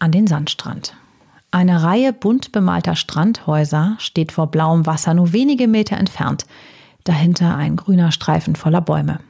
an 0.00 0.10
den 0.10 0.26
Sandstrand. 0.26 0.94
Eine 1.52 1.82
Reihe 1.82 2.12
bunt 2.12 2.52
bemalter 2.52 2.96
Strandhäuser 2.96 3.96
steht 3.98 4.32
vor 4.32 4.48
blauem 4.48 4.86
Wasser 4.86 5.14
nur 5.14 5.32
wenige 5.32 5.68
Meter 5.68 5.96
entfernt. 5.96 6.46
Dahinter 7.04 7.56
ein 7.56 7.76
grüner 7.76 8.12
Streifen 8.12 8.56
voller 8.56 8.80
Bäume. 8.80 9.20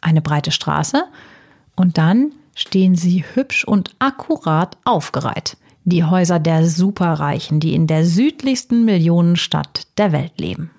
Eine 0.00 0.22
breite 0.22 0.50
Straße 0.50 1.04
und 1.74 1.98
dann 1.98 2.32
stehen 2.54 2.94
sie 2.94 3.24
hübsch 3.34 3.64
und 3.64 3.94
akkurat 3.98 4.76
aufgereiht. 4.84 5.56
Die 5.84 6.04
Häuser 6.04 6.38
der 6.38 6.68
Superreichen, 6.68 7.60
die 7.60 7.74
in 7.74 7.86
der 7.86 8.04
südlichsten 8.04 8.84
Millionenstadt 8.84 9.86
der 9.98 10.12
Welt 10.12 10.32
leben. 10.40 10.70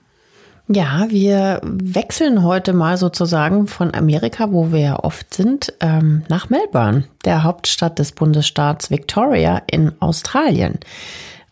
Ja, 0.69 1.05
wir 1.09 1.61
wechseln 1.63 2.43
heute 2.43 2.73
mal 2.73 2.97
sozusagen 2.97 3.67
von 3.67 3.93
Amerika, 3.93 4.51
wo 4.51 4.73
wir 4.73 4.79
ja 4.79 4.99
oft 4.99 5.33
sind, 5.33 5.73
ähm, 5.79 6.23
nach 6.27 6.49
Melbourne, 6.49 7.05
der 7.23 7.43
Hauptstadt 7.43 7.99
des 7.99 8.11
Bundesstaats 8.11 8.91
Victoria 8.91 9.61
in 9.71 9.93
Australien. 10.01 10.79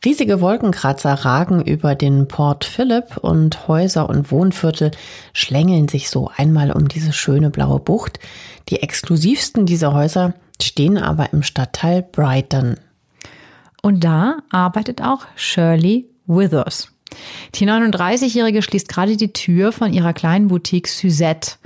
Riesige 0.03 0.41
Wolkenkratzer 0.41 1.13
ragen 1.13 1.63
über 1.63 1.95
den 1.95 2.27
Port 2.27 2.66
Phillip 2.66 3.16
und 3.17 3.69
Häuser 3.69 4.09
und 4.09 4.31
Wohnviertel 4.31 4.91
schlängeln 5.31 5.88
sich 5.88 6.09
so 6.09 6.30
einmal 6.36 6.71
um 6.71 6.89
diese 6.89 7.13
schöne 7.13 7.49
blaue 7.49 7.80
Bucht. 7.80 8.19
Die 8.67 8.83
exklusivsten 8.83 9.66
dieser 9.66 9.93
Häuser 9.93 10.33
stehen 10.61 10.97
aber 10.97 11.31
im 11.31 11.41
Stadtteil 11.41 12.03
Brighton. 12.03 12.75
Und 13.81 14.03
da 14.03 14.39
arbeitet 14.52 15.02
auch 15.02 15.25
Shirley 15.36 16.09
Withers. 16.27 16.95
Die 17.55 17.67
39-Jährige 17.67 18.61
schließt 18.61 18.88
gerade 18.88 19.17
die 19.17 19.33
Tür 19.33 19.71
von 19.71 19.94
ihrer 19.94 20.13
kleinen 20.13 20.47
Boutique 20.47 20.88
Suzette, 20.88 21.58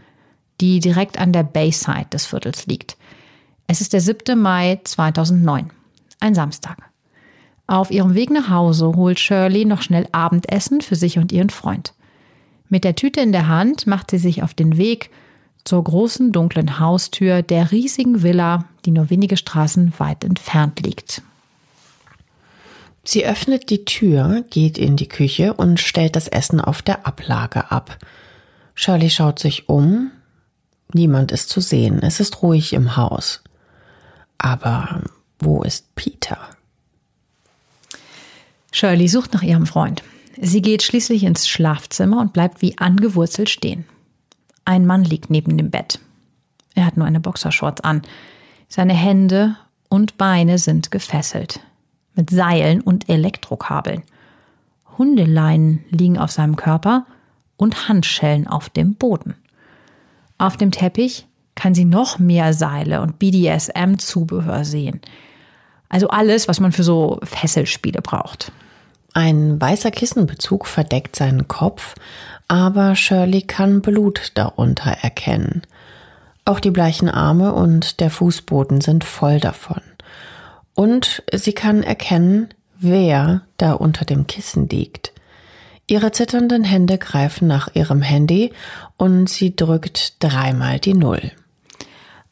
die 0.62 0.80
direkt 0.80 1.20
an 1.20 1.32
der 1.32 1.44
Bayside 1.44 2.08
des 2.12 2.26
Viertels 2.26 2.68
liegt. 2.68 2.98
Es 3.68 3.82
ist 3.82 3.94
der 3.94 4.02
7. 4.02 4.40
Mai 4.40 4.80
2009, 4.84 5.72
ein 6.20 6.36
Samstag. 6.36 6.78
Auf 7.68 7.92
ihrem 7.92 8.16
Weg 8.16 8.32
nach 8.32 8.50
Hause 8.50 8.94
holt 8.96 9.20
Shirley 9.20 9.64
noch 9.64 9.84
schnell 9.84 10.08
Abendessen 10.12 10.82
für 10.82 10.96
sich 10.96 11.20
und 11.20 11.32
ihren 11.32 11.52
Freund. 11.52 11.94
Mit 12.68 12.84
der 12.84 12.96
Tüte 12.96 13.22
in 13.22 13.32
der 13.32 13.48
Hand 13.48 13.86
macht 13.86 14.12
sie 14.12 14.18
sich 14.18 14.42
auf 14.42 14.54
den 14.54 14.78
Weg 14.78 15.12
zur 15.66 15.84
großen 15.84 16.32
dunklen 16.32 16.80
Haustür 16.80 17.44
der 17.44 17.72
riesigen 17.72 18.24
Villa, 18.24 18.66
die 18.86 18.92
nur 18.92 19.10
wenige 19.12 19.38
Straßen 19.38 19.94
weit 20.00 20.24
entfernt 20.24 20.80
liegt. 20.84 21.22
Sie 23.10 23.26
öffnet 23.26 23.72
die 23.72 23.86
Tür, 23.86 24.46
geht 24.52 24.78
in 24.78 24.96
die 24.96 25.08
Küche 25.08 25.56
und 25.56 25.80
stellt 25.80 26.16
das 26.16 26.28
Essen 26.28 26.62
auf 26.62 26.84
der 26.84 27.08
Ablage 27.08 27.72
ab. 27.72 27.98
Shirley 28.76 29.10
schaut 29.10 29.40
sich 29.40 29.68
um. 29.68 30.12
Niemand 30.94 31.32
ist 31.32 31.50
zu 31.50 31.60
sehen. 31.60 32.04
Es 32.04 32.20
ist 32.20 32.44
ruhig 32.44 32.72
im 32.72 32.98
Haus. 32.98 33.42
Aber 34.38 35.02
wo 35.40 35.64
ist 35.64 35.96
Peter? 35.96 36.38
Shirley 38.72 39.08
sucht 39.08 39.34
nach 39.34 39.42
ihrem 39.42 39.66
Freund. 39.66 40.04
Sie 40.40 40.62
geht 40.62 40.84
schließlich 40.84 41.24
ins 41.24 41.48
Schlafzimmer 41.48 42.22
und 42.22 42.32
bleibt 42.32 42.62
wie 42.62 42.78
angewurzelt 42.78 43.50
stehen. 43.50 43.86
Ein 44.66 44.86
Mann 44.86 45.04
liegt 45.04 45.32
neben 45.32 45.58
dem 45.58 45.72
Bett. 45.72 45.98
Er 46.76 46.86
hat 46.86 46.96
nur 46.96 47.08
eine 47.08 47.20
Boxershorts 47.20 47.82
an. 47.82 48.04
Seine 48.68 48.94
Hände 48.94 49.56
und 49.90 50.20
Beine 50.20 50.60
sind 50.60 50.92
gefesselt 50.92 51.60
mit 52.16 52.30
Seilen 52.30 52.82
und 52.82 53.10
Elektrokabeln. 53.10 54.04
Hundeleinen 54.98 55.84
liegen 55.90 56.18
auf 56.18 56.32
seinem 56.32 56.56
Körper 56.56 57.06
und 57.58 57.88
Handschellen 57.88 58.48
auf 58.48 58.70
dem 58.70 58.96
Boden. 58.96 59.36
Auf 60.38 60.58
dem 60.58 60.72
Teppich 60.72 61.28
kann 61.56 61.76
sie 61.76 61.86
noch 61.86 62.20
mehr 62.20 62.54
Seile 62.54 63.02
und 63.02 63.20
BDSM-Zubehör 63.20 64.64
sehen. 64.64 65.02
Also 65.90 66.08
alles, 66.08 66.48
was 66.48 66.60
man 66.60 66.72
für 66.72 66.84
so 66.84 67.20
Fesselspiele 67.24 68.02
braucht. 68.02 68.52
Ein 69.14 69.60
weißer 69.60 69.92
Kissenbezug 69.92 70.68
verdeckt 70.68 71.16
seinen 71.16 71.48
Kopf, 71.48 71.96
aber 72.48 72.96
Shirley 72.96 73.42
kann 73.42 73.82
Blut 73.82 74.32
darunter 74.36 74.92
erkennen. 75.02 75.64
Auch 76.46 76.60
die 76.60 76.72
bleichen 76.72 77.10
Arme 77.10 77.54
und 77.54 78.00
der 78.00 78.10
Fußboden 78.10 78.82
sind 78.82 79.04
voll 79.04 79.40
davon. 79.40 79.82
Und 80.80 81.24
sie 81.34 81.52
kann 81.52 81.84
erkennen, 81.84 82.48
wer 82.78 83.42
da 83.58 83.74
unter 83.74 84.06
dem 84.06 84.28
Kissen 84.28 84.70
liegt. 84.70 85.12
Ihre 85.88 86.14
zitternden 86.14 86.64
Hände 86.64 86.98
greifen 86.98 87.50
nach 87.50 87.76
ihrem 87.76 88.02
Handy 88.02 88.54
und 88.96 89.28
sie 89.28 89.54
drückt 89.54 90.24
dreimal 90.24 90.80
die 90.80 90.94
Null. 90.94 91.34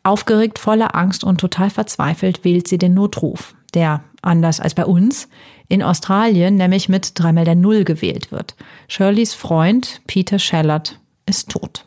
Aufgeregt, 0.01 0.59
voller 0.59 0.95
Angst 0.95 1.25
und 1.25 1.41
total 1.41 1.69
verzweifelt 1.69 2.45
wählt 2.45 2.69
sie 2.69 2.77
den 2.77 2.93
Notruf, 2.93 3.53
der, 3.73 4.05
anders 4.21 4.61
als 4.61 4.75
bei 4.75 4.85
uns, 4.85 5.27
in 5.67 5.83
Australien 5.83 6.55
nämlich 6.55 6.87
mit 6.87 7.19
dreimal 7.19 7.43
der 7.43 7.55
Null 7.55 7.83
gewählt 7.83 8.31
wird. 8.31 8.55
Shirleys 8.87 9.33
Freund 9.33 9.99
Peter 10.07 10.39
Shallard 10.39 11.01
ist 11.25 11.49
tot. 11.49 11.83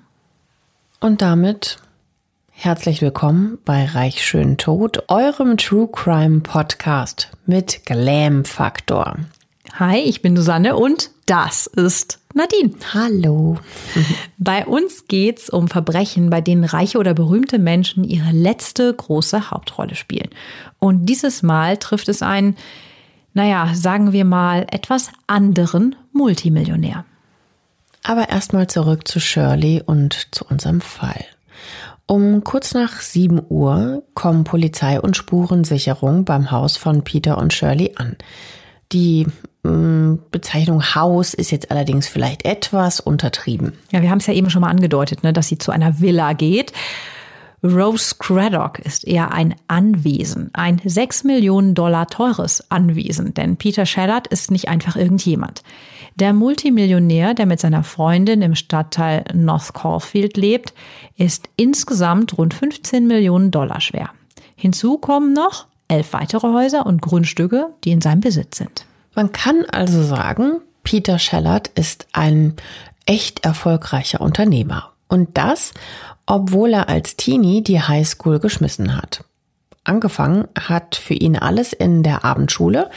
Und 1.00 1.22
damit 1.22 1.78
Herzlich 2.62 3.00
willkommen 3.00 3.56
bei 3.64 3.86
Reich 3.86 4.22
Schön 4.22 4.58
Tod, 4.58 5.04
eurem 5.08 5.56
True 5.56 5.88
Crime 5.90 6.40
Podcast 6.40 7.30
mit 7.46 7.86
Glam 7.86 8.44
Faktor. 8.44 9.16
Hi, 9.78 9.96
ich 10.00 10.20
bin 10.20 10.36
Susanne 10.36 10.76
und 10.76 11.10
das 11.24 11.66
ist 11.68 12.18
Nadine. 12.34 12.74
Hallo. 12.92 13.56
Bei 14.36 14.66
uns 14.66 15.06
geht's 15.08 15.48
um 15.48 15.68
Verbrechen, 15.68 16.28
bei 16.28 16.42
denen 16.42 16.64
reiche 16.64 16.98
oder 16.98 17.14
berühmte 17.14 17.58
Menschen 17.58 18.04
ihre 18.04 18.30
letzte 18.30 18.92
große 18.92 19.50
Hauptrolle 19.50 19.94
spielen. 19.94 20.28
Und 20.78 21.06
dieses 21.06 21.42
Mal 21.42 21.78
trifft 21.78 22.10
es 22.10 22.20
einen, 22.20 22.56
naja, 23.32 23.70
sagen 23.72 24.12
wir 24.12 24.26
mal, 24.26 24.66
etwas 24.70 25.08
anderen 25.26 25.96
Multimillionär. 26.12 27.06
Aber 28.02 28.28
erstmal 28.28 28.66
zurück 28.66 29.08
zu 29.08 29.18
Shirley 29.18 29.82
und 29.82 30.28
zu 30.34 30.44
unserem 30.44 30.82
Fall. 30.82 31.24
Um 32.10 32.42
kurz 32.42 32.74
nach 32.74 33.00
7 33.00 33.40
Uhr 33.50 34.02
kommen 34.14 34.42
Polizei 34.42 35.00
und 35.00 35.16
Spurensicherung 35.16 36.24
beim 36.24 36.50
Haus 36.50 36.76
von 36.76 37.04
Peter 37.04 37.38
und 37.38 37.52
Shirley 37.52 37.92
an. 37.94 38.16
Die 38.90 39.28
mm, 39.62 40.14
Bezeichnung 40.32 40.82
Haus 40.96 41.34
ist 41.34 41.52
jetzt 41.52 41.70
allerdings 41.70 42.08
vielleicht 42.08 42.44
etwas 42.44 42.98
untertrieben. 42.98 43.74
Ja, 43.92 44.02
wir 44.02 44.10
haben 44.10 44.18
es 44.18 44.26
ja 44.26 44.34
eben 44.34 44.50
schon 44.50 44.62
mal 44.62 44.70
angedeutet, 44.70 45.22
ne, 45.22 45.32
dass 45.32 45.46
sie 45.46 45.58
zu 45.58 45.70
einer 45.70 46.00
Villa 46.00 46.32
geht. 46.32 46.72
Rose 47.62 48.14
Craddock 48.18 48.78
ist 48.78 49.06
eher 49.06 49.32
ein 49.32 49.54
Anwesen, 49.68 50.50
ein 50.54 50.80
6 50.82 51.24
Millionen 51.24 51.74
Dollar 51.74 52.06
teures 52.06 52.70
Anwesen, 52.70 53.34
denn 53.34 53.56
Peter 53.56 53.84
Shallard 53.84 54.26
ist 54.28 54.50
nicht 54.50 54.68
einfach 54.68 54.96
irgendjemand. 54.96 55.62
Der 56.16 56.32
Multimillionär, 56.32 57.34
der 57.34 57.46
mit 57.46 57.60
seiner 57.60 57.84
Freundin 57.84 58.42
im 58.42 58.54
Stadtteil 58.54 59.24
North 59.34 59.74
Caulfield 59.74 60.36
lebt, 60.36 60.72
ist 61.16 61.48
insgesamt 61.56 62.36
rund 62.38 62.54
15 62.54 63.06
Millionen 63.06 63.50
Dollar 63.50 63.80
schwer. 63.80 64.10
Hinzu 64.56 64.98
kommen 64.98 65.32
noch 65.32 65.66
elf 65.88 66.12
weitere 66.12 66.48
Häuser 66.48 66.86
und 66.86 67.02
Grundstücke, 67.02 67.68
die 67.84 67.90
in 67.90 68.00
seinem 68.00 68.20
Besitz 68.20 68.58
sind. 68.58 68.86
Man 69.14 69.32
kann 69.32 69.64
also 69.70 70.02
sagen, 70.02 70.60
Peter 70.82 71.18
Schellert 71.18 71.68
ist 71.68 72.06
ein 72.12 72.54
echt 73.06 73.44
erfolgreicher 73.44 74.20
Unternehmer. 74.20 74.92
Und 75.08 75.36
das, 75.36 75.72
obwohl 76.30 76.74
er 76.74 76.88
als 76.88 77.16
Teenie 77.16 77.60
die 77.60 77.80
Highschool 77.80 78.38
geschmissen 78.38 78.96
hat. 78.96 79.24
Angefangen 79.82 80.46
hat 80.56 80.94
für 80.94 81.14
ihn 81.14 81.36
alles 81.36 81.72
in 81.72 82.04
der 82.04 82.24
Abendschule, 82.24 82.88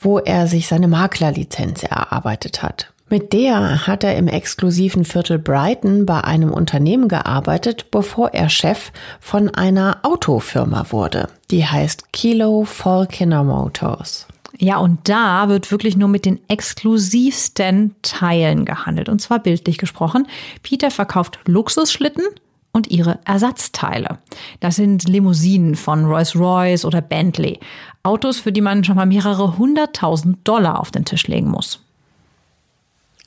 wo 0.00 0.18
er 0.18 0.48
sich 0.48 0.66
seine 0.66 0.88
Maklerlizenz 0.88 1.84
erarbeitet 1.84 2.64
hat. 2.64 2.92
Mit 3.08 3.32
der 3.32 3.86
hat 3.86 4.02
er 4.02 4.16
im 4.16 4.26
exklusiven 4.26 5.04
Viertel 5.04 5.38
Brighton 5.38 6.04
bei 6.04 6.22
einem 6.22 6.52
Unternehmen 6.52 7.06
gearbeitet, 7.06 7.92
bevor 7.92 8.34
er 8.34 8.48
Chef 8.48 8.90
von 9.20 9.48
einer 9.50 9.98
Autofirma 10.02 10.86
wurde. 10.90 11.28
Die 11.52 11.64
heißt 11.64 12.12
Kilo 12.12 12.64
Falconer 12.64 13.44
Motors. 13.44 14.26
Ja, 14.58 14.78
und 14.78 15.08
da 15.08 15.48
wird 15.48 15.70
wirklich 15.70 15.96
nur 15.96 16.08
mit 16.08 16.24
den 16.24 16.40
exklusivsten 16.48 17.94
Teilen 18.02 18.64
gehandelt. 18.64 19.08
Und 19.08 19.20
zwar 19.20 19.38
bildlich 19.38 19.78
gesprochen. 19.78 20.26
Peter 20.62 20.90
verkauft 20.90 21.38
Luxusschlitten 21.46 22.24
und 22.72 22.90
ihre 22.90 23.18
Ersatzteile. 23.24 24.18
Das 24.60 24.76
sind 24.76 25.08
Limousinen 25.08 25.74
von 25.74 26.04
Rolls-Royce 26.04 26.84
oder 26.84 27.00
Bentley. 27.00 27.58
Autos, 28.02 28.38
für 28.38 28.52
die 28.52 28.60
man 28.60 28.84
schon 28.84 28.96
mal 28.96 29.06
mehrere 29.06 29.58
hunderttausend 29.58 30.46
Dollar 30.46 30.80
auf 30.80 30.90
den 30.90 31.04
Tisch 31.04 31.26
legen 31.26 31.50
muss. 31.50 31.84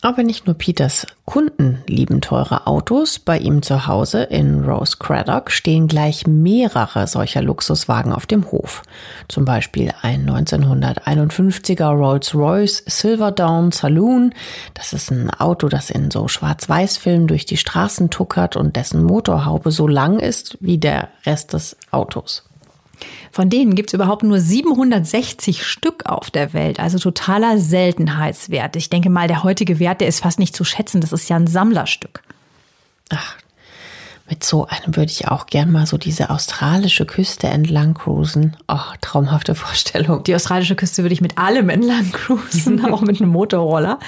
Aber 0.04 0.22
nicht 0.22 0.48
nur 0.48 0.58
Peters 0.58 1.08
Kunden 1.24 1.82
lieben 1.88 2.20
teure 2.20 2.68
Autos. 2.68 3.20
Bei 3.20 3.38
ihm 3.38 3.62
zu 3.62 3.88
Hause 3.88 4.24
in 4.24 4.66
Rose 4.66 4.98
Craddock 5.00 5.50
stehen 5.50 5.88
gleich 5.88 6.28
mehrere 6.28 7.08
solcher 7.08 7.42
Luxuswagen 7.42 8.12
auf 8.12 8.26
dem 8.26 8.52
Hof. 8.52 8.82
Zum 9.30 9.46
Beispiel 9.46 9.94
ein 10.02 10.30
1951er 10.30 11.88
Rolls-Royce 11.88 12.84
Silverdown 12.86 13.72
Saloon. 13.72 14.34
Das 14.74 14.92
ist 14.92 15.10
ein 15.10 15.30
Auto, 15.30 15.70
das 15.70 15.90
in 15.90 16.12
so 16.12 16.28
Schwarz-Weiß-Filmen 16.28 17.28
durch 17.28 17.46
die 17.46 17.56
Straßen 17.56 18.10
tuckert 18.10 18.58
und 18.58 18.76
dessen 18.76 19.06
Motorhaube 19.06 19.72
so 19.72 19.88
lang 19.88 20.20
ist 20.20 20.58
wie 20.60 20.80
der 20.80 21.12
Rest 21.26 21.54
des 21.54 21.78
Autos. 21.92 22.44
Von 23.32 23.50
denen 23.50 23.76
gibt 23.76 23.90
es 23.90 23.94
überhaupt 23.94 24.24
nur 24.24 24.40
760 24.40 25.66
Stück 25.66 26.06
auf 26.06 26.32
der 26.32 26.54
Welt, 26.54 26.80
also 26.80 27.00
totaler 27.00 27.58
Seltenheitswert. 27.58 28.76
Ich 28.76 28.90
denke 28.90 29.10
mal, 29.10 29.28
der 29.28 29.44
heutige 29.44 29.80
Wert, 29.80 30.02
der 30.02 30.08
ist 30.08 30.22
fast 30.22 30.40
nicht 30.40 30.56
zu 30.56 30.64
schätzen. 30.64 31.02
Das 31.02 31.12
ist 31.12 31.30
ja 31.30 31.36
ein 31.36 31.48
Sammlerstück. 31.48 32.22
Ach, 33.10 33.38
mit 34.34 34.44
so 34.44 34.66
einem 34.66 34.96
würde 34.96 35.12
ich 35.12 35.28
auch 35.28 35.46
gern 35.46 35.72
mal 35.72 35.86
so 35.86 35.96
diese 35.96 36.32
australische 36.32 37.06
Küste 37.06 37.46
entlang 37.50 37.94
cruisen. 37.94 38.58
Oh, 38.68 38.80
traumhafte 39.00 39.54
Vorstellung. 39.54 40.24
Die 40.24 40.34
australische 40.34 40.76
Küste 40.76 41.04
würde 41.04 41.14
ich 41.14 41.22
mit 41.22 41.38
allem 41.38 41.70
entlang 41.70 42.12
cruisen, 42.12 42.84
auch 42.92 43.02
mit 43.02 43.22
einem 43.22 43.30
Motorroller. 43.30 44.00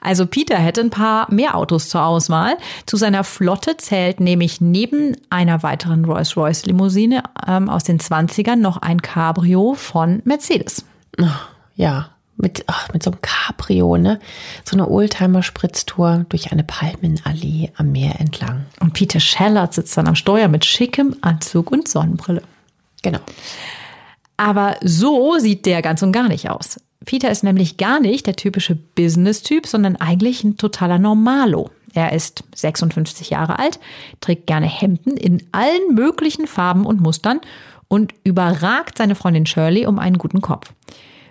Also 0.00 0.26
Peter 0.26 0.54
hätte 0.54 0.80
ein 0.80 0.90
paar 0.90 1.26
mehr 1.34 1.56
Autos 1.56 1.88
zur 1.88 2.04
Auswahl. 2.04 2.56
Zu 2.86 2.96
seiner 2.96 3.24
Flotte 3.24 3.76
zählt 3.76 4.20
nämlich 4.20 4.60
neben 4.60 5.16
einer 5.28 5.64
weiteren 5.64 6.04
Rolls-Royce 6.04 6.66
Limousine 6.66 7.24
ähm, 7.44 7.68
aus 7.68 7.82
den 7.82 7.98
20ern 7.98 8.56
noch 8.56 8.76
ein 8.76 9.02
Cabrio 9.02 9.74
von 9.74 10.22
Mercedes. 10.24 10.84
Ja, 11.74 12.13
mit, 12.36 12.64
ach, 12.66 12.92
mit 12.92 13.02
so 13.02 13.10
einem 13.10 13.20
Cabrio, 13.22 13.96
ne? 13.96 14.20
So 14.64 14.76
eine 14.76 14.88
Oldtimer-Spritztour 14.88 16.26
durch 16.28 16.52
eine 16.52 16.64
Palmenallee 16.64 17.72
am 17.76 17.92
Meer 17.92 18.20
entlang. 18.20 18.66
Und 18.80 18.94
Peter 18.94 19.20
Schellert 19.20 19.74
sitzt 19.74 19.96
dann 19.96 20.08
am 20.08 20.16
Steuer 20.16 20.48
mit 20.48 20.64
schickem 20.64 21.16
Anzug 21.20 21.70
und 21.70 21.88
Sonnenbrille. 21.88 22.42
Genau. 23.02 23.20
Aber 24.36 24.76
so 24.82 25.38
sieht 25.38 25.66
der 25.66 25.82
ganz 25.82 26.02
und 26.02 26.12
gar 26.12 26.28
nicht 26.28 26.50
aus. 26.50 26.80
Peter 27.04 27.30
ist 27.30 27.44
nämlich 27.44 27.76
gar 27.76 28.00
nicht 28.00 28.26
der 28.26 28.36
typische 28.36 28.74
Business-Typ, 28.74 29.66
sondern 29.66 29.96
eigentlich 29.96 30.42
ein 30.42 30.56
totaler 30.56 30.98
Normalo. 30.98 31.70
Er 31.92 32.12
ist 32.12 32.42
56 32.54 33.30
Jahre 33.30 33.58
alt, 33.58 33.78
trägt 34.20 34.46
gerne 34.46 34.66
Hemden 34.66 35.16
in 35.16 35.42
allen 35.52 35.94
möglichen 35.94 36.46
Farben 36.46 36.86
und 36.86 37.00
Mustern 37.00 37.40
und 37.86 38.12
überragt 38.24 38.98
seine 38.98 39.14
Freundin 39.14 39.46
Shirley 39.46 39.86
um 39.86 39.98
einen 39.98 40.18
guten 40.18 40.40
Kopf. 40.40 40.72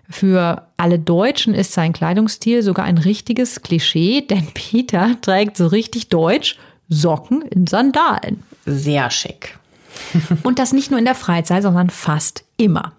Für 0.09 0.67
alle 0.77 0.99
Deutschen 0.99 1.53
ist 1.53 1.71
sein 1.71 1.93
Kleidungsstil 1.93 2.61
sogar 2.61 2.85
ein 2.85 2.97
richtiges 2.97 3.61
Klischee, 3.61 4.21
denn 4.29 4.47
Peter 4.53 5.15
trägt 5.21 5.57
so 5.57 5.67
richtig 5.67 6.09
deutsch 6.09 6.57
Socken 6.89 7.41
in 7.43 7.67
Sandalen. 7.67 8.43
Sehr 8.65 9.09
schick. 9.09 9.57
Und 10.43 10.59
das 10.59 10.73
nicht 10.73 10.91
nur 10.91 10.99
in 10.99 11.05
der 11.05 11.15
Freizeit, 11.15 11.63
sondern 11.63 11.89
fast 11.89 12.43
immer. 12.57 12.93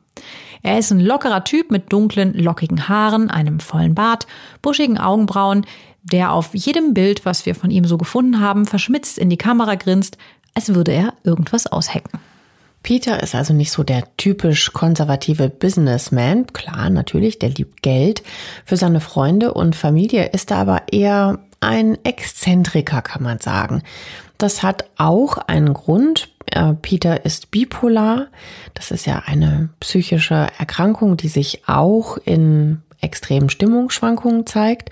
Er 0.62 0.78
ist 0.78 0.90
ein 0.90 1.00
lockerer 1.00 1.44
Typ 1.44 1.70
mit 1.70 1.92
dunklen, 1.92 2.32
lockigen 2.32 2.88
Haaren, 2.88 3.30
einem 3.30 3.60
vollen 3.60 3.94
Bart, 3.94 4.26
buschigen 4.62 4.96
Augenbrauen, 4.98 5.66
der 6.02 6.32
auf 6.32 6.54
jedem 6.54 6.94
Bild, 6.94 7.26
was 7.26 7.44
wir 7.44 7.54
von 7.54 7.70
ihm 7.70 7.84
so 7.84 7.98
gefunden 7.98 8.40
haben, 8.40 8.64
verschmitzt 8.64 9.18
in 9.18 9.28
die 9.28 9.36
Kamera 9.36 9.74
grinst, 9.74 10.16
als 10.54 10.74
würde 10.74 10.92
er 10.92 11.14
irgendwas 11.22 11.66
aushacken. 11.66 12.18
Peter 12.84 13.22
ist 13.22 13.34
also 13.34 13.54
nicht 13.54 13.72
so 13.72 13.82
der 13.82 14.04
typisch 14.18 14.72
konservative 14.74 15.48
Businessman. 15.48 16.46
Klar, 16.52 16.90
natürlich, 16.90 17.38
der 17.38 17.48
liebt 17.48 17.82
Geld. 17.82 18.22
Für 18.66 18.76
seine 18.76 19.00
Freunde 19.00 19.54
und 19.54 19.74
Familie 19.74 20.26
ist 20.26 20.50
er 20.50 20.58
aber 20.58 20.82
eher 20.92 21.38
ein 21.60 21.96
Exzentriker, 22.04 23.00
kann 23.00 23.22
man 23.22 23.40
sagen. 23.40 23.82
Das 24.36 24.62
hat 24.62 24.84
auch 24.98 25.38
einen 25.38 25.72
Grund. 25.72 26.28
Äh, 26.52 26.74
Peter 26.74 27.24
ist 27.24 27.50
bipolar. 27.50 28.26
Das 28.74 28.90
ist 28.90 29.06
ja 29.06 29.22
eine 29.24 29.70
psychische 29.80 30.48
Erkrankung, 30.58 31.16
die 31.16 31.28
sich 31.28 31.66
auch 31.66 32.18
in 32.18 32.82
extremen 33.00 33.48
Stimmungsschwankungen 33.48 34.46
zeigt. 34.46 34.90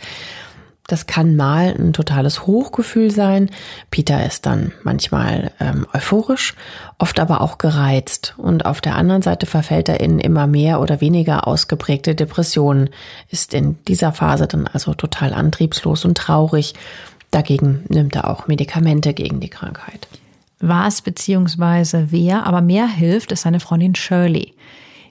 Das 0.88 1.06
kann 1.06 1.36
mal 1.36 1.74
ein 1.78 1.92
totales 1.92 2.46
Hochgefühl 2.46 3.10
sein. 3.10 3.50
Peter 3.90 4.26
ist 4.26 4.46
dann 4.46 4.72
manchmal 4.82 5.52
ähm, 5.60 5.86
euphorisch, 5.94 6.54
oft 6.98 7.20
aber 7.20 7.40
auch 7.40 7.58
gereizt. 7.58 8.34
Und 8.36 8.66
auf 8.66 8.80
der 8.80 8.96
anderen 8.96 9.22
Seite 9.22 9.46
verfällt 9.46 9.88
er 9.88 10.00
in 10.00 10.18
immer 10.18 10.46
mehr 10.46 10.80
oder 10.80 11.00
weniger 11.00 11.46
ausgeprägte 11.46 12.14
Depressionen, 12.14 12.90
ist 13.28 13.54
in 13.54 13.78
dieser 13.86 14.12
Phase 14.12 14.48
dann 14.48 14.66
also 14.66 14.92
total 14.94 15.32
antriebslos 15.34 16.04
und 16.04 16.18
traurig. 16.18 16.74
Dagegen 17.30 17.84
nimmt 17.88 18.16
er 18.16 18.28
auch 18.28 18.48
Medikamente 18.48 19.14
gegen 19.14 19.40
die 19.40 19.48
Krankheit. 19.48 20.08
Was 20.58 21.02
bzw. 21.02 22.06
wer 22.10 22.46
aber 22.46 22.60
mehr 22.60 22.86
hilft, 22.86 23.32
ist 23.32 23.42
seine 23.42 23.60
Freundin 23.60 23.94
Shirley. 23.94 24.54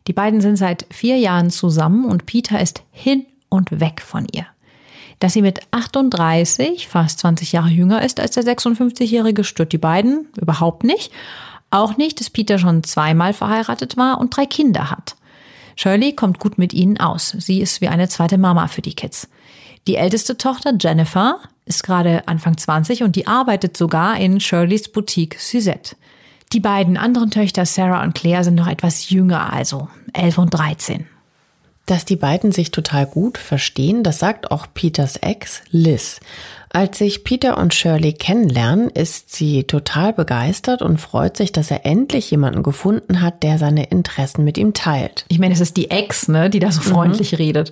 Die 0.07 0.13
beiden 0.13 0.41
sind 0.41 0.57
seit 0.57 0.85
vier 0.89 1.17
Jahren 1.17 1.49
zusammen 1.49 2.05
und 2.05 2.25
Peter 2.25 2.59
ist 2.59 2.83
hin 2.91 3.25
und 3.49 3.79
weg 3.79 4.01
von 4.01 4.27
ihr. 4.31 4.45
Dass 5.21 5.33
sie 5.33 5.43
mit 5.43 5.59
38 5.69 6.87
fast 6.87 7.19
20 7.19 7.51
Jahre 7.51 7.69
jünger 7.69 8.03
ist 8.03 8.19
als 8.19 8.31
der 8.31 8.43
56-Jährige, 8.43 9.43
stört 9.43 9.71
die 9.71 9.77
beiden 9.77 10.27
überhaupt 10.35 10.83
nicht. 10.83 11.11
Auch 11.69 11.95
nicht, 11.95 12.19
dass 12.19 12.31
Peter 12.31 12.57
schon 12.57 12.83
zweimal 12.83 13.33
verheiratet 13.33 13.97
war 13.97 14.19
und 14.19 14.35
drei 14.35 14.47
Kinder 14.47 14.89
hat. 14.89 15.15
Shirley 15.75 16.13
kommt 16.13 16.39
gut 16.39 16.57
mit 16.57 16.73
ihnen 16.73 16.99
aus. 16.99 17.35
Sie 17.37 17.61
ist 17.61 17.81
wie 17.81 17.87
eine 17.87 18.09
zweite 18.09 18.39
Mama 18.39 18.67
für 18.67 18.81
die 18.81 18.95
Kids. 18.95 19.29
Die 19.87 19.95
älteste 19.95 20.37
Tochter, 20.37 20.73
Jennifer, 20.79 21.37
ist 21.65 21.83
gerade 21.83 22.27
Anfang 22.27 22.57
20 22.57 23.03
und 23.03 23.15
die 23.15 23.27
arbeitet 23.27 23.77
sogar 23.77 24.17
in 24.17 24.39
Shirleys 24.39 24.91
Boutique 24.91 25.39
Suzette. 25.39 25.95
Die 26.51 26.59
beiden 26.59 26.97
anderen 26.97 27.29
Töchter, 27.29 27.67
Sarah 27.67 28.01
und 28.01 28.15
Claire, 28.15 28.43
sind 28.43 28.55
noch 28.55 28.67
etwas 28.67 29.11
jünger, 29.11 29.53
also 29.53 29.87
11 30.13 30.39
und 30.39 30.49
13. 30.49 31.05
Dass 31.85 32.05
die 32.05 32.15
beiden 32.15 32.51
sich 32.51 32.71
total 32.71 33.05
gut 33.05 33.37
verstehen, 33.37 34.03
das 34.03 34.19
sagt 34.19 34.51
auch 34.51 34.67
Peters 34.73 35.17
Ex 35.17 35.61
Liz. 35.71 36.19
Als 36.69 36.99
sich 36.99 37.25
Peter 37.25 37.57
und 37.57 37.73
Shirley 37.73 38.13
kennenlernen, 38.13 38.89
ist 38.89 39.33
sie 39.33 39.65
total 39.65 40.13
begeistert 40.13 40.81
und 40.81 41.01
freut 41.01 41.35
sich, 41.35 41.51
dass 41.51 41.69
er 41.69 41.85
endlich 41.85 42.31
jemanden 42.31 42.63
gefunden 42.63 43.21
hat, 43.21 43.43
der 43.43 43.57
seine 43.57 43.85
Interessen 43.85 44.45
mit 44.45 44.57
ihm 44.57 44.73
teilt. 44.73 45.25
Ich 45.27 45.39
meine, 45.39 45.53
es 45.53 45.59
ist 45.59 45.75
die 45.75 45.91
Ex, 45.91 46.29
ne, 46.29 46.49
die 46.49 46.59
da 46.59 46.71
so 46.71 46.81
freundlich 46.81 47.33
mhm. 47.33 47.37
redet. 47.37 47.71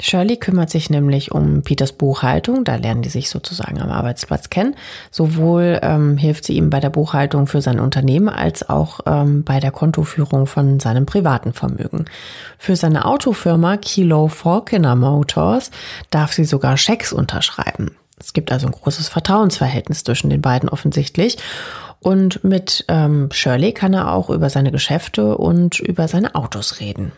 Shirley 0.00 0.36
kümmert 0.36 0.70
sich 0.70 0.90
nämlich 0.90 1.32
um 1.32 1.62
Peters 1.62 1.92
Buchhaltung, 1.92 2.64
da 2.64 2.76
lernen 2.76 3.02
die 3.02 3.08
sich 3.08 3.30
sozusagen 3.30 3.80
am 3.80 3.90
Arbeitsplatz 3.90 4.50
kennen. 4.50 4.74
Sowohl 5.10 5.78
ähm, 5.82 6.16
hilft 6.16 6.44
sie 6.44 6.56
ihm 6.56 6.70
bei 6.70 6.80
der 6.80 6.90
Buchhaltung 6.90 7.46
für 7.46 7.60
sein 7.60 7.80
Unternehmen 7.80 8.28
als 8.28 8.68
auch 8.68 9.00
ähm, 9.06 9.44
bei 9.44 9.60
der 9.60 9.70
Kontoführung 9.70 10.46
von 10.46 10.80
seinem 10.80 11.06
privaten 11.06 11.52
Vermögen. 11.52 12.06
Für 12.58 12.76
seine 12.76 13.04
Autofirma 13.04 13.76
Kilo 13.76 14.28
Falconer 14.28 14.96
Motors 14.96 15.70
darf 16.10 16.32
sie 16.32 16.44
sogar 16.44 16.76
Schecks 16.76 17.12
unterschreiben. 17.12 17.96
Es 18.18 18.32
gibt 18.32 18.52
also 18.52 18.66
ein 18.66 18.72
großes 18.72 19.08
Vertrauensverhältnis 19.08 20.04
zwischen 20.04 20.30
den 20.30 20.42
beiden 20.42 20.68
offensichtlich. 20.68 21.38
Und 22.00 22.42
mit 22.42 22.84
ähm, 22.88 23.28
Shirley 23.32 23.72
kann 23.72 23.94
er 23.94 24.12
auch 24.12 24.30
über 24.30 24.50
seine 24.50 24.72
Geschäfte 24.72 25.36
und 25.36 25.78
über 25.78 26.08
seine 26.08 26.34
Autos 26.34 26.80
reden. 26.80 27.12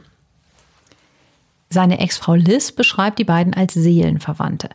Seine 1.74 1.98
Ex-Frau 1.98 2.36
Liz 2.36 2.70
beschreibt 2.70 3.18
die 3.18 3.24
beiden 3.24 3.52
als 3.52 3.74
Seelenverwandte. 3.74 4.70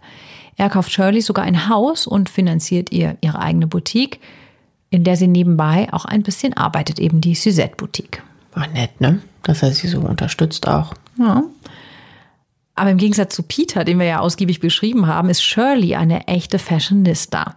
Er 0.58 0.70
kauft 0.70 0.92
Shirley 0.92 1.22
sogar 1.22 1.46
ein 1.46 1.70
Haus 1.70 2.06
und 2.06 2.30
finanziert 2.30 2.92
ihr 2.92 3.18
ihre 3.22 3.40
eigene 3.40 3.66
Boutique, 3.66 4.20
in 4.90 5.06
der 5.06 5.16
sie 5.16 5.28
nebenbei 5.28 5.88
auch 5.94 6.04
ein 6.04 6.24
bisschen 6.24 6.58
arbeitet, 6.58 7.00
eben 7.00 7.22
die 7.22 7.36
Suzette 7.36 7.78
Boutique. 7.78 8.22
War 8.54 8.68
nett, 8.68 9.00
ne? 9.00 9.22
Dass 9.44 9.64
er 9.64 9.72
sie 9.72 9.88
so 9.88 10.02
unterstützt 10.02 10.68
auch. 10.68 10.94
Ja. 11.18 11.44
Aber 12.76 12.92
im 12.92 12.98
Gegensatz 12.98 13.34
zu 13.34 13.44
Peter, 13.44 13.86
den 13.86 14.00
wir 14.00 14.06
ja 14.06 14.20
ausgiebig 14.20 14.60
beschrieben 14.60 15.08
haben, 15.08 15.30
ist 15.30 15.42
Shirley 15.42 15.96
eine 15.96 16.28
echte 16.28 16.60
Fashionista. 16.60 17.56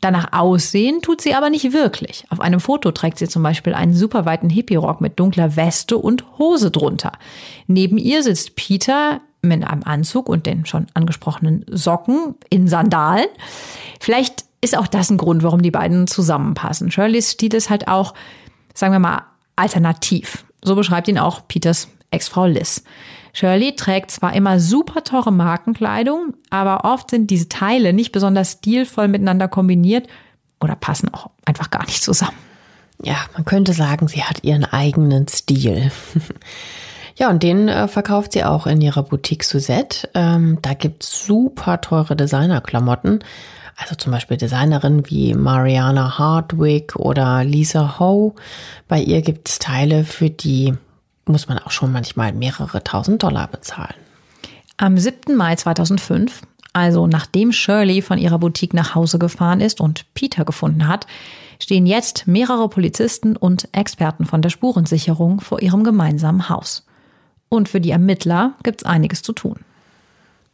Danach 0.00 0.32
aussehen 0.32 1.00
tut 1.00 1.20
sie 1.20 1.34
aber 1.34 1.48
nicht 1.48 1.72
wirklich. 1.72 2.24
Auf 2.28 2.40
einem 2.40 2.60
Foto 2.60 2.90
trägt 2.92 3.18
sie 3.18 3.28
zum 3.28 3.42
Beispiel 3.42 3.74
einen 3.74 3.94
superweiten 3.94 4.50
Hippie-Rock 4.50 5.00
mit 5.00 5.18
dunkler 5.18 5.56
Weste 5.56 5.96
und 5.96 6.24
Hose 6.38 6.70
drunter. 6.70 7.12
Neben 7.66 7.96
ihr 7.96 8.22
sitzt 8.22 8.54
Peter 8.54 9.20
mit 9.40 9.64
einem 9.64 9.82
Anzug 9.84 10.28
und 10.28 10.46
den 10.46 10.66
schon 10.66 10.86
angesprochenen 10.94 11.64
Socken 11.70 12.34
in 12.50 12.68
Sandalen. 12.68 13.28
Vielleicht 14.00 14.44
ist 14.60 14.76
auch 14.76 14.86
das 14.86 15.10
ein 15.10 15.18
Grund, 15.18 15.42
warum 15.42 15.62
die 15.62 15.70
beiden 15.70 16.06
zusammenpassen. 16.06 16.90
Shirleys 16.90 17.32
Stil 17.32 17.54
ist 17.54 17.70
halt 17.70 17.88
auch, 17.88 18.14
sagen 18.74 18.92
wir 18.92 18.98
mal, 18.98 19.22
alternativ. 19.56 20.44
So 20.62 20.74
beschreibt 20.74 21.08
ihn 21.08 21.18
auch 21.18 21.46
Peters 21.46 21.88
Ex-Frau 22.14 22.46
Liz. 22.46 22.84
Shirley 23.32 23.74
trägt 23.74 24.12
zwar 24.12 24.34
immer 24.34 24.60
super 24.60 25.02
teure 25.02 25.32
Markenkleidung, 25.32 26.34
aber 26.50 26.84
oft 26.84 27.10
sind 27.10 27.30
diese 27.30 27.48
Teile 27.48 27.92
nicht 27.92 28.12
besonders 28.12 28.52
stilvoll 28.52 29.08
miteinander 29.08 29.48
kombiniert 29.48 30.06
oder 30.60 30.76
passen 30.76 31.12
auch 31.12 31.30
einfach 31.44 31.70
gar 31.70 31.84
nicht 31.84 32.02
zusammen. 32.02 32.38
Ja, 33.02 33.16
man 33.34 33.44
könnte 33.44 33.72
sagen, 33.72 34.06
sie 34.06 34.22
hat 34.22 34.44
ihren 34.44 34.64
eigenen 34.64 35.26
Stil. 35.26 35.90
ja, 37.16 37.28
und 37.28 37.42
den 37.42 37.68
äh, 37.68 37.88
verkauft 37.88 38.32
sie 38.32 38.44
auch 38.44 38.68
in 38.68 38.80
ihrer 38.80 39.02
Boutique 39.02 39.42
Suzette. 39.42 40.08
Ähm, 40.14 40.58
da 40.62 40.74
gibt's 40.74 41.26
super 41.26 41.80
teure 41.80 42.14
Designerklamotten. 42.14 43.18
Also 43.76 43.96
zum 43.96 44.12
Beispiel 44.12 44.36
Designerinnen 44.36 45.10
wie 45.10 45.34
Mariana 45.34 46.18
Hardwick 46.18 46.94
oder 46.94 47.42
Lisa 47.42 47.98
Ho. 47.98 48.36
Bei 48.86 49.00
ihr 49.00 49.20
gibt's 49.22 49.58
Teile, 49.58 50.04
für 50.04 50.30
die 50.30 50.74
muss 51.28 51.48
man 51.48 51.58
auch 51.58 51.70
schon 51.70 51.92
manchmal 51.92 52.32
mehrere 52.32 52.82
tausend 52.84 53.22
Dollar 53.22 53.48
bezahlen. 53.48 53.94
Am 54.76 54.98
7. 54.98 55.36
Mai 55.36 55.56
2005, 55.56 56.42
also 56.72 57.06
nachdem 57.06 57.52
Shirley 57.52 58.02
von 58.02 58.18
ihrer 58.18 58.38
Boutique 58.38 58.74
nach 58.74 58.94
Hause 58.94 59.18
gefahren 59.18 59.60
ist 59.60 59.80
und 59.80 60.12
Peter 60.14 60.44
gefunden 60.44 60.88
hat, 60.88 61.06
stehen 61.62 61.86
jetzt 61.86 62.26
mehrere 62.26 62.68
Polizisten 62.68 63.36
und 63.36 63.68
Experten 63.72 64.26
von 64.26 64.42
der 64.42 64.50
Spurensicherung 64.50 65.40
vor 65.40 65.62
ihrem 65.62 65.84
gemeinsamen 65.84 66.48
Haus. 66.48 66.86
Und 67.48 67.68
für 67.68 67.80
die 67.80 67.92
Ermittler 67.92 68.54
gibt's 68.64 68.84
einiges 68.84 69.22
zu 69.22 69.32
tun. 69.32 69.60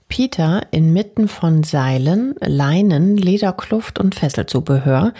Peter 0.08 0.66
inmitten 0.72 1.28
von 1.28 1.62
Seilen, 1.62 2.34
Leinen, 2.40 3.16
Lederkluft 3.16 3.98
und 3.98 4.14
Fesselzubehör, 4.14 5.14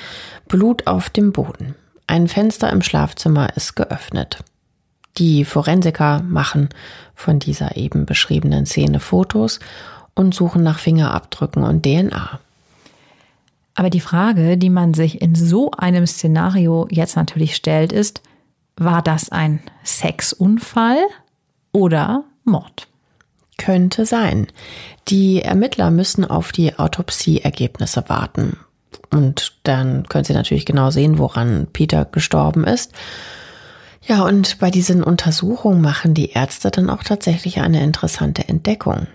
Blut 0.48 0.86
auf 0.86 1.10
dem 1.10 1.32
Boden. 1.32 1.76
Ein 2.06 2.26
Fenster 2.26 2.70
im 2.70 2.82
Schlafzimmer 2.82 3.56
ist 3.56 3.76
geöffnet. 3.76 4.40
Die 5.18 5.44
Forensiker 5.44 6.22
machen 6.22 6.68
von 7.14 7.38
dieser 7.38 7.76
eben 7.76 8.06
beschriebenen 8.06 8.66
Szene 8.66 9.00
Fotos 9.00 9.60
und 10.14 10.34
suchen 10.34 10.62
nach 10.62 10.78
Fingerabdrücken 10.78 11.62
und 11.62 11.82
DNA. 11.82 12.40
Aber 13.74 13.90
die 13.90 14.00
Frage, 14.00 14.58
die 14.58 14.70
man 14.70 14.94
sich 14.94 15.20
in 15.20 15.34
so 15.34 15.70
einem 15.72 16.06
Szenario 16.06 16.86
jetzt 16.90 17.16
natürlich 17.16 17.56
stellt, 17.56 17.92
ist, 17.92 18.22
war 18.76 19.02
das 19.02 19.30
ein 19.30 19.60
Sexunfall 19.84 20.98
oder 21.72 22.24
Mord? 22.44 22.88
Könnte 23.58 24.06
sein. 24.06 24.46
Die 25.08 25.42
Ermittler 25.42 25.90
müssen 25.90 26.24
auf 26.24 26.52
die 26.52 26.78
Autopsieergebnisse 26.78 28.04
warten. 28.08 28.56
Und 29.10 29.56
dann 29.64 30.06
können 30.08 30.24
sie 30.24 30.32
natürlich 30.32 30.66
genau 30.66 30.90
sehen, 30.90 31.18
woran 31.18 31.66
Peter 31.72 32.04
gestorben 32.04 32.64
ist. 32.64 32.92
Ja, 34.10 34.24
und 34.24 34.58
bei 34.58 34.72
diesen 34.72 35.04
Untersuchungen 35.04 35.80
machen 35.80 36.14
die 36.14 36.30
Ärzte 36.30 36.72
dann 36.72 36.90
auch 36.90 37.04
tatsächlich 37.04 37.60
eine 37.60 37.80
interessante 37.80 38.48
Entdeckung. 38.48 39.06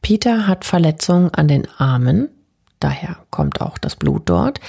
Peter 0.00 0.46
hat 0.46 0.64
Verletzungen 0.64 1.34
an 1.34 1.48
den 1.48 1.66
Armen, 1.76 2.28
daher 2.78 3.16
kommt 3.30 3.60
auch 3.60 3.78
das 3.78 3.96
Blut 3.96 4.22
dort. 4.26 4.60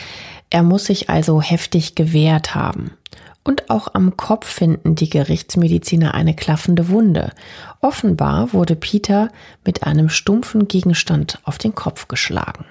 Er 0.50 0.64
muss 0.64 0.86
sich 0.86 1.12
also 1.12 1.40
heftig 1.40 1.94
gewehrt 1.94 2.56
haben. 2.56 2.98
Und 3.44 3.70
auch 3.70 3.94
am 3.94 4.18
Kopf 4.18 4.48
finden 4.48 4.96
die 4.96 5.08
Gerichtsmediziner 5.08 6.16
eine 6.16 6.34
klaffende 6.34 6.90
Wunde. 6.90 7.32
Offenbar 7.80 8.54
wurde 8.54 8.76
Peter 8.76 9.30
mit 9.64 9.84
einem 9.84 10.10
stumpfen 10.10 10.68
Gegenstand 10.68 11.38
auf 11.44 11.60
den 11.60 11.76
Kopf 11.76 12.08
geschlagen. 12.08 12.66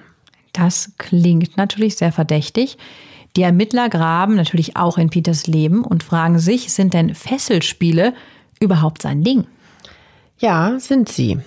Das 0.51 0.91
klingt 0.97 1.55
natürlich 1.55 1.95
sehr 1.95 2.11
verdächtig. 2.11 2.77
Die 3.35 3.43
Ermittler 3.43 3.89
graben 3.89 4.35
natürlich 4.35 4.75
auch 4.75 4.97
in 4.97 5.09
Peters 5.09 5.47
Leben 5.47 5.83
und 5.83 6.03
fragen 6.03 6.39
sich, 6.39 6.73
sind 6.73 6.93
denn 6.93 7.15
Fesselspiele 7.15 8.13
überhaupt 8.59 9.01
sein 9.01 9.23
Ding? 9.23 9.45
Ja, 10.39 10.79
sind 10.79 11.09
sie. 11.09 11.39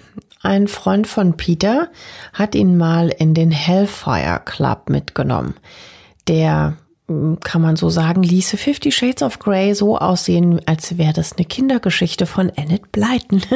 Ein 0.42 0.68
Freund 0.68 1.06
von 1.06 1.36
Peter 1.36 1.88
hat 2.32 2.54
ihn 2.54 2.76
mal 2.76 3.08
in 3.08 3.32
den 3.32 3.50
Hellfire 3.50 4.40
Club 4.44 4.90
mitgenommen. 4.90 5.54
Der 6.28 6.76
kann 7.42 7.62
man 7.62 7.76
so 7.76 7.88
sagen, 7.90 8.22
ließe 8.22 8.56
Fifty 8.56 8.92
Shades 8.92 9.22
of 9.22 9.38
Grey 9.38 9.74
so 9.74 9.98
aussehen, 9.98 10.60
als 10.66 10.98
wäre 10.98 11.12
das 11.12 11.36
eine 11.36 11.46
Kindergeschichte 11.46 12.26
von 12.26 12.50
Annette 12.56 12.88
Blyton. 12.92 13.42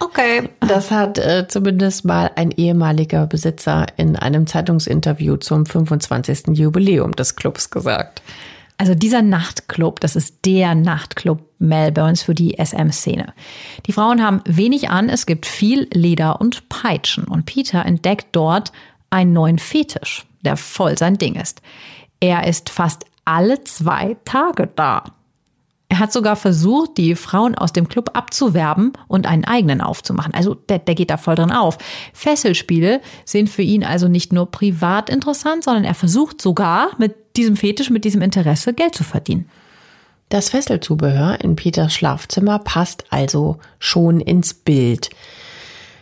Okay. 0.00 0.48
Das 0.60 0.90
hat 0.90 1.18
äh, 1.18 1.46
zumindest 1.48 2.04
mal 2.04 2.30
ein 2.36 2.52
ehemaliger 2.52 3.26
Besitzer 3.26 3.86
in 3.96 4.16
einem 4.16 4.46
Zeitungsinterview 4.46 5.36
zum 5.38 5.66
25. 5.66 6.56
Jubiläum 6.56 7.16
des 7.16 7.34
Clubs 7.34 7.70
gesagt. 7.70 8.22
Also 8.76 8.94
dieser 8.94 9.22
Nachtclub, 9.22 10.00
das 10.00 10.16
ist 10.16 10.44
der 10.44 10.74
Nachtclub 10.74 11.42
Melbournes 11.58 12.22
für 12.22 12.34
die 12.34 12.56
SM-Szene. 12.62 13.32
Die 13.86 13.92
Frauen 13.92 14.22
haben 14.22 14.40
wenig 14.46 14.90
an, 14.90 15.08
es 15.08 15.26
gibt 15.26 15.46
viel 15.46 15.88
Leder 15.92 16.40
und 16.40 16.68
Peitschen 16.68 17.24
und 17.24 17.46
Peter 17.46 17.84
entdeckt 17.84 18.28
dort 18.32 18.72
einen 19.10 19.32
neuen 19.32 19.58
Fetisch, 19.58 20.26
der 20.42 20.56
voll 20.56 20.98
sein 20.98 21.18
Ding 21.18 21.36
ist. 21.36 21.62
Er 22.24 22.46
ist 22.46 22.70
fast 22.70 23.04
alle 23.26 23.64
zwei 23.64 24.16
Tage 24.24 24.70
da. 24.74 25.04
Er 25.90 25.98
hat 25.98 26.10
sogar 26.10 26.36
versucht, 26.36 26.96
die 26.96 27.16
Frauen 27.16 27.54
aus 27.54 27.74
dem 27.74 27.86
Club 27.86 28.12
abzuwerben 28.14 28.94
und 29.08 29.26
einen 29.26 29.44
eigenen 29.44 29.82
aufzumachen. 29.82 30.32
Also 30.32 30.54
der, 30.54 30.78
der 30.78 30.94
geht 30.94 31.10
da 31.10 31.18
voll 31.18 31.34
drin 31.34 31.52
auf. 31.52 31.76
Fesselspiele 32.14 33.02
sind 33.26 33.50
für 33.50 33.60
ihn 33.60 33.84
also 33.84 34.08
nicht 34.08 34.32
nur 34.32 34.50
privat 34.50 35.10
interessant, 35.10 35.64
sondern 35.64 35.84
er 35.84 35.92
versucht 35.92 36.40
sogar 36.40 36.92
mit 36.96 37.36
diesem 37.36 37.58
Fetisch, 37.58 37.90
mit 37.90 38.06
diesem 38.06 38.22
Interesse 38.22 38.72
Geld 38.72 38.94
zu 38.94 39.04
verdienen. 39.04 39.50
Das 40.30 40.48
Fesselzubehör 40.48 41.42
in 41.42 41.56
Peters 41.56 41.92
Schlafzimmer 41.92 42.58
passt 42.58 43.04
also 43.10 43.58
schon 43.78 44.20
ins 44.20 44.54
Bild. 44.54 45.10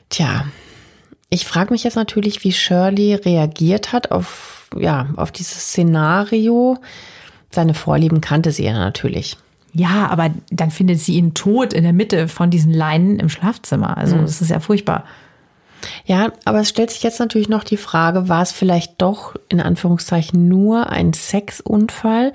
Tja, 0.08 0.44
ich 1.32 1.46
frage 1.46 1.72
mich 1.72 1.82
jetzt 1.82 1.96
natürlich, 1.96 2.44
wie 2.44 2.52
Shirley 2.52 3.14
reagiert 3.14 3.92
hat 3.92 4.10
auf 4.10 4.68
ja, 4.76 5.08
auf 5.16 5.32
dieses 5.32 5.68
Szenario. 5.68 6.78
Seine 7.50 7.74
Vorlieben 7.74 8.20
kannte 8.20 8.52
sie 8.52 8.64
ja 8.64 8.72
natürlich. 8.72 9.36
Ja, 9.72 10.08
aber 10.10 10.30
dann 10.50 10.70
findet 10.70 11.00
sie 11.00 11.14
ihn 11.14 11.32
tot 11.32 11.72
in 11.72 11.84
der 11.84 11.94
Mitte 11.94 12.28
von 12.28 12.50
diesen 12.50 12.72
Leinen 12.72 13.18
im 13.18 13.30
Schlafzimmer. 13.30 13.96
Also 13.96 14.16
mhm. 14.16 14.22
das 14.22 14.42
ist 14.42 14.50
ja 14.50 14.60
furchtbar. 14.60 15.04
Ja, 16.04 16.32
aber 16.44 16.60
es 16.60 16.68
stellt 16.68 16.90
sich 16.90 17.02
jetzt 17.02 17.18
natürlich 17.18 17.48
noch 17.48 17.64
die 17.64 17.76
Frage, 17.76 18.28
war 18.28 18.42
es 18.42 18.52
vielleicht 18.52 19.00
doch 19.00 19.34
in 19.48 19.60
Anführungszeichen 19.60 20.48
nur 20.48 20.90
ein 20.90 21.12
Sexunfall? 21.12 22.32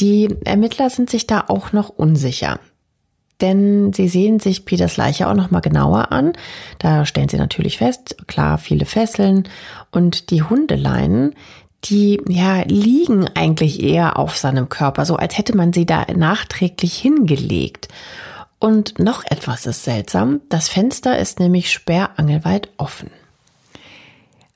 Die 0.00 0.34
Ermittler 0.44 0.88
sind 0.90 1.10
sich 1.10 1.26
da 1.26 1.44
auch 1.48 1.72
noch 1.72 1.90
unsicher 1.90 2.58
denn 3.42 3.92
sie 3.92 4.08
sehen 4.08 4.40
sich 4.40 4.64
Peters 4.64 4.96
Leiche 4.96 5.28
auch 5.28 5.34
noch 5.34 5.50
mal 5.50 5.60
genauer 5.60 6.12
an. 6.12 6.32
Da 6.78 7.04
stellen 7.04 7.28
sie 7.28 7.36
natürlich 7.36 7.78
fest, 7.78 8.16
klar, 8.26 8.58
viele 8.58 8.86
Fesseln 8.86 9.48
und 9.90 10.30
die 10.30 10.42
Hundeleinen, 10.42 11.34
die 11.84 12.20
ja 12.28 12.62
liegen 12.62 13.28
eigentlich 13.34 13.82
eher 13.82 14.18
auf 14.18 14.36
seinem 14.36 14.68
Körper, 14.68 15.04
so 15.04 15.16
als 15.16 15.36
hätte 15.36 15.56
man 15.56 15.72
sie 15.72 15.84
da 15.84 16.06
nachträglich 16.14 16.96
hingelegt. 16.96 17.88
Und 18.58 19.00
noch 19.00 19.24
etwas 19.24 19.66
ist 19.66 19.82
seltsam, 19.82 20.40
das 20.48 20.68
Fenster 20.68 21.18
ist 21.18 21.40
nämlich 21.40 21.72
sperrangelweit 21.72 22.68
offen. 22.76 23.10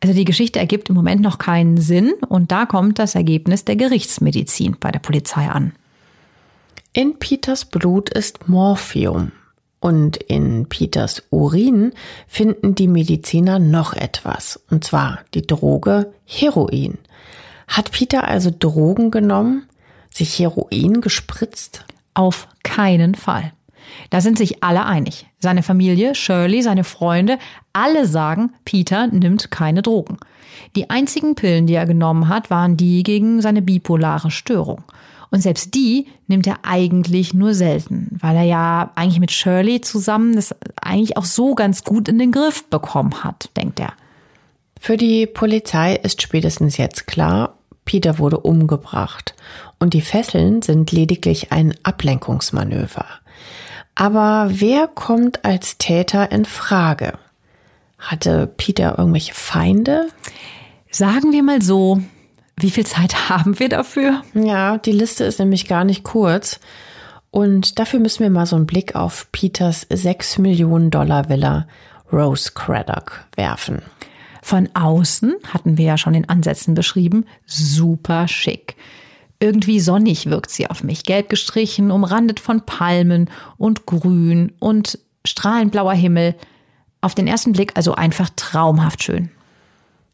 Also 0.00 0.14
die 0.14 0.24
Geschichte 0.24 0.60
ergibt 0.60 0.88
im 0.88 0.94
Moment 0.94 1.22
noch 1.22 1.38
keinen 1.38 1.78
Sinn 1.78 2.12
und 2.28 2.52
da 2.52 2.66
kommt 2.66 3.00
das 3.00 3.16
Ergebnis 3.16 3.64
der 3.64 3.74
Gerichtsmedizin 3.74 4.76
bei 4.78 4.92
der 4.92 5.00
Polizei 5.00 5.48
an. 5.48 5.72
In 6.96 7.18
Peters 7.18 7.66
Blut 7.66 8.08
ist 8.08 8.48
Morphium 8.48 9.32
und 9.80 10.16
in 10.16 10.64
Peters 10.66 11.24
Urin 11.28 11.92
finden 12.26 12.74
die 12.74 12.88
Mediziner 12.88 13.58
noch 13.58 13.92
etwas, 13.92 14.58
und 14.70 14.82
zwar 14.82 15.18
die 15.34 15.46
Droge 15.46 16.14
Heroin. 16.24 16.96
Hat 17.68 17.92
Peter 17.92 18.26
also 18.26 18.50
Drogen 18.50 19.10
genommen, 19.10 19.68
sich 20.10 20.38
Heroin 20.38 21.02
gespritzt? 21.02 21.84
Auf 22.14 22.48
keinen 22.62 23.14
Fall. 23.14 23.52
Da 24.08 24.22
sind 24.22 24.38
sich 24.38 24.64
alle 24.64 24.86
einig. 24.86 25.26
Seine 25.38 25.62
Familie, 25.62 26.14
Shirley, 26.14 26.62
seine 26.62 26.82
Freunde, 26.82 27.38
alle 27.74 28.06
sagen, 28.06 28.54
Peter 28.64 29.06
nimmt 29.06 29.50
keine 29.50 29.82
Drogen. 29.82 30.16
Die 30.76 30.88
einzigen 30.88 31.34
Pillen, 31.34 31.66
die 31.66 31.74
er 31.74 31.84
genommen 31.84 32.30
hat, 32.30 32.48
waren 32.48 32.78
die 32.78 33.02
gegen 33.02 33.42
seine 33.42 33.60
bipolare 33.60 34.30
Störung. 34.30 34.82
Und 35.30 35.40
selbst 35.40 35.74
die 35.74 36.06
nimmt 36.26 36.46
er 36.46 36.60
eigentlich 36.62 37.34
nur 37.34 37.54
selten, 37.54 38.16
weil 38.20 38.36
er 38.36 38.44
ja 38.44 38.92
eigentlich 38.94 39.20
mit 39.20 39.32
Shirley 39.32 39.80
zusammen 39.80 40.36
das 40.36 40.54
eigentlich 40.80 41.16
auch 41.16 41.24
so 41.24 41.54
ganz 41.54 41.84
gut 41.84 42.08
in 42.08 42.18
den 42.18 42.32
Griff 42.32 42.64
bekommen 42.64 43.24
hat, 43.24 43.50
denkt 43.56 43.80
er. 43.80 43.92
Für 44.80 44.96
die 44.96 45.26
Polizei 45.26 45.96
ist 45.96 46.22
spätestens 46.22 46.76
jetzt 46.76 47.06
klar, 47.06 47.58
Peter 47.84 48.18
wurde 48.18 48.38
umgebracht 48.38 49.34
und 49.78 49.94
die 49.94 50.00
Fesseln 50.00 50.62
sind 50.62 50.92
lediglich 50.92 51.52
ein 51.52 51.74
Ablenkungsmanöver. 51.82 53.06
Aber 53.94 54.48
wer 54.50 54.88
kommt 54.88 55.44
als 55.44 55.78
Täter 55.78 56.30
in 56.30 56.44
Frage? 56.44 57.14
Hatte 57.98 58.46
Peter 58.46 58.98
irgendwelche 58.98 59.32
Feinde? 59.32 60.08
Sagen 60.90 61.32
wir 61.32 61.42
mal 61.42 61.62
so, 61.62 62.02
wie 62.58 62.70
viel 62.70 62.86
Zeit 62.86 63.14
haben 63.28 63.58
wir 63.58 63.68
dafür? 63.68 64.22
Ja, 64.34 64.78
die 64.78 64.92
Liste 64.92 65.24
ist 65.24 65.38
nämlich 65.38 65.66
gar 65.66 65.84
nicht 65.84 66.04
kurz. 66.04 66.60
Und 67.30 67.78
dafür 67.78 68.00
müssen 68.00 68.22
wir 68.22 68.30
mal 68.30 68.46
so 68.46 68.56
einen 68.56 68.66
Blick 68.66 68.94
auf 68.94 69.30
Peters 69.30 69.86
6 69.90 70.38
Millionen 70.38 70.90
Dollar 70.90 71.28
Villa 71.28 71.66
Rose 72.12 72.52
Craddock 72.54 73.26
werfen. 73.34 73.82
Von 74.42 74.68
außen, 74.74 75.34
hatten 75.52 75.76
wir 75.76 75.84
ja 75.84 75.98
schon 75.98 76.14
in 76.14 76.28
Ansätzen 76.28 76.74
beschrieben, 76.74 77.26
super 77.44 78.28
schick. 78.28 78.76
Irgendwie 79.38 79.80
sonnig 79.80 80.30
wirkt 80.30 80.50
sie 80.50 80.70
auf 80.70 80.82
mich, 80.82 81.04
gelb 81.04 81.28
gestrichen, 81.28 81.90
umrandet 81.90 82.40
von 82.40 82.64
Palmen 82.64 83.28
und 83.58 83.84
Grün 83.84 84.52
und 84.60 84.98
strahlend 85.26 85.72
blauer 85.72 85.94
Himmel. 85.94 86.36
Auf 87.02 87.14
den 87.14 87.26
ersten 87.26 87.52
Blick 87.52 87.72
also 87.74 87.94
einfach 87.94 88.30
traumhaft 88.34 89.02
schön. 89.02 89.30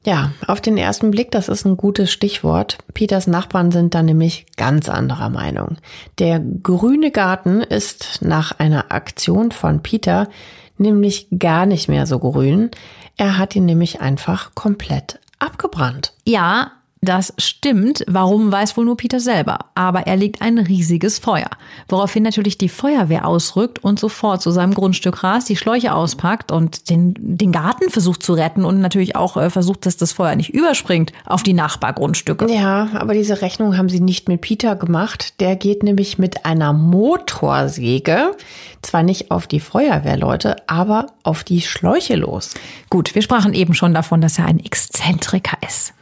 Ja, 0.04 0.32
auf 0.48 0.60
den 0.60 0.76
ersten 0.76 1.12
Blick, 1.12 1.30
das 1.30 1.48
ist 1.48 1.64
ein 1.64 1.76
gutes 1.76 2.10
Stichwort. 2.10 2.78
Peters 2.92 3.28
Nachbarn 3.28 3.70
sind 3.70 3.94
da 3.94 4.02
nämlich 4.02 4.46
ganz 4.56 4.88
anderer 4.88 5.28
Meinung. 5.28 5.76
Der 6.18 6.40
grüne 6.40 7.12
Garten 7.12 7.60
ist 7.60 8.18
nach 8.20 8.58
einer 8.58 8.90
Aktion 8.90 9.52
von 9.52 9.82
Peter 9.82 10.28
nämlich 10.76 11.28
gar 11.38 11.66
nicht 11.66 11.88
mehr 11.88 12.06
so 12.06 12.18
grün. 12.18 12.70
Er 13.16 13.38
hat 13.38 13.54
ihn 13.54 13.64
nämlich 13.64 14.00
einfach 14.00 14.54
komplett 14.54 15.20
abgebrannt. 15.38 16.12
Ja, 16.26 16.72
das 17.04 17.34
stimmt. 17.36 18.04
Warum 18.06 18.52
weiß 18.52 18.76
wohl 18.76 18.84
nur 18.84 18.96
Peter 18.96 19.18
selber. 19.18 19.58
Aber 19.74 20.06
er 20.06 20.16
legt 20.16 20.40
ein 20.40 20.56
riesiges 20.56 21.18
Feuer. 21.18 21.50
Woraufhin 21.88 22.22
natürlich 22.22 22.58
die 22.58 22.68
Feuerwehr 22.68 23.26
ausrückt 23.26 23.82
und 23.82 23.98
sofort 23.98 24.40
zu 24.40 24.52
seinem 24.52 24.72
Grundstück 24.72 25.24
rast, 25.24 25.48
die 25.48 25.56
Schläuche 25.56 25.94
auspackt 25.94 26.52
und 26.52 26.90
den, 26.90 27.14
den 27.18 27.50
Garten 27.50 27.90
versucht 27.90 28.22
zu 28.22 28.34
retten 28.34 28.64
und 28.64 28.80
natürlich 28.80 29.16
auch 29.16 29.36
äh, 29.36 29.50
versucht, 29.50 29.84
dass 29.84 29.96
das 29.96 30.12
Feuer 30.12 30.36
nicht 30.36 30.50
überspringt 30.50 31.12
auf 31.26 31.42
die 31.42 31.54
Nachbargrundstücke. 31.54 32.48
Ja, 32.48 32.88
aber 32.94 33.14
diese 33.14 33.42
Rechnung 33.42 33.76
haben 33.76 33.88
sie 33.88 34.00
nicht 34.00 34.28
mit 34.28 34.40
Peter 34.40 34.76
gemacht. 34.76 35.40
Der 35.40 35.56
geht 35.56 35.82
nämlich 35.82 36.18
mit 36.18 36.46
einer 36.46 36.72
Motorsäge 36.72 38.36
zwar 38.80 39.02
nicht 39.02 39.32
auf 39.32 39.48
die 39.48 39.60
Feuerwehrleute, 39.60 40.68
aber 40.68 41.08
auf 41.24 41.42
die 41.42 41.62
Schläuche 41.62 42.14
los. 42.14 42.54
Gut, 42.90 43.16
wir 43.16 43.22
sprachen 43.22 43.54
eben 43.54 43.74
schon 43.74 43.92
davon, 43.92 44.20
dass 44.20 44.38
er 44.38 44.46
ein 44.46 44.60
Exzentriker 44.60 45.56
ist. 45.66 45.94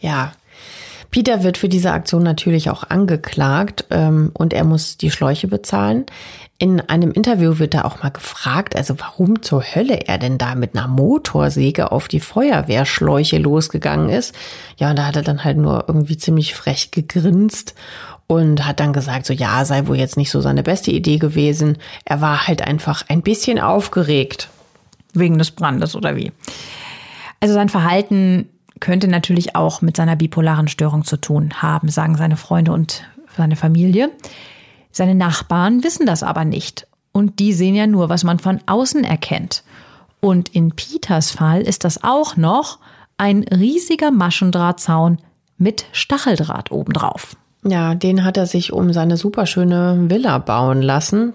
Ja, 0.00 0.32
Peter 1.12 1.44
wird 1.44 1.58
für 1.58 1.68
diese 1.68 1.92
Aktion 1.92 2.22
natürlich 2.22 2.70
auch 2.70 2.84
angeklagt 2.84 3.84
ähm, 3.90 4.30
und 4.32 4.54
er 4.54 4.64
muss 4.64 4.96
die 4.96 5.10
Schläuche 5.10 5.46
bezahlen. 5.46 6.06
In 6.58 6.80
einem 6.80 7.12
Interview 7.12 7.58
wird 7.58 7.74
er 7.74 7.84
auch 7.84 8.02
mal 8.02 8.08
gefragt, 8.08 8.74
also 8.74 8.98
warum 8.98 9.42
zur 9.42 9.62
Hölle 9.62 10.06
er 10.06 10.16
denn 10.16 10.38
da 10.38 10.54
mit 10.54 10.74
einer 10.74 10.88
Motorsäge 10.88 11.92
auf 11.92 12.08
die 12.08 12.20
Feuerwehrschläuche 12.20 13.36
losgegangen 13.36 14.08
ist. 14.08 14.34
Ja, 14.78 14.90
und 14.90 14.98
da 14.98 15.06
hat 15.06 15.16
er 15.16 15.22
dann 15.22 15.44
halt 15.44 15.58
nur 15.58 15.84
irgendwie 15.86 16.16
ziemlich 16.16 16.54
frech 16.54 16.92
gegrinst 16.92 17.74
und 18.26 18.66
hat 18.66 18.80
dann 18.80 18.94
gesagt, 18.94 19.26
so 19.26 19.34
ja, 19.34 19.66
sei 19.66 19.86
wohl 19.88 19.98
jetzt 19.98 20.16
nicht 20.16 20.30
so 20.30 20.40
seine 20.40 20.62
beste 20.62 20.92
Idee 20.92 21.18
gewesen. 21.18 21.76
Er 22.06 22.22
war 22.22 22.46
halt 22.46 22.62
einfach 22.62 23.04
ein 23.08 23.20
bisschen 23.20 23.60
aufgeregt. 23.60 24.48
Wegen 25.12 25.36
des 25.36 25.50
Brandes 25.50 25.94
oder 25.94 26.16
wie? 26.16 26.32
Also 27.40 27.52
sein 27.52 27.68
Verhalten 27.68 28.48
könnte 28.82 29.06
natürlich 29.06 29.54
auch 29.54 29.80
mit 29.80 29.96
seiner 29.96 30.16
bipolaren 30.16 30.66
Störung 30.66 31.04
zu 31.04 31.16
tun 31.16 31.62
haben, 31.62 31.88
sagen 31.88 32.16
seine 32.16 32.36
Freunde 32.36 32.72
und 32.72 33.04
seine 33.36 33.54
Familie. 33.54 34.10
Seine 34.90 35.14
Nachbarn 35.14 35.84
wissen 35.84 36.04
das 36.04 36.24
aber 36.24 36.44
nicht. 36.44 36.88
Und 37.12 37.38
die 37.38 37.52
sehen 37.52 37.76
ja 37.76 37.86
nur, 37.86 38.08
was 38.08 38.24
man 38.24 38.40
von 38.40 38.60
außen 38.66 39.04
erkennt. 39.04 39.62
Und 40.20 40.48
in 40.48 40.72
Peters 40.72 41.30
Fall 41.30 41.62
ist 41.62 41.84
das 41.84 42.02
auch 42.02 42.36
noch 42.36 42.80
ein 43.18 43.44
riesiger 43.44 44.10
Maschendrahtzaun 44.10 45.18
mit 45.58 45.86
Stacheldraht 45.92 46.72
obendrauf. 46.72 47.36
Ja, 47.64 47.94
den 47.94 48.24
hat 48.24 48.36
er 48.36 48.46
sich 48.46 48.72
um 48.72 48.92
seine 48.92 49.16
superschöne 49.16 50.10
Villa 50.10 50.38
bauen 50.38 50.82
lassen. 50.82 51.34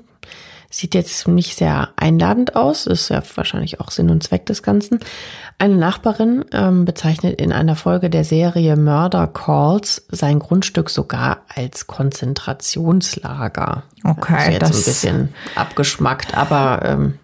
Sieht 0.69 0.93
jetzt 0.95 1.27
nicht 1.27 1.55
sehr 1.55 1.89
einladend 1.95 2.55
aus, 2.55 2.87
ist 2.87 3.09
ja 3.09 3.23
wahrscheinlich 3.35 3.79
auch 3.79 3.89
Sinn 3.89 4.09
und 4.09 4.21
Zweck 4.23 4.45
des 4.45 4.63
Ganzen. 4.63 4.99
Eine 5.59 5.77
Nachbarin 5.77 6.43
ähm, 6.51 6.83
bezeichnet 6.83 7.39
in 7.39 7.53
einer 7.53 7.75
Folge 7.75 8.09
der 8.09 8.25
Serie 8.25 8.75
Murder 8.75 9.27
Calls 9.27 10.05
sein 10.09 10.39
Grundstück 10.39 10.89
sogar 10.89 11.43
als 11.53 11.87
Konzentrationslager. 11.87 13.83
Okay, 14.03 14.33
also 14.35 14.51
jetzt 14.51 14.61
das 14.61 14.77
ein 14.77 14.83
bisschen 14.83 15.29
abgeschmackt, 15.55 16.35
aber 16.35 16.81
ähm, 16.83 17.19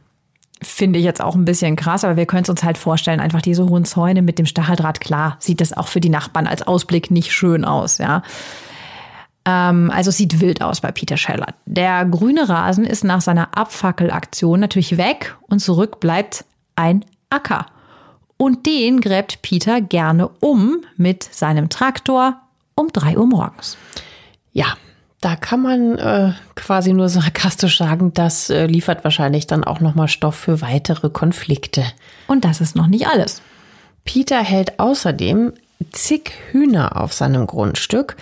finde 0.62 1.00
ich 1.00 1.06
jetzt 1.06 1.22
auch 1.22 1.36
ein 1.36 1.46
bisschen 1.46 1.76
krass, 1.76 2.04
aber 2.04 2.16
wir 2.16 2.26
können 2.26 2.44
es 2.44 2.50
uns 2.50 2.64
halt 2.64 2.78
vorstellen, 2.78 3.20
einfach 3.20 3.42
diese 3.42 3.68
hohen 3.68 3.86
Zäune 3.86 4.22
mit 4.22 4.40
dem 4.40 4.46
Stacheldraht, 4.46 5.00
klar, 5.02 5.36
sieht 5.40 5.62
das 5.62 5.74
auch 5.74 5.88
für 5.88 6.00
die 6.00 6.10
Nachbarn 6.10 6.48
als 6.48 6.62
Ausblick 6.66 7.12
nicht 7.12 7.34
schön 7.34 7.66
aus, 7.66 7.98
ja. 7.98 8.24
Ähm, 9.46 9.92
also 9.94 10.10
es 10.10 10.18
sieht 10.18 10.40
wild 10.40 10.62
aus 10.62 10.82
bei 10.82 10.92
Peter 10.92 11.18
Scheller. 11.18 11.54
Der 11.66 12.06
grüne 12.06 12.48
Rasen 12.48 12.86
ist 12.86 13.04
nach 13.04 13.22
seiner 13.22 13.58
Abfackelaktion 13.58 14.60
natürlich 14.60 14.98
weg 14.98 15.36
und 15.48 15.60
zurück 15.60 16.00
bleibt 16.00 16.46
ein 16.76 17.06
Acker. 17.30 17.66
Und 18.38 18.66
den 18.66 19.02
gräbt 19.02 19.42
Peter 19.42 19.82
gerne 19.82 20.30
um 20.40 20.84
mit 20.98 21.24
seinem 21.24 21.70
Traktor 21.70 22.38
um 22.76 22.90
drei 22.92 23.18
Uhr 23.18 23.28
morgens. 23.28 23.78
Ja, 24.52 24.76
da 25.22 25.36
kann 25.38 25.62
man 25.62 25.98
äh, 25.98 26.34
quasi 26.56 26.92
nur 26.92 27.08
sarkastisch 27.08 27.78
sagen, 27.78 28.14
das 28.14 28.50
äh, 28.50 28.66
liefert 28.66 29.04
wahrscheinlich 29.04 29.48
dann 29.48 29.64
auch 29.64 29.80
nochmal 29.80 30.10
Stoff 30.10 30.36
für 30.36 30.62
weitere 30.62 31.10
Konflikte. 31.10 31.86
Und 32.28 32.44
das 32.44 32.60
ist 32.60 32.76
noch 32.76 32.88
nicht 32.88 33.08
alles. 33.08 33.42
Peter 34.04 34.44
hält 34.44 34.80
außerdem 34.80 35.54
zig 35.92 36.34
Hühner 36.52 37.02
auf 37.02 37.14
seinem 37.14 37.48
Grundstück. 37.48 38.18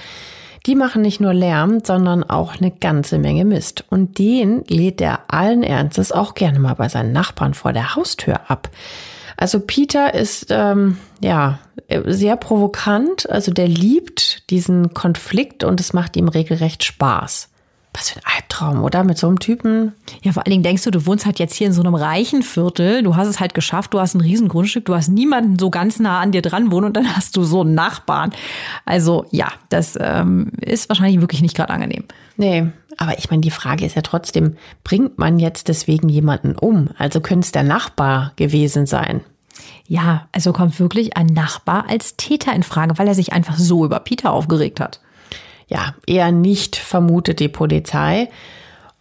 Die 0.66 0.76
machen 0.76 1.02
nicht 1.02 1.20
nur 1.20 1.34
Lärm, 1.34 1.80
sondern 1.84 2.24
auch 2.24 2.60
eine 2.60 2.72
ganze 2.72 3.18
Menge 3.18 3.46
Mist. 3.46 3.84
Und 3.90 4.20
den 4.20 4.64
lädt 4.68 5.02
er 5.02 5.22
allen 5.28 5.64
Ernstes 5.64 6.12
auch 6.12 6.36
gerne 6.36 6.60
mal 6.60 6.76
bei 6.76 6.88
seinen 6.88 7.14
Nachbarn 7.14 7.54
vor 7.54 7.74
der 7.74 7.96
Haustür 7.96 8.50
ab. 8.50 8.70
Also 9.38 9.60
Peter 9.60 10.14
ist 10.14 10.48
ähm, 10.50 10.98
ja 11.20 11.58
sehr 12.06 12.38
provokant, 12.38 13.28
also 13.28 13.52
der 13.52 13.68
liebt 13.68 14.50
diesen 14.52 14.94
Konflikt 14.94 15.64
und 15.64 15.80
es 15.80 15.94
macht 15.94 16.16
ihm 16.16 16.28
regelrecht 16.28 16.84
Spaß. 16.84 17.50
Was 17.94 18.10
für 18.10 18.20
ein 18.20 18.24
Albtraum, 18.38 18.84
oder? 18.84 19.04
Mit 19.04 19.18
so 19.18 19.28
einem 19.28 19.40
Typen. 19.40 19.94
Ja, 20.22 20.32
vor 20.32 20.46
allen 20.46 20.52
Dingen 20.52 20.64
denkst 20.64 20.84
du, 20.84 20.92
du 20.92 21.06
wohnst 21.06 21.26
halt 21.26 21.40
jetzt 21.40 21.56
hier 21.56 21.68
in 21.68 21.74
so 21.74 21.82
einem 21.82 21.94
reichen 21.94 22.42
Viertel, 22.42 23.04
du 23.04 23.18
hast 23.18 23.28
es 23.28 23.42
halt 23.42 23.54
geschafft, 23.54 23.94
du 23.94 24.00
hast 24.00 24.16
ein 24.16 24.22
riesen 24.22 24.48
Grundstück, 24.48 24.86
du 24.86 24.96
hast 24.96 25.10
niemanden 25.10 25.60
so 25.60 25.70
ganz 25.70 26.00
nah 26.00 26.22
an 26.22 26.32
dir 26.32 26.42
dran 26.42 26.72
wohnen 26.72 26.86
und 26.86 26.98
dann 26.98 27.16
hast 27.16 27.36
du 27.36 27.44
so 27.44 27.62
einen 27.62 27.76
Nachbarn. 27.76 28.32
Also 28.86 29.26
ja, 29.32 29.48
das 29.70 29.98
ähm, 30.00 30.54
ist 30.62 30.88
wahrscheinlich 30.88 31.20
wirklich 31.20 31.42
nicht 31.42 31.56
gerade 31.56 31.74
angenehm. 31.74 32.06
Nee, 32.38 32.68
aber 32.98 33.18
ich 33.18 33.30
meine, 33.30 33.42
die 33.42 33.52
Frage 33.52 33.86
ist 33.86 33.96
ja 33.96 34.02
trotzdem, 34.02 34.56
bringt 34.86 35.18
man 35.18 35.38
jetzt 35.38 35.68
deswegen 35.68 36.08
jemanden 36.08 36.56
um? 36.56 36.90
Also 36.98 37.20
könnte 37.20 37.46
es 37.46 37.52
der 37.52 37.64
Nachbar 37.64 38.32
gewesen 38.38 38.86
sein? 38.86 39.22
Ja, 39.86 40.28
also 40.32 40.54
kommt 40.54 40.80
wirklich 40.80 41.18
ein 41.18 41.26
Nachbar 41.26 41.90
als 41.90 42.16
Täter 42.16 42.54
in 42.54 42.64
Frage, 42.64 42.98
weil 42.98 43.08
er 43.08 43.16
sich 43.16 43.34
einfach 43.34 43.58
so 43.58 43.84
über 43.84 44.00
Peter 44.00 44.32
aufgeregt 44.32 44.80
hat 44.80 45.02
ja, 45.72 45.96
eher 46.06 46.32
nicht 46.32 46.76
vermutet 46.76 47.40
die 47.40 47.48
Polizei 47.48 48.30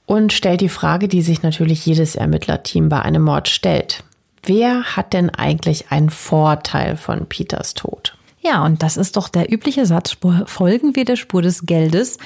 und 0.07 0.33
stellt 0.33 0.61
die 0.61 0.69
Frage, 0.69 1.09
die 1.09 1.21
sich 1.21 1.43
natürlich 1.43 1.85
jedes 1.85 2.15
Ermittlerteam 2.15 2.89
bei 2.89 3.03
einem 3.03 3.23
Mord 3.23 3.49
stellt. 3.49 4.05
Wer 4.45 4.85
hat 4.97 5.13
denn 5.13 5.31
eigentlich 5.31 5.91
einen 5.91 6.11
Vorteil 6.11 6.97
von 6.97 7.27
Peters 7.27 7.75
Tod? 7.75 8.17
Ja, 8.41 8.65
und 8.65 8.83
das 8.83 8.97
ist 8.97 9.17
doch 9.17 9.29
der 9.29 9.53
übliche 9.53 9.85
Satz, 9.85 10.17
folgen 10.47 10.95
wir 10.95 11.05
der 11.05 11.17
Spur 11.17 11.43
des 11.43 11.67
Geldes. 11.67 12.19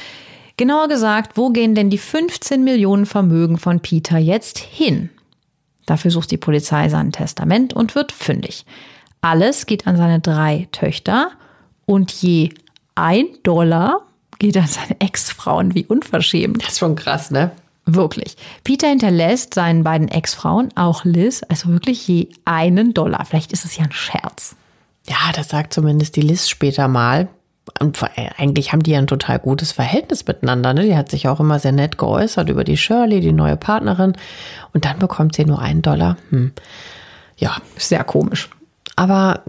Genauer 0.57 0.89
gesagt, 0.89 1.37
wo 1.37 1.49
gehen 1.51 1.75
denn 1.75 1.91
die 1.91 1.99
15 1.99 2.63
Millionen 2.63 3.07
Vermögen 3.07 3.59
von 3.59 3.81
Peter 3.81 4.19
jetzt 4.19 4.59
hin? 4.59 5.09
Dafür 5.87 6.11
sucht 6.11 6.31
die 6.31 6.37
Polizei 6.37 6.89
sein 6.91 7.13
Testament 7.13 7.73
und 7.73 7.95
wird 7.95 8.13
fündig. 8.13 8.65
Alles 9.23 9.67
geht 9.67 9.87
an 9.87 9.97
seine 9.97 10.21
drei 10.21 10.69
Töchter 10.71 11.31
und 11.87 12.13
je 12.13 12.51
ein 12.95 13.27
Dollar 13.43 14.03
geht 14.39 14.57
an 14.57 14.67
seine 14.67 15.01
Ex-Frauen. 15.01 15.75
Wie 15.75 15.85
unverschämt. 15.85 16.63
Das 16.63 16.73
ist 16.73 16.79
schon 16.79 16.97
krass, 16.97 17.31
ne? 17.31 17.51
Wirklich. 17.87 18.37
Peter 18.63 18.89
hinterlässt 18.89 19.55
seinen 19.55 19.85
beiden 19.85 20.09
Ex-Frauen, 20.09 20.71
auch 20.75 21.05
Liz, 21.05 21.43
also 21.49 21.69
wirklich 21.69 22.09
je 22.09 22.29
einen 22.45 22.95
Dollar. 22.95 23.25
Vielleicht 23.27 23.53
ist 23.53 23.65
es 23.65 23.77
ja 23.77 23.85
ein 23.85 23.93
Scherz. 23.93 24.57
Ja, 25.07 25.33
das 25.35 25.51
sagt 25.51 25.75
zumindest 25.75 26.17
die 26.17 26.23
Liz 26.23 26.49
später 26.49 26.89
mal. 26.89 27.29
Und 27.81 27.99
eigentlich 28.39 28.73
haben 28.73 28.83
die 28.83 28.93
ja 28.93 28.99
ein 28.99 29.07
total 29.07 29.39
gutes 29.39 29.73
Verhältnis 29.73 30.27
miteinander. 30.27 30.75
Ne? 30.75 30.85
Die 30.85 30.97
hat 30.97 31.11
sich 31.11 31.29
auch 31.29 31.41
immer 31.41 31.59
sehr 31.59 31.73
nett 31.73 31.99
geäußert 31.99 32.49
über 32.49 32.65
die 32.65 32.77
Shirley, 32.77 33.21
die 33.21 33.33
neue 33.33 33.57
Partnerin. 33.57 34.15
Und 34.73 34.85
dann 34.85 34.99
bekommt 34.99 35.35
sie 35.35 35.45
nur 35.45 35.61
einen 35.61 35.83
Dollar. 35.83 36.17
Hm. 36.31 36.53
Ja. 37.37 37.57
Sehr 37.77 38.05
komisch. 38.05 38.49
Aber 38.97 39.43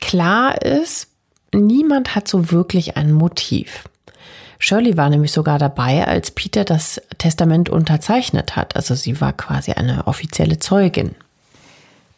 klar 0.00 0.62
ist, 0.62 1.08
niemand 1.52 2.14
hat 2.14 2.28
so 2.28 2.52
wirklich 2.52 2.96
ein 2.96 3.12
Motiv. 3.12 3.84
Shirley 4.58 4.96
war 4.96 5.10
nämlich 5.10 5.32
sogar 5.32 5.58
dabei, 5.58 6.06
als 6.06 6.30
Peter 6.30 6.64
das 6.64 7.00
Testament 7.18 7.68
unterzeichnet 7.68 8.56
hat. 8.56 8.76
Also 8.76 8.94
sie 8.94 9.20
war 9.20 9.32
quasi 9.32 9.72
eine 9.72 10.06
offizielle 10.06 10.58
Zeugin. 10.58 11.14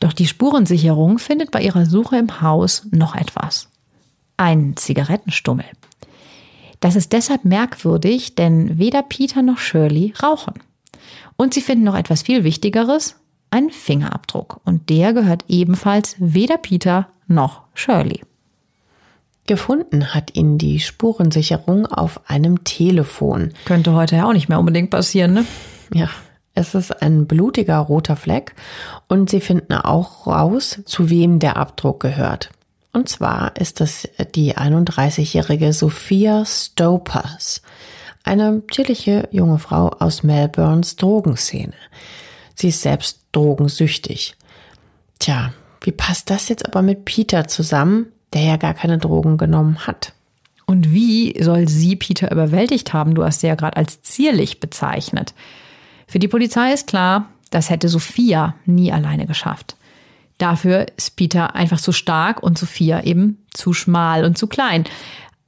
Doch 0.01 0.13
die 0.13 0.27
Spurensicherung 0.27 1.19
findet 1.19 1.51
bei 1.51 1.61
ihrer 1.63 1.87
Suche 1.87 2.17
im 2.17 2.41
Haus 2.41 2.87
noch 2.91 3.17
etwas. 3.17 3.69
Ein 4.37 4.77
Zigarettenstummel. 4.77 5.65
Das 6.81 6.95
ist 6.95 7.13
deshalb 7.13 7.45
merkwürdig, 7.45 8.37
denn 8.37 8.79
weder 8.79 9.03
Peter 9.03 9.43
noch 9.43 9.59
Shirley 9.59 10.15
rauchen. 10.23 10.55
Und 11.37 11.55
sie 11.55 11.61
finden 11.61 11.85
noch 11.85 11.97
etwas 11.97 12.23
viel 12.23 12.45
Wichtigeres, 12.45 13.17
einen 13.51 13.71
Fingerabdruck. 13.71 14.61
Und 14.65 14.89
der 14.89 15.13
gehört 15.13 15.45
ebenfalls 15.49 16.15
weder 16.19 16.59
Peter 16.59 17.09
noch 17.27 17.63
Shirley. 17.75 18.23
Gefunden 19.49 20.15
hat 20.15 20.37
ihn 20.37 20.59
die 20.59 20.79
Spurensicherung 20.79 21.87
auf 21.87 22.31
einem 22.31 22.63
Telefon. 22.63 23.53
Könnte 23.65 23.95
heute 23.95 24.15
ja 24.17 24.29
auch 24.29 24.33
nicht 24.33 24.49
mehr 24.49 24.61
unbedingt 24.61 24.91
passieren, 24.91 25.33
ne? 25.33 25.45
Ja, 25.93 26.09
es 26.55 26.75
ist 26.75 27.03
ein 27.03 27.27
blutiger 27.27 27.79
roter 27.79 28.15
Fleck 28.15 28.55
und 29.09 29.31
sie 29.31 29.41
finden 29.41 29.73
auch 29.73 30.27
raus, 30.27 30.81
zu 30.85 31.09
wem 31.11 31.39
der 31.39 31.57
Abdruck 31.57 32.01
gehört. 32.01 32.51
Und 32.93 33.09
zwar 33.09 33.57
ist 33.57 33.81
es 33.81 34.09
die 34.35 34.57
31-jährige 34.57 35.73
Sophia 35.73 36.45
Stopers, 36.45 37.63
eine 38.25 38.63
zierliche 38.71 39.29
junge 39.31 39.59
Frau 39.59 39.89
aus 39.89 40.23
Melbournes 40.23 40.97
Drogenszene. 40.97 41.75
Sie 42.55 42.69
ist 42.69 42.83
selbst 42.83 43.21
drogensüchtig. 43.33 44.37
Tja, 45.19 45.53
wie 45.81 45.93
passt 45.93 46.29
das 46.29 46.49
jetzt 46.49 46.67
aber 46.67 46.83
mit 46.83 47.05
Peter 47.07 47.49
zusammen, 47.49 48.13
der 48.33 48.43
ja 48.43 48.57
gar 48.57 48.75
keine 48.75 48.99
Drogen 48.99 49.37
genommen 49.37 49.87
hat? 49.87 50.13
Und 50.67 50.93
wie 50.93 51.43
soll 51.43 51.67
sie 51.67 51.97
Peter 51.97 52.31
überwältigt 52.31 52.93
haben? 52.93 53.15
Du 53.15 53.25
hast 53.25 53.41
sie 53.41 53.47
ja 53.47 53.55
gerade 53.55 53.77
als 53.77 54.03
zierlich 54.03 54.61
bezeichnet. 54.61 55.33
Für 56.07 56.19
die 56.19 56.29
Polizei 56.29 56.73
ist 56.73 56.87
klar, 56.87 57.31
das 57.51 57.71
hätte 57.71 57.89
Sophia 57.89 58.55
nie 58.67 58.93
alleine 58.93 59.27
geschafft. 59.27 59.77
Dafür 60.37 60.87
ist 60.97 61.17
Peter 61.17 61.55
einfach 61.55 61.81
zu 61.81 61.93
stark 61.93 62.43
und 62.43 62.59
Sophia 62.59 63.03
eben 63.03 63.39
zu 63.53 63.73
schmal 63.73 64.25
und 64.25 64.39
zu 64.39 64.47
klein. 64.47 64.85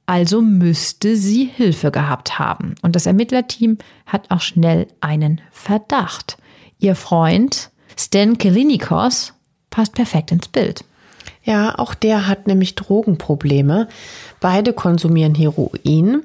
Also 0.05 0.41
müsste 0.41 1.15
sie 1.15 1.45
Hilfe 1.45 1.91
gehabt 1.91 2.39
haben. 2.39 2.75
Und 2.81 2.95
das 2.95 3.05
Ermittlerteam 3.05 3.77
hat 4.05 4.29
auch 4.31 4.41
schnell 4.41 4.87
einen 4.99 5.39
Verdacht. 5.51 6.37
Ihr 6.79 6.95
Freund 6.95 7.69
Stan 7.97 8.37
Kalinikos 8.37 9.33
passt 9.69 9.93
perfekt 9.93 10.31
ins 10.31 10.47
Bild. 10.47 10.83
Ja, 11.43 11.77
auch 11.77 11.93
der 11.93 12.27
hat 12.27 12.47
nämlich 12.47 12.75
Drogenprobleme. 12.75 13.87
Beide 14.39 14.73
konsumieren 14.73 15.35
Heroin. 15.35 16.23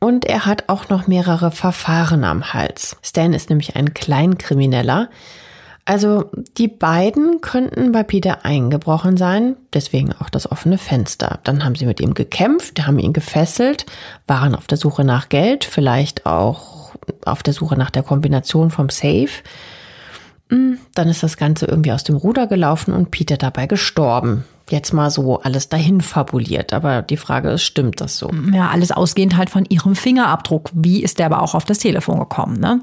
Und 0.00 0.24
er 0.24 0.46
hat 0.46 0.64
auch 0.68 0.88
noch 0.88 1.06
mehrere 1.06 1.50
Verfahren 1.50 2.24
am 2.24 2.52
Hals. 2.52 2.96
Stan 3.02 3.34
ist 3.34 3.50
nämlich 3.50 3.76
ein 3.76 3.92
Kleinkrimineller. 3.92 5.10
Also 5.84 6.30
die 6.56 6.68
beiden 6.68 7.40
könnten 7.40 7.92
bei 7.92 8.02
Peter 8.02 8.44
eingebrochen 8.44 9.16
sein, 9.16 9.56
deswegen 9.74 10.12
auch 10.12 10.30
das 10.30 10.50
offene 10.50 10.78
Fenster. 10.78 11.40
Dann 11.44 11.64
haben 11.64 11.74
sie 11.74 11.86
mit 11.86 12.00
ihm 12.00 12.14
gekämpft, 12.14 12.86
haben 12.86 12.98
ihn 12.98 13.12
gefesselt, 13.12 13.86
waren 14.26 14.54
auf 14.54 14.66
der 14.66 14.78
Suche 14.78 15.04
nach 15.04 15.28
Geld, 15.28 15.64
vielleicht 15.64 16.26
auch 16.26 16.94
auf 17.24 17.42
der 17.42 17.54
Suche 17.54 17.76
nach 17.76 17.90
der 17.90 18.02
Kombination 18.02 18.70
vom 18.70 18.88
Safe. 18.88 19.30
Dann 20.94 21.08
ist 21.08 21.22
das 21.22 21.36
Ganze 21.36 21.66
irgendwie 21.66 21.92
aus 21.92 22.04
dem 22.04 22.16
Ruder 22.16 22.46
gelaufen 22.46 22.92
und 22.92 23.10
Peter 23.10 23.36
dabei 23.36 23.66
gestorben. 23.66 24.44
Jetzt 24.68 24.92
mal 24.92 25.10
so 25.10 25.40
alles 25.40 25.68
dahin 25.68 26.00
fabuliert, 26.00 26.72
aber 26.72 27.02
die 27.02 27.16
Frage 27.16 27.50
ist, 27.50 27.62
stimmt 27.62 28.00
das 28.00 28.18
so? 28.18 28.30
Ja, 28.52 28.68
alles 28.68 28.92
ausgehend 28.92 29.36
halt 29.36 29.50
von 29.50 29.64
ihrem 29.68 29.96
Fingerabdruck. 29.96 30.70
Wie 30.72 31.02
ist 31.02 31.18
der 31.18 31.26
aber 31.26 31.42
auch 31.42 31.54
auf 31.54 31.64
das 31.64 31.78
Telefon 31.78 32.20
gekommen? 32.20 32.60
Ne? 32.60 32.82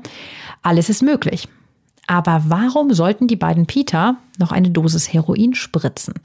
Alles 0.62 0.90
ist 0.90 1.02
möglich. 1.02 1.48
Aber 2.08 2.44
warum 2.48 2.94
sollten 2.94 3.28
die 3.28 3.36
beiden 3.36 3.68
Peter 3.68 4.16
noch 4.38 4.52
eine 4.52 4.70
Dosis 4.70 5.12
Heroin 5.12 5.54
spritzen? 5.54 6.16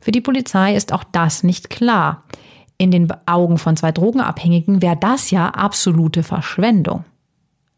Für 0.00 0.12
die 0.12 0.20
Polizei 0.20 0.74
ist 0.74 0.92
auch 0.92 1.04
das 1.04 1.42
nicht 1.42 1.70
klar. 1.70 2.22
In 2.78 2.90
den 2.90 3.08
Augen 3.26 3.58
von 3.58 3.76
zwei 3.76 3.90
Drogenabhängigen 3.90 4.82
wäre 4.82 4.96
das 4.96 5.30
ja 5.30 5.48
absolute 5.48 6.22
Verschwendung. 6.22 7.04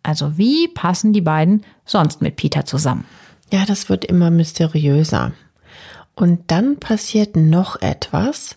Also 0.02 0.36
wie 0.36 0.68
passen 0.68 1.12
die 1.12 1.20
beiden 1.20 1.64
sonst 1.84 2.20
mit 2.20 2.36
Peter 2.36 2.64
zusammen? 2.64 3.04
Ja, 3.52 3.64
das 3.64 3.88
wird 3.88 4.04
immer 4.04 4.30
mysteriöser. 4.30 5.32
Und 6.14 6.50
dann 6.50 6.78
passiert 6.78 7.36
noch 7.36 7.80
etwas, 7.80 8.56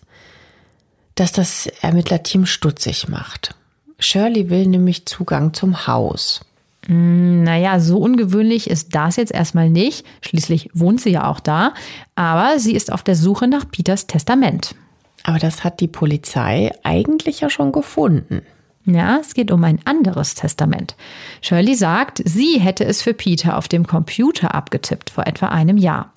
das 1.14 1.32
das 1.32 1.66
Ermittlerteam 1.80 2.46
stutzig 2.46 3.08
macht. 3.08 3.54
Shirley 3.98 4.50
will 4.50 4.66
nämlich 4.66 5.06
Zugang 5.06 5.54
zum 5.54 5.86
Haus. 5.86 6.40
Hm, 6.86 7.44
naja, 7.44 7.78
so 7.78 7.98
ungewöhnlich 7.98 8.68
ist 8.68 8.94
das 8.94 9.16
jetzt 9.16 9.32
erstmal 9.32 9.70
nicht. 9.70 10.04
Schließlich 10.20 10.70
wohnt 10.74 11.00
sie 11.00 11.10
ja 11.10 11.28
auch 11.28 11.40
da. 11.40 11.74
Aber 12.16 12.58
sie 12.58 12.74
ist 12.74 12.92
auf 12.92 13.02
der 13.02 13.14
Suche 13.14 13.46
nach 13.46 13.70
Peters 13.70 14.06
Testament. 14.06 14.74
Aber 15.22 15.38
das 15.38 15.62
hat 15.62 15.80
die 15.80 15.88
Polizei 15.88 16.72
eigentlich 16.82 17.40
ja 17.40 17.48
schon 17.48 17.70
gefunden. 17.70 18.42
Ja, 18.84 19.18
es 19.20 19.34
geht 19.34 19.50
um 19.50 19.62
ein 19.62 19.80
anderes 19.84 20.34
Testament. 20.34 20.96
Shirley 21.40 21.74
sagt, 21.74 22.20
sie 22.24 22.58
hätte 22.58 22.84
es 22.84 23.00
für 23.02 23.14
Peter 23.14 23.56
auf 23.56 23.68
dem 23.68 23.86
Computer 23.86 24.54
abgetippt 24.54 25.10
vor 25.10 25.26
etwa 25.26 25.48
einem 25.48 25.76
Jahr. 25.76 26.12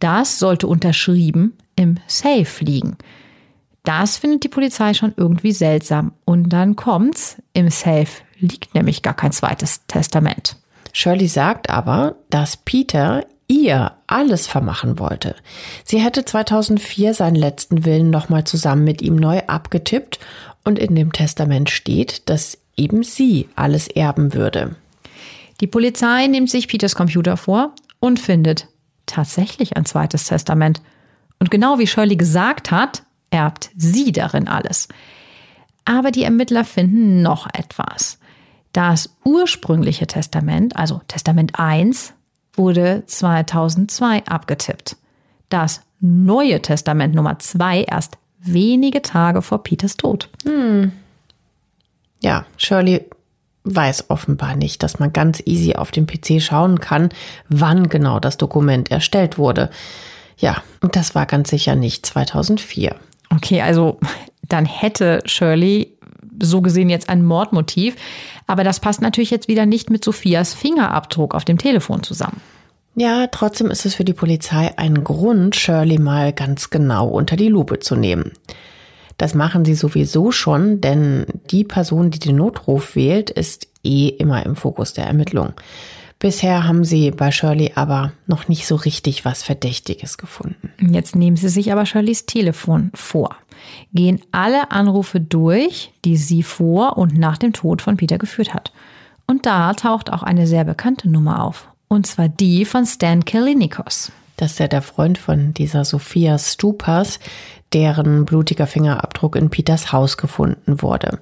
Das 0.00 0.38
sollte 0.38 0.66
unterschrieben 0.66 1.56
im 1.76 1.98
Safe 2.06 2.64
liegen. 2.64 2.96
Das 3.84 4.18
findet 4.18 4.44
die 4.44 4.48
Polizei 4.48 4.92
schon 4.94 5.14
irgendwie 5.16 5.52
seltsam. 5.52 6.12
Und 6.24 6.50
dann 6.50 6.76
kommt's, 6.76 7.36
im 7.52 7.70
Safe 7.70 8.08
liegt 8.38 8.74
nämlich 8.74 9.02
gar 9.02 9.14
kein 9.14 9.32
zweites 9.32 9.86
Testament. 9.86 10.56
Shirley 10.92 11.28
sagt 11.28 11.70
aber, 11.70 12.16
dass 12.30 12.56
Peter 12.56 13.24
ihr 13.46 13.92
alles 14.06 14.46
vermachen 14.46 14.98
wollte. 14.98 15.34
Sie 15.84 15.98
hätte 15.98 16.24
2004 16.24 17.14
seinen 17.14 17.36
letzten 17.36 17.84
Willen 17.84 18.10
nochmal 18.10 18.44
zusammen 18.44 18.84
mit 18.84 19.02
ihm 19.02 19.16
neu 19.16 19.40
abgetippt 19.46 20.20
und 20.64 20.78
in 20.78 20.94
dem 20.94 21.12
Testament 21.12 21.70
steht, 21.70 22.28
dass 22.28 22.58
eben 22.76 23.02
sie 23.02 23.48
alles 23.56 23.88
erben 23.88 24.34
würde. 24.34 24.76
Die 25.60 25.66
Polizei 25.66 26.26
nimmt 26.26 26.50
sich 26.50 26.68
Peters 26.68 26.94
Computer 26.94 27.36
vor 27.36 27.74
und 27.98 28.18
findet 28.18 28.68
tatsächlich 29.06 29.76
ein 29.76 29.84
zweites 29.84 30.26
Testament. 30.26 30.80
Und 31.38 31.50
genau 31.50 31.78
wie 31.78 31.86
Shirley 31.86 32.16
gesagt 32.16 32.70
hat, 32.70 33.02
erbt 33.30 33.70
sie 33.76 34.12
darin 34.12 34.48
alles. 34.48 34.88
Aber 35.84 36.10
die 36.10 36.24
Ermittler 36.24 36.64
finden 36.64 37.22
noch 37.22 37.46
etwas. 37.52 38.18
Das 38.72 39.16
ursprüngliche 39.24 40.06
Testament, 40.06 40.76
also 40.76 41.00
Testament 41.08 41.58
1, 41.58 42.14
wurde 42.54 43.02
2002 43.06 44.26
abgetippt. 44.26 44.96
Das 45.48 45.82
neue 46.00 46.62
Testament 46.62 47.14
Nummer 47.14 47.38
2 47.38 47.82
erst 47.84 48.16
wenige 48.42 49.02
Tage 49.02 49.42
vor 49.42 49.62
Peters 49.62 49.96
Tod. 49.96 50.28
Hm. 50.44 50.92
Ja, 52.22 52.44
Shirley 52.56 53.06
weiß 53.64 54.08
offenbar 54.08 54.56
nicht, 54.56 54.82
dass 54.82 54.98
man 54.98 55.12
ganz 55.12 55.42
easy 55.44 55.74
auf 55.74 55.90
dem 55.90 56.06
PC 56.06 56.40
schauen 56.40 56.80
kann, 56.80 57.10
wann 57.48 57.88
genau 57.88 58.20
das 58.20 58.36
Dokument 58.36 58.90
erstellt 58.90 59.38
wurde. 59.38 59.70
Ja, 60.38 60.62
und 60.80 60.96
das 60.96 61.14
war 61.14 61.26
ganz 61.26 61.50
sicher 61.50 61.74
nicht 61.76 62.06
2004. 62.06 62.96
Okay, 63.34 63.60
also 63.60 63.98
dann 64.48 64.64
hätte 64.64 65.20
Shirley 65.26 65.96
so 66.42 66.62
gesehen 66.62 66.88
jetzt 66.88 67.08
ein 67.08 67.24
Mordmotiv, 67.24 67.96
aber 68.46 68.64
das 68.64 68.80
passt 68.80 69.02
natürlich 69.02 69.30
jetzt 69.30 69.48
wieder 69.48 69.66
nicht 69.66 69.90
mit 69.90 70.02
Sophias 70.02 70.54
Fingerabdruck 70.54 71.34
auf 71.34 71.44
dem 71.44 71.58
Telefon 71.58 72.02
zusammen. 72.02 72.40
Ja, 72.94 73.28
trotzdem 73.28 73.70
ist 73.70 73.86
es 73.86 73.94
für 73.94 74.04
die 74.04 74.12
Polizei 74.12 74.76
ein 74.76 75.04
Grund, 75.04 75.56
Shirley 75.56 75.98
mal 75.98 76.32
ganz 76.32 76.70
genau 76.70 77.08
unter 77.08 77.36
die 77.36 77.48
Lupe 77.48 77.78
zu 77.78 77.96
nehmen. 77.96 78.32
Das 79.16 79.34
machen 79.34 79.64
sie 79.64 79.74
sowieso 79.74 80.32
schon, 80.32 80.80
denn 80.80 81.26
die 81.50 81.64
Person, 81.64 82.10
die 82.10 82.18
den 82.18 82.36
Notruf 82.36 82.96
wählt, 82.96 83.30
ist 83.30 83.68
eh 83.84 84.08
immer 84.08 84.44
im 84.46 84.56
Fokus 84.56 84.94
der 84.94 85.04
Ermittlung. 85.04 85.52
Bisher 86.18 86.66
haben 86.66 86.84
sie 86.84 87.10
bei 87.10 87.30
Shirley 87.30 87.72
aber 87.76 88.12
noch 88.26 88.48
nicht 88.48 88.66
so 88.66 88.74
richtig 88.74 89.24
was 89.24 89.42
Verdächtiges 89.42 90.18
gefunden. 90.18 90.70
Jetzt 90.92 91.16
nehmen 91.16 91.36
sie 91.36 91.48
sich 91.48 91.72
aber 91.72 91.86
Shirleys 91.86 92.26
Telefon 92.26 92.90
vor, 92.94 93.36
gehen 93.94 94.20
alle 94.30 94.70
Anrufe 94.70 95.18
durch, 95.18 95.92
die 96.04 96.18
sie 96.18 96.42
vor 96.42 96.98
und 96.98 97.16
nach 97.16 97.38
dem 97.38 97.54
Tod 97.54 97.80
von 97.80 97.96
Peter 97.96 98.18
geführt 98.18 98.52
hat. 98.52 98.72
Und 99.26 99.46
da 99.46 99.72
taucht 99.72 100.12
auch 100.12 100.22
eine 100.22 100.46
sehr 100.46 100.64
bekannte 100.64 101.08
Nummer 101.08 101.42
auf. 101.42 101.69
Und 101.92 102.06
zwar 102.06 102.28
die 102.28 102.64
von 102.64 102.86
Stan 102.86 103.24
Kalinikos. 103.24 104.12
Das 104.36 104.52
ist 104.52 104.60
ja 104.60 104.68
der 104.68 104.80
Freund 104.80 105.18
von 105.18 105.52
dieser 105.52 105.84
Sophia 105.84 106.38
Stupas, 106.38 107.18
deren 107.72 108.24
blutiger 108.26 108.68
Fingerabdruck 108.68 109.34
in 109.34 109.50
Peters 109.50 109.90
Haus 109.90 110.16
gefunden 110.16 110.82
wurde. 110.82 111.18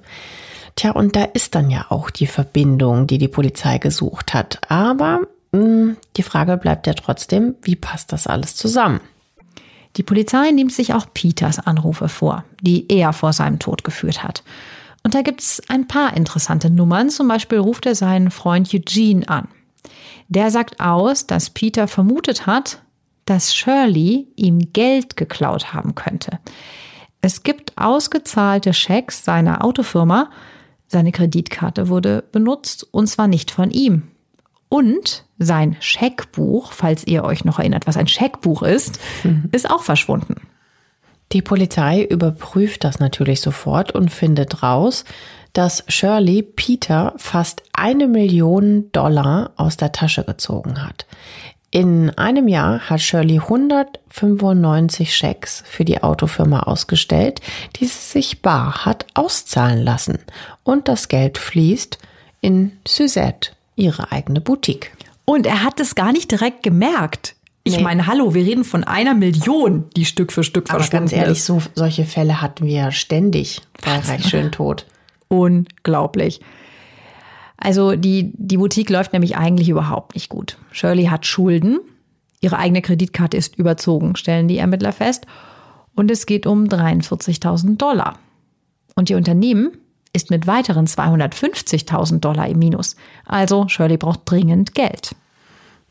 Tja, 0.75 0.91
und 0.91 1.15
da 1.15 1.23
ist 1.23 1.55
dann 1.55 1.71
ja 1.71 1.87
auch 1.89 2.11
die 2.11 2.27
Verbindung, 2.27 3.07
die 3.07 3.17
die 3.17 3.27
Polizei 3.27 3.79
gesucht 3.79 4.35
hat. 4.35 4.59
Aber 4.69 5.21
mh, 5.51 5.59
hm, 5.59 5.97
die 6.17 6.23
Frage 6.23 6.55
bleibt 6.57 6.85
ja 6.85 6.93
trotzdem, 6.93 7.55
wie 7.63 7.75
passt 7.75 8.13
das 8.13 8.27
alles 8.27 8.55
zusammen? 8.55 9.01
Die 9.97 10.03
Polizei 10.03 10.51
nimmt 10.51 10.71
sich 10.71 10.93
auch 10.93 11.07
Peters 11.11 11.57
Anrufe 11.57 12.09
vor, 12.09 12.45
die 12.61 12.85
er 12.89 13.11
vor 13.11 13.33
seinem 13.33 13.57
Tod 13.57 13.83
geführt 13.83 14.23
hat. 14.23 14.43
Und 15.03 15.15
da 15.15 15.23
gibt 15.23 15.41
es 15.41 15.63
ein 15.67 15.87
paar 15.87 16.15
interessante 16.15 16.69
Nummern. 16.69 17.09
Zum 17.09 17.27
Beispiel 17.27 17.57
ruft 17.57 17.87
er 17.87 17.95
seinen 17.95 18.29
Freund 18.29 18.71
Eugene 18.71 19.27
an. 19.27 19.47
Der 20.29 20.51
sagt 20.51 20.79
aus, 20.79 21.27
dass 21.27 21.49
Peter 21.49 21.87
vermutet 21.87 22.45
hat, 22.45 22.81
dass 23.25 23.53
Shirley 23.53 24.27
ihm 24.35 24.71
Geld 24.73 25.17
geklaut 25.17 25.73
haben 25.73 25.95
könnte. 25.95 26.39
Es 27.21 27.43
gibt 27.43 27.77
ausgezahlte 27.77 28.73
Schecks 28.73 29.25
seiner 29.25 29.65
Autofirma. 29.65 30.29
Seine 30.87 31.11
Kreditkarte 31.11 31.89
wurde 31.89 32.23
benutzt 32.31 32.87
und 32.91 33.07
zwar 33.07 33.27
nicht 33.27 33.51
von 33.51 33.71
ihm. 33.71 34.03
Und 34.69 35.25
sein 35.39 35.75
Scheckbuch, 35.79 36.73
falls 36.73 37.05
ihr 37.05 37.23
euch 37.23 37.43
noch 37.43 37.59
erinnert, 37.59 37.87
was 37.87 37.97
ein 37.97 38.07
Scheckbuch 38.07 38.61
ist, 38.61 38.99
mhm. 39.23 39.49
ist 39.51 39.69
auch 39.69 39.83
verschwunden. 39.83 40.35
Die 41.31 41.41
Polizei 41.41 42.03
überprüft 42.03 42.83
das 42.83 42.99
natürlich 42.99 43.41
sofort 43.41 43.93
und 43.93 44.09
findet 44.09 44.63
raus, 44.63 45.05
dass 45.53 45.83
Shirley 45.87 46.43
Peter 46.43 47.13
fast 47.17 47.63
eine 47.73 48.07
Million 48.07 48.91
Dollar 48.91 49.51
aus 49.55 49.77
der 49.77 49.91
Tasche 49.91 50.23
gezogen 50.23 50.85
hat. 50.85 51.05
In 51.71 52.09
einem 52.17 52.47
Jahr 52.47 52.89
hat 52.89 53.01
Shirley 53.01 53.39
195 53.39 55.15
Schecks 55.15 55.63
für 55.67 55.85
die 55.85 56.01
Autofirma 56.01 56.61
ausgestellt, 56.61 57.41
die 57.75 57.85
sie 57.85 57.99
sich 57.99 58.41
bar 58.41 58.85
hat 58.85 59.05
auszahlen 59.13 59.83
lassen. 59.83 60.17
Und 60.63 60.87
das 60.87 61.09
Geld 61.09 61.37
fließt 61.37 61.99
in 62.41 62.71
Suzette, 62.87 63.51
ihre 63.75 64.11
eigene 64.11 64.41
Boutique. 64.41 64.91
Und 65.25 65.45
er 65.45 65.63
hat 65.63 65.79
es 65.79 65.93
gar 65.93 66.11
nicht 66.11 66.31
direkt 66.31 66.63
gemerkt. 66.63 67.35
Ich 67.63 67.77
nee. 67.77 67.83
meine, 67.83 68.07
hallo, 68.07 68.33
wir 68.33 68.43
reden 68.43 68.63
von 68.63 68.83
einer 68.83 69.13
Million, 69.13 69.91
die 69.95 70.05
Stück 70.05 70.31
für 70.31 70.43
Stück 70.43 70.73
Aber 70.73 70.83
ganz 70.87 71.13
ehrlich, 71.13 71.43
so, 71.43 71.61
solche 71.75 72.05
Fälle 72.05 72.41
hatten 72.41 72.65
wir 72.65 72.91
ständig 72.91 73.61
bei 73.83 73.99
Reich 73.99 74.27
schön 74.27 74.51
tot. 74.51 74.87
Unglaublich. 75.29 76.41
Also 77.57 77.95
die, 77.95 78.31
die 78.35 78.57
Boutique 78.57 78.89
läuft 78.89 79.13
nämlich 79.13 79.37
eigentlich 79.37 79.69
überhaupt 79.69 80.15
nicht 80.15 80.29
gut. 80.29 80.57
Shirley 80.71 81.05
hat 81.05 81.25
Schulden. 81.25 81.79
Ihre 82.41 82.57
eigene 82.57 82.81
Kreditkarte 82.81 83.37
ist 83.37 83.57
überzogen, 83.57 84.15
stellen 84.15 84.47
die 84.47 84.57
Ermittler 84.57 84.93
fest. 84.93 85.25
Und 85.95 86.09
es 86.09 86.25
geht 86.25 86.47
um 86.47 86.65
43.000 86.65 87.77
Dollar. 87.77 88.17
Und 88.95 89.09
ihr 89.09 89.17
Unternehmen 89.17 89.71
ist 90.13 90.29
mit 90.29 90.47
weiteren 90.47 90.87
250.000 90.87 92.19
Dollar 92.19 92.47
im 92.47 92.59
Minus. 92.59 92.95
Also 93.25 93.67
Shirley 93.67 93.97
braucht 93.97 94.21
dringend 94.25 94.73
Geld. 94.73 95.15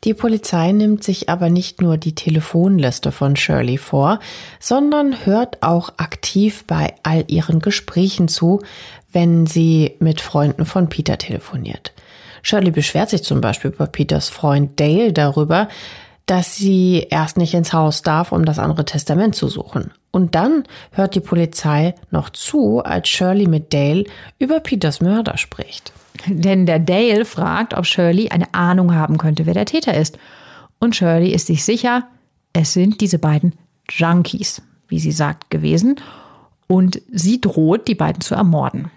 Die 0.05 0.15
Polizei 0.15 0.71
nimmt 0.71 1.03
sich 1.03 1.29
aber 1.29 1.51
nicht 1.51 1.83
nur 1.83 1.97
die 1.97 2.15
Telefonliste 2.15 3.11
von 3.11 3.35
Shirley 3.35 3.79
vor, 3.79 4.21
sondern 4.61 5.27
hört 5.27 5.63
auch 5.63 5.91
aktiv 5.97 6.65
bei 6.67 6.95
all 7.03 7.25
ihren 7.27 7.59
Gesprächen 7.59 8.29
zu, 8.29 8.63
wenn 9.13 9.47
sie 9.47 9.97
mit 10.01 10.21
Freunden 10.21 10.65
von 10.65 10.89
Peter 10.89 11.19
telefoniert. 11.19 11.93
Shirley 12.43 12.71
beschwert 12.71 13.11
sich 13.11 13.25
zum 13.25 13.41
Beispiel 13.41 13.71
über 13.71 13.87
Peters 13.87 14.29
Freund 14.29 14.79
Dale 14.79 15.13
darüber, 15.13 15.69
dass 16.27 16.57
sie 16.57 17.07
erst 17.09 17.39
nicht 17.39 17.55
ins 17.55 17.73
Haus 17.73 18.03
darf, 18.03 18.33
um 18.33 18.45
das 18.45 18.59
andere 18.59 18.85
Testament 18.85 19.35
zu 19.35 19.49
suchen. 19.49 19.93
Und 20.11 20.35
dann 20.35 20.65
hört 20.93 21.15
die 21.15 21.21
Polizei 21.21 21.95
noch 22.11 22.31
zu, 22.31 22.81
als 22.81 23.09
Shirley 23.09 23.47
mit 23.47 23.73
Dale 23.73 24.05
über 24.39 24.61
Peters 24.61 25.01
Mörder 25.01 25.39
spricht. 25.39 25.93
Denn 26.27 26.67
der 26.67 26.81
Dale 26.81 27.25
fragt, 27.25 27.75
ob 27.75 27.87
Shirley 27.87 28.29
eine 28.29 28.53
Ahnung 28.53 28.95
haben 28.95 29.17
könnte, 29.17 29.47
wer 29.47 29.55
der 29.55 29.67
Täter 29.67 29.95
ist. 29.95 30.19
Und 30.79 30.97
Shirley 30.97 31.31
ist 31.31 31.47
sich 31.47 31.65
sicher, 31.65 32.05
es 32.53 32.73
sind 32.73 33.01
diese 33.01 33.19
beiden 33.19 33.55
Junkies, 33.91 34.61
wie 34.89 34.99
sie 34.99 35.13
sagt, 35.13 35.51
gewesen. 35.51 35.97
Und 36.67 37.01
sie 37.11 37.41
droht, 37.41 37.89
die 37.89 37.95
beiden 37.95 38.21
zu 38.21 38.35
ermorden. 38.35 38.91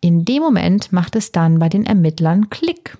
In 0.00 0.24
dem 0.24 0.42
Moment 0.42 0.92
macht 0.92 1.14
es 1.16 1.32
dann 1.32 1.58
bei 1.58 1.68
den 1.68 1.84
Ermittlern 1.84 2.48
Klick. 2.48 2.96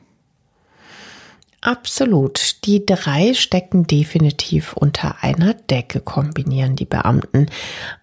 Absolut. 1.62 2.64
Die 2.64 2.84
drei 2.86 3.34
stecken 3.34 3.86
definitiv 3.86 4.72
unter 4.72 5.22
einer 5.22 5.54
Decke, 5.54 6.00
kombinieren 6.00 6.76
die 6.76 6.86
Beamten. 6.86 7.46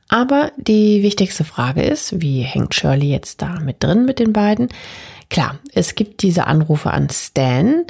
Aber 0.10 0.52
die 0.58 1.02
wichtigste 1.04 1.44
Frage 1.44 1.82
ist, 1.82 2.22
wie 2.22 2.42
hängt 2.42 2.76
Shirley 2.76 3.10
jetzt 3.10 3.42
da 3.42 3.60
mit 3.60 3.84
drin 3.84 4.06
mit 4.06 4.20
den 4.20 4.32
beiden? 4.32 4.70
Klar, 5.30 5.60
es 5.74 5.96
gibt 5.96 6.22
diese 6.22 6.46
Anrufe 6.48 6.92
an 6.92 7.10
Stan, 7.10 7.86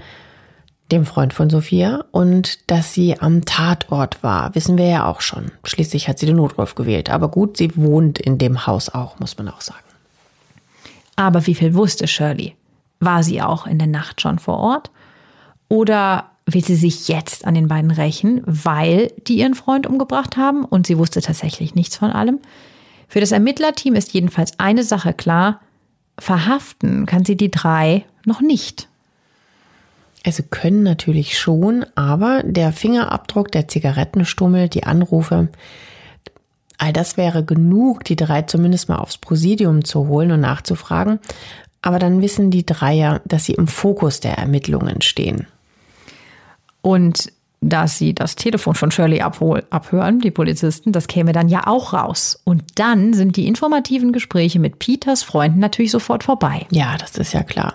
dem 0.92 1.06
Freund 1.06 1.34
von 1.34 1.50
Sophia, 1.50 2.06
und 2.12 2.72
dass 2.72 2.94
sie 2.94 3.20
am 3.20 3.44
Tatort 3.46 4.24
war, 4.24 4.56
wissen 4.56 4.78
wir 4.78 4.88
ja 4.88 5.06
auch 5.06 5.22
schon. 5.22 5.52
Schließlich 5.66 6.08
hat 6.08 6.18
sie 6.18 6.26
den 6.26 6.38
Notruf 6.38 6.76
gewählt. 6.76 7.10
Aber 7.10 7.30
gut, 7.30 7.58
sie 7.58 7.76
wohnt 7.76 8.20
in 8.20 8.38
dem 8.38 8.66
Haus 8.66 8.90
auch, 8.90 9.20
muss 9.20 9.38
man 9.38 9.50
auch 9.50 9.62
sagen. 9.62 9.87
Aber 11.18 11.46
wie 11.46 11.56
viel 11.56 11.74
wusste 11.74 12.08
Shirley? 12.08 12.56
War 13.02 13.24
sie 13.24 13.42
auch 13.42 13.68
in 13.68 13.80
der 13.80 13.88
Nacht 13.88 14.22
schon 14.22 14.40
vor 14.40 14.58
Ort? 14.58 14.92
Oder 15.68 16.32
will 16.46 16.64
sie 16.64 16.76
sich 16.76 17.10
jetzt 17.10 17.46
an 17.46 17.56
den 17.56 17.68
beiden 17.68 17.92
rächen, 17.92 18.42
weil 18.46 19.12
die 19.28 19.40
ihren 19.40 19.56
Freund 19.56 19.86
umgebracht 19.86 20.38
haben 20.38 20.64
und 20.64 20.88
sie 20.88 20.98
wusste 20.98 21.22
tatsächlich 21.22 21.76
nichts 21.76 21.98
von 21.98 22.12
allem? 22.12 22.40
Für 23.10 23.20
das 23.20 23.34
Ermittlerteam 23.34 23.96
ist 23.96 24.14
jedenfalls 24.14 24.58
eine 24.60 24.84
Sache 24.84 25.14
klar, 25.14 25.60
verhaften 26.18 27.06
kann 27.06 27.26
sie 27.26 27.36
die 27.36 27.52
drei 27.52 28.06
noch 28.26 28.42
nicht. 28.42 28.88
Also 30.26 30.44
können 30.50 30.84
natürlich 30.84 31.38
schon, 31.38 31.86
aber 31.96 32.44
der 32.44 32.74
Fingerabdruck, 32.74 33.52
der 33.52 33.68
Zigarettenstummel, 33.68 34.68
die 34.68 34.84
Anrufe, 34.84 35.48
all 36.78 36.94
das 36.94 37.18
wäre 37.18 37.44
genug, 37.44 38.04
die 38.04 38.16
drei 38.16 38.44
zumindest 38.44 38.90
mal 38.90 38.98
aufs 38.98 39.18
Präsidium 39.18 39.84
zu 39.84 40.08
holen 40.08 40.32
und 40.32 40.42
nachzufragen. 40.42 41.20
Aber 41.82 42.00
dann 42.00 42.22
wissen 42.22 42.52
die 42.52 42.66
drei 42.66 42.94
ja, 42.94 43.22
dass 43.26 43.46
sie 43.46 43.54
im 43.54 43.68
Fokus 43.68 44.20
der 44.20 44.38
Ermittlungen 44.38 45.02
stehen. 45.02 45.48
Und 46.82 47.32
dass 47.60 47.98
sie 47.98 48.14
das 48.14 48.36
Telefon 48.36 48.76
von 48.76 48.92
Shirley 48.92 49.22
abhören, 49.22 50.20
die 50.20 50.32
Polizisten, 50.32 50.92
das 50.92 51.08
käme 51.08 51.34
dann 51.34 51.50
ja 51.50 51.66
auch 51.66 51.94
raus. 51.94 52.40
Und 52.44 52.64
dann 52.76 53.14
sind 53.14 53.36
die 53.36 53.48
informativen 53.48 54.12
Gespräche 54.12 54.60
mit 54.60 54.80
Peters 54.80 55.24
Freunden 55.24 55.60
natürlich 55.60 55.92
sofort 55.92 56.24
vorbei. 56.24 56.68
Ja, 56.70 56.98
das 56.98 57.18
ist 57.18 57.34
ja 57.34 57.44
klar. 57.44 57.74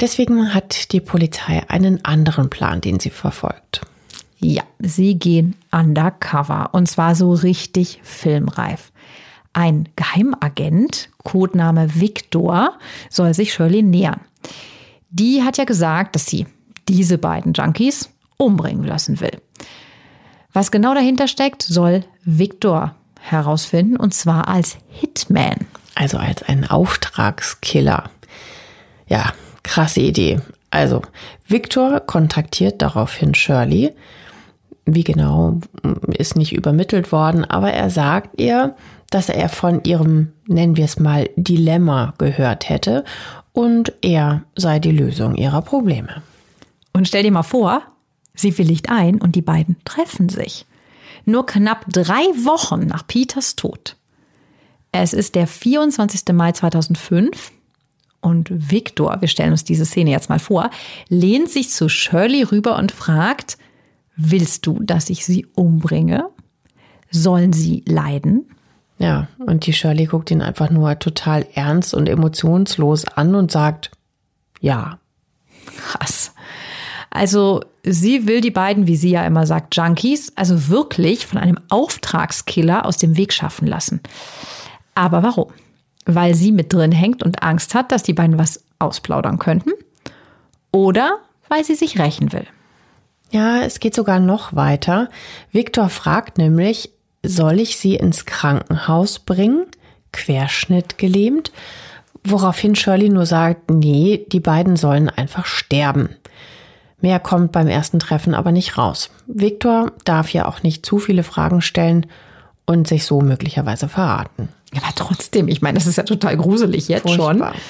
Deswegen 0.00 0.54
hat 0.54 0.92
die 0.92 1.00
Polizei 1.00 1.62
einen 1.68 2.04
anderen 2.04 2.50
Plan, 2.50 2.80
den 2.80 3.00
sie 3.00 3.10
verfolgt. 3.10 3.82
Ja, 4.46 4.62
sie 4.78 5.18
gehen 5.18 5.56
undercover 5.72 6.68
und 6.72 6.86
zwar 6.86 7.14
so 7.14 7.32
richtig 7.32 7.98
filmreif. 8.02 8.92
Ein 9.54 9.88
Geheimagent, 9.96 11.08
Codename 11.22 11.98
Victor, 11.98 12.74
soll 13.08 13.32
sich 13.32 13.54
Shirley 13.54 13.82
nähern. 13.82 14.20
Die 15.08 15.42
hat 15.42 15.56
ja 15.56 15.64
gesagt, 15.64 16.14
dass 16.14 16.26
sie 16.26 16.46
diese 16.90 17.16
beiden 17.16 17.54
Junkies 17.54 18.10
umbringen 18.36 18.84
lassen 18.84 19.18
will. 19.20 19.40
Was 20.52 20.70
genau 20.70 20.92
dahinter 20.92 21.26
steckt, 21.26 21.62
soll 21.62 22.04
Victor 22.24 22.94
herausfinden 23.22 23.96
und 23.96 24.12
zwar 24.12 24.48
als 24.48 24.76
Hitman. 24.90 25.66
Also 25.94 26.18
als 26.18 26.42
ein 26.42 26.68
Auftragskiller. 26.68 28.10
Ja, 29.08 29.32
krasse 29.62 30.00
Idee. 30.00 30.42
Also, 30.70 31.00
Victor 31.48 32.00
kontaktiert 32.00 32.82
daraufhin 32.82 33.34
Shirley. 33.34 33.94
Wie 34.86 35.04
genau 35.04 35.60
ist 36.08 36.36
nicht 36.36 36.52
übermittelt 36.52 37.10
worden, 37.10 37.44
aber 37.44 37.72
er 37.72 37.88
sagt 37.90 38.40
ihr, 38.40 38.76
dass 39.10 39.28
er 39.28 39.48
von 39.48 39.82
ihrem, 39.84 40.32
nennen 40.46 40.76
wir 40.76 40.84
es 40.84 40.98
mal, 40.98 41.30
Dilemma 41.36 42.14
gehört 42.18 42.68
hätte 42.68 43.04
und 43.52 43.92
er 44.02 44.42
sei 44.56 44.78
die 44.78 44.90
Lösung 44.90 45.36
ihrer 45.36 45.62
Probleme. 45.62 46.22
Und 46.92 47.08
stell 47.08 47.22
dir 47.22 47.32
mal 47.32 47.42
vor, 47.42 47.82
sie 48.34 48.56
willigt 48.58 48.90
ein 48.90 49.20
und 49.20 49.36
die 49.36 49.42
beiden 49.42 49.76
treffen 49.84 50.28
sich. 50.28 50.66
Nur 51.24 51.46
knapp 51.46 51.86
drei 51.90 52.24
Wochen 52.44 52.86
nach 52.86 53.06
Peters 53.06 53.56
Tod. 53.56 53.96
Es 54.92 55.12
ist 55.12 55.34
der 55.34 55.46
24. 55.46 56.34
Mai 56.34 56.52
2005 56.52 57.52
und 58.20 58.48
Victor, 58.50 59.20
wir 59.20 59.28
stellen 59.28 59.52
uns 59.52 59.64
diese 59.64 59.84
Szene 59.84 60.10
jetzt 60.10 60.28
mal 60.28 60.38
vor, 60.38 60.70
lehnt 61.08 61.50
sich 61.50 61.70
zu 61.70 61.88
Shirley 61.88 62.42
rüber 62.42 62.76
und 62.76 62.92
fragt, 62.92 63.58
willst 64.16 64.66
du, 64.66 64.80
dass 64.82 65.10
ich 65.10 65.24
sie 65.24 65.46
umbringe? 65.54 66.28
Sollen 67.10 67.52
sie 67.52 67.82
leiden? 67.86 68.46
Ja, 68.98 69.28
und 69.38 69.66
die 69.66 69.72
Shirley 69.72 70.06
guckt 70.06 70.30
ihn 70.30 70.42
einfach 70.42 70.70
nur 70.70 70.98
total 70.98 71.46
ernst 71.54 71.94
und 71.94 72.08
emotionslos 72.08 73.06
an 73.06 73.34
und 73.34 73.50
sagt, 73.50 73.90
ja. 74.60 74.98
Krass. 75.76 76.32
Also 77.10 77.62
sie 77.84 78.26
will 78.26 78.40
die 78.40 78.50
beiden, 78.50 78.86
wie 78.86 78.96
sie 78.96 79.10
ja 79.10 79.24
immer 79.26 79.46
sagt, 79.46 79.76
Junkies, 79.76 80.32
also 80.36 80.68
wirklich 80.68 81.26
von 81.26 81.38
einem 81.38 81.58
Auftragskiller 81.68 82.86
aus 82.86 82.96
dem 82.96 83.16
Weg 83.16 83.32
schaffen 83.32 83.66
lassen. 83.66 84.00
Aber 84.94 85.22
warum? 85.22 85.50
Weil 86.06 86.34
sie 86.34 86.52
mit 86.52 86.72
drin 86.72 86.92
hängt 86.92 87.22
und 87.22 87.42
Angst 87.42 87.74
hat, 87.74 87.92
dass 87.92 88.02
die 88.02 88.12
beiden 88.12 88.38
was 88.38 88.64
ausplaudern 88.78 89.38
könnten? 89.38 89.70
Oder 90.70 91.18
weil 91.48 91.64
sie 91.64 91.74
sich 91.74 91.98
rächen 91.98 92.32
will? 92.32 92.46
Ja, 93.34 93.62
es 93.62 93.80
geht 93.80 93.96
sogar 93.96 94.20
noch 94.20 94.54
weiter. 94.54 95.10
Viktor 95.50 95.88
fragt 95.88 96.38
nämlich, 96.38 96.90
soll 97.24 97.58
ich 97.58 97.78
sie 97.78 97.96
ins 97.96 98.26
Krankenhaus 98.26 99.18
bringen? 99.18 99.66
Querschnitt 100.12 100.98
gelähmt? 100.98 101.50
Woraufhin 102.22 102.76
Shirley 102.76 103.08
nur 103.08 103.26
sagt, 103.26 103.72
nee, 103.72 104.24
die 104.30 104.38
beiden 104.38 104.76
sollen 104.76 105.08
einfach 105.08 105.46
sterben. 105.46 106.10
Mehr 107.00 107.18
kommt 107.18 107.50
beim 107.50 107.66
ersten 107.66 107.98
Treffen 107.98 108.34
aber 108.34 108.52
nicht 108.52 108.78
raus. 108.78 109.10
Viktor 109.26 109.90
darf 110.04 110.32
ja 110.32 110.46
auch 110.46 110.62
nicht 110.62 110.86
zu 110.86 111.00
viele 111.00 111.24
Fragen 111.24 111.60
stellen 111.60 112.06
und 112.66 112.86
sich 112.86 113.04
so 113.04 113.20
möglicherweise 113.20 113.88
verraten. 113.88 114.48
Aber 114.76 114.94
trotzdem, 114.94 115.48
ich 115.48 115.60
meine, 115.60 115.76
das 115.76 115.88
ist 115.88 115.96
ja 115.96 116.04
total 116.04 116.36
gruselig 116.36 116.86
jetzt 116.86 117.02
Furchtbar. 117.02 117.54
schon. 117.54 117.60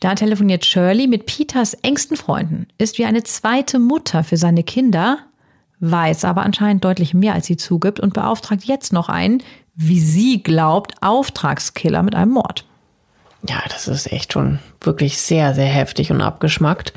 Da 0.00 0.14
telefoniert 0.14 0.64
Shirley 0.64 1.06
mit 1.06 1.26
Peters 1.26 1.74
engsten 1.74 2.16
Freunden, 2.16 2.68
ist 2.78 2.98
wie 2.98 3.04
eine 3.04 3.24
zweite 3.24 3.78
Mutter 3.78 4.22
für 4.22 4.36
seine 4.36 4.62
Kinder, 4.62 5.18
weiß 5.80 6.24
aber 6.24 6.42
anscheinend 6.42 6.84
deutlich 6.84 7.14
mehr, 7.14 7.34
als 7.34 7.46
sie 7.46 7.56
zugibt 7.56 7.98
und 7.98 8.14
beauftragt 8.14 8.64
jetzt 8.64 8.92
noch 8.92 9.08
einen, 9.08 9.42
wie 9.74 10.00
sie 10.00 10.42
glaubt, 10.42 10.94
Auftragskiller 11.00 12.02
mit 12.02 12.14
einem 12.14 12.32
Mord. 12.32 12.64
Ja, 13.48 13.60
das 13.68 13.88
ist 13.88 14.10
echt 14.12 14.32
schon 14.32 14.58
wirklich 14.80 15.18
sehr, 15.18 15.54
sehr 15.54 15.66
heftig 15.66 16.10
und 16.10 16.20
abgeschmackt. 16.20 16.92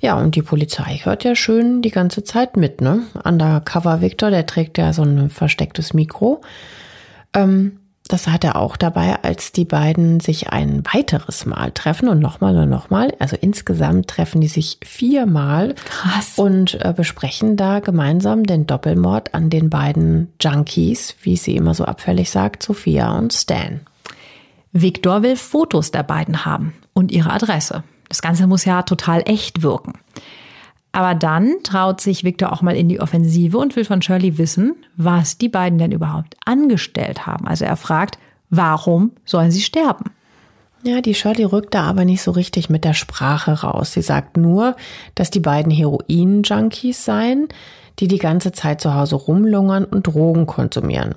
Ja, 0.00 0.14
und 0.14 0.34
die 0.34 0.42
Polizei 0.42 1.00
hört 1.02 1.24
ja 1.24 1.34
schön 1.34 1.82
die 1.82 1.90
ganze 1.90 2.24
Zeit 2.24 2.56
mit, 2.56 2.80
ne? 2.80 3.02
Undercover 3.24 4.00
Victor, 4.00 4.30
der 4.30 4.46
trägt 4.46 4.78
ja 4.78 4.92
so 4.92 5.02
ein 5.02 5.28
verstecktes 5.28 5.92
Mikro. 5.92 6.40
Ähm, 7.34 7.80
das 8.08 8.26
hat 8.26 8.42
er 8.42 8.56
auch 8.56 8.76
dabei, 8.76 9.22
als 9.22 9.52
die 9.52 9.64
beiden 9.64 10.20
sich 10.20 10.50
ein 10.50 10.82
weiteres 10.92 11.46
Mal 11.46 11.70
treffen 11.72 12.08
und 12.08 12.18
nochmal 12.18 12.56
und 12.56 12.70
nochmal. 12.70 13.14
Also 13.18 13.36
insgesamt 13.40 14.08
treffen 14.08 14.40
die 14.40 14.48
sich 14.48 14.78
viermal 14.82 15.74
Krass. 15.74 16.38
und 16.38 16.82
äh, 16.84 16.92
besprechen 16.96 17.56
da 17.56 17.80
gemeinsam 17.80 18.44
den 18.44 18.66
Doppelmord 18.66 19.34
an 19.34 19.50
den 19.50 19.70
beiden 19.70 20.32
Junkies, 20.40 21.16
wie 21.22 21.36
sie 21.36 21.56
immer 21.56 21.74
so 21.74 21.84
abfällig 21.84 22.30
sagt, 22.30 22.62
Sophia 22.62 23.16
und 23.16 23.32
Stan. 23.32 23.80
Victor 24.72 25.22
will 25.22 25.36
Fotos 25.36 25.90
der 25.90 26.02
beiden 26.02 26.44
haben 26.44 26.74
und 26.94 27.12
ihre 27.12 27.32
Adresse. 27.32 27.84
Das 28.08 28.22
Ganze 28.22 28.46
muss 28.46 28.64
ja 28.64 28.82
total 28.82 29.22
echt 29.26 29.62
wirken. 29.62 29.92
Aber 30.92 31.14
dann 31.14 31.56
traut 31.62 32.00
sich 32.00 32.24
Victor 32.24 32.52
auch 32.52 32.62
mal 32.62 32.76
in 32.76 32.88
die 32.88 33.00
Offensive 33.00 33.58
und 33.58 33.76
will 33.76 33.84
von 33.84 34.02
Shirley 34.02 34.38
wissen, 34.38 34.74
was 34.96 35.38
die 35.38 35.48
beiden 35.48 35.78
denn 35.78 35.92
überhaupt 35.92 36.36
angestellt 36.44 37.26
haben. 37.26 37.46
Also 37.46 37.64
er 37.64 37.76
fragt, 37.76 38.18
warum 38.50 39.12
sollen 39.24 39.50
sie 39.50 39.60
sterben? 39.60 40.06
Ja, 40.84 41.00
die 41.00 41.14
Shirley 41.14 41.44
rückt 41.44 41.74
da 41.74 41.82
aber 41.82 42.04
nicht 42.04 42.22
so 42.22 42.30
richtig 42.30 42.70
mit 42.70 42.84
der 42.84 42.94
Sprache 42.94 43.52
raus. 43.62 43.92
Sie 43.92 44.02
sagt 44.02 44.36
nur, 44.36 44.76
dass 45.14 45.30
die 45.30 45.40
beiden 45.40 45.72
Heroin-Junkies 45.72 47.04
seien, 47.04 47.48
die 47.98 48.08
die 48.08 48.18
ganze 48.18 48.52
Zeit 48.52 48.80
zu 48.80 48.94
Hause 48.94 49.16
rumlungern 49.16 49.84
und 49.84 50.06
Drogen 50.06 50.46
konsumieren. 50.46 51.16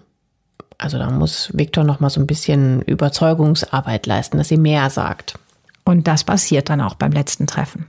Also 0.78 0.98
da 0.98 1.12
muss 1.12 1.52
Victor 1.54 1.84
noch 1.84 2.00
mal 2.00 2.10
so 2.10 2.20
ein 2.20 2.26
bisschen 2.26 2.82
Überzeugungsarbeit 2.82 4.08
leisten, 4.08 4.40
dass 4.40 4.48
sie 4.48 4.58
mehr 4.58 4.90
sagt. 4.90 5.38
Und 5.86 6.08
das 6.08 6.24
passiert 6.24 6.70
dann 6.70 6.82
auch 6.82 6.96
beim 6.96 7.12
letzten 7.12 7.46
Treffen. 7.46 7.86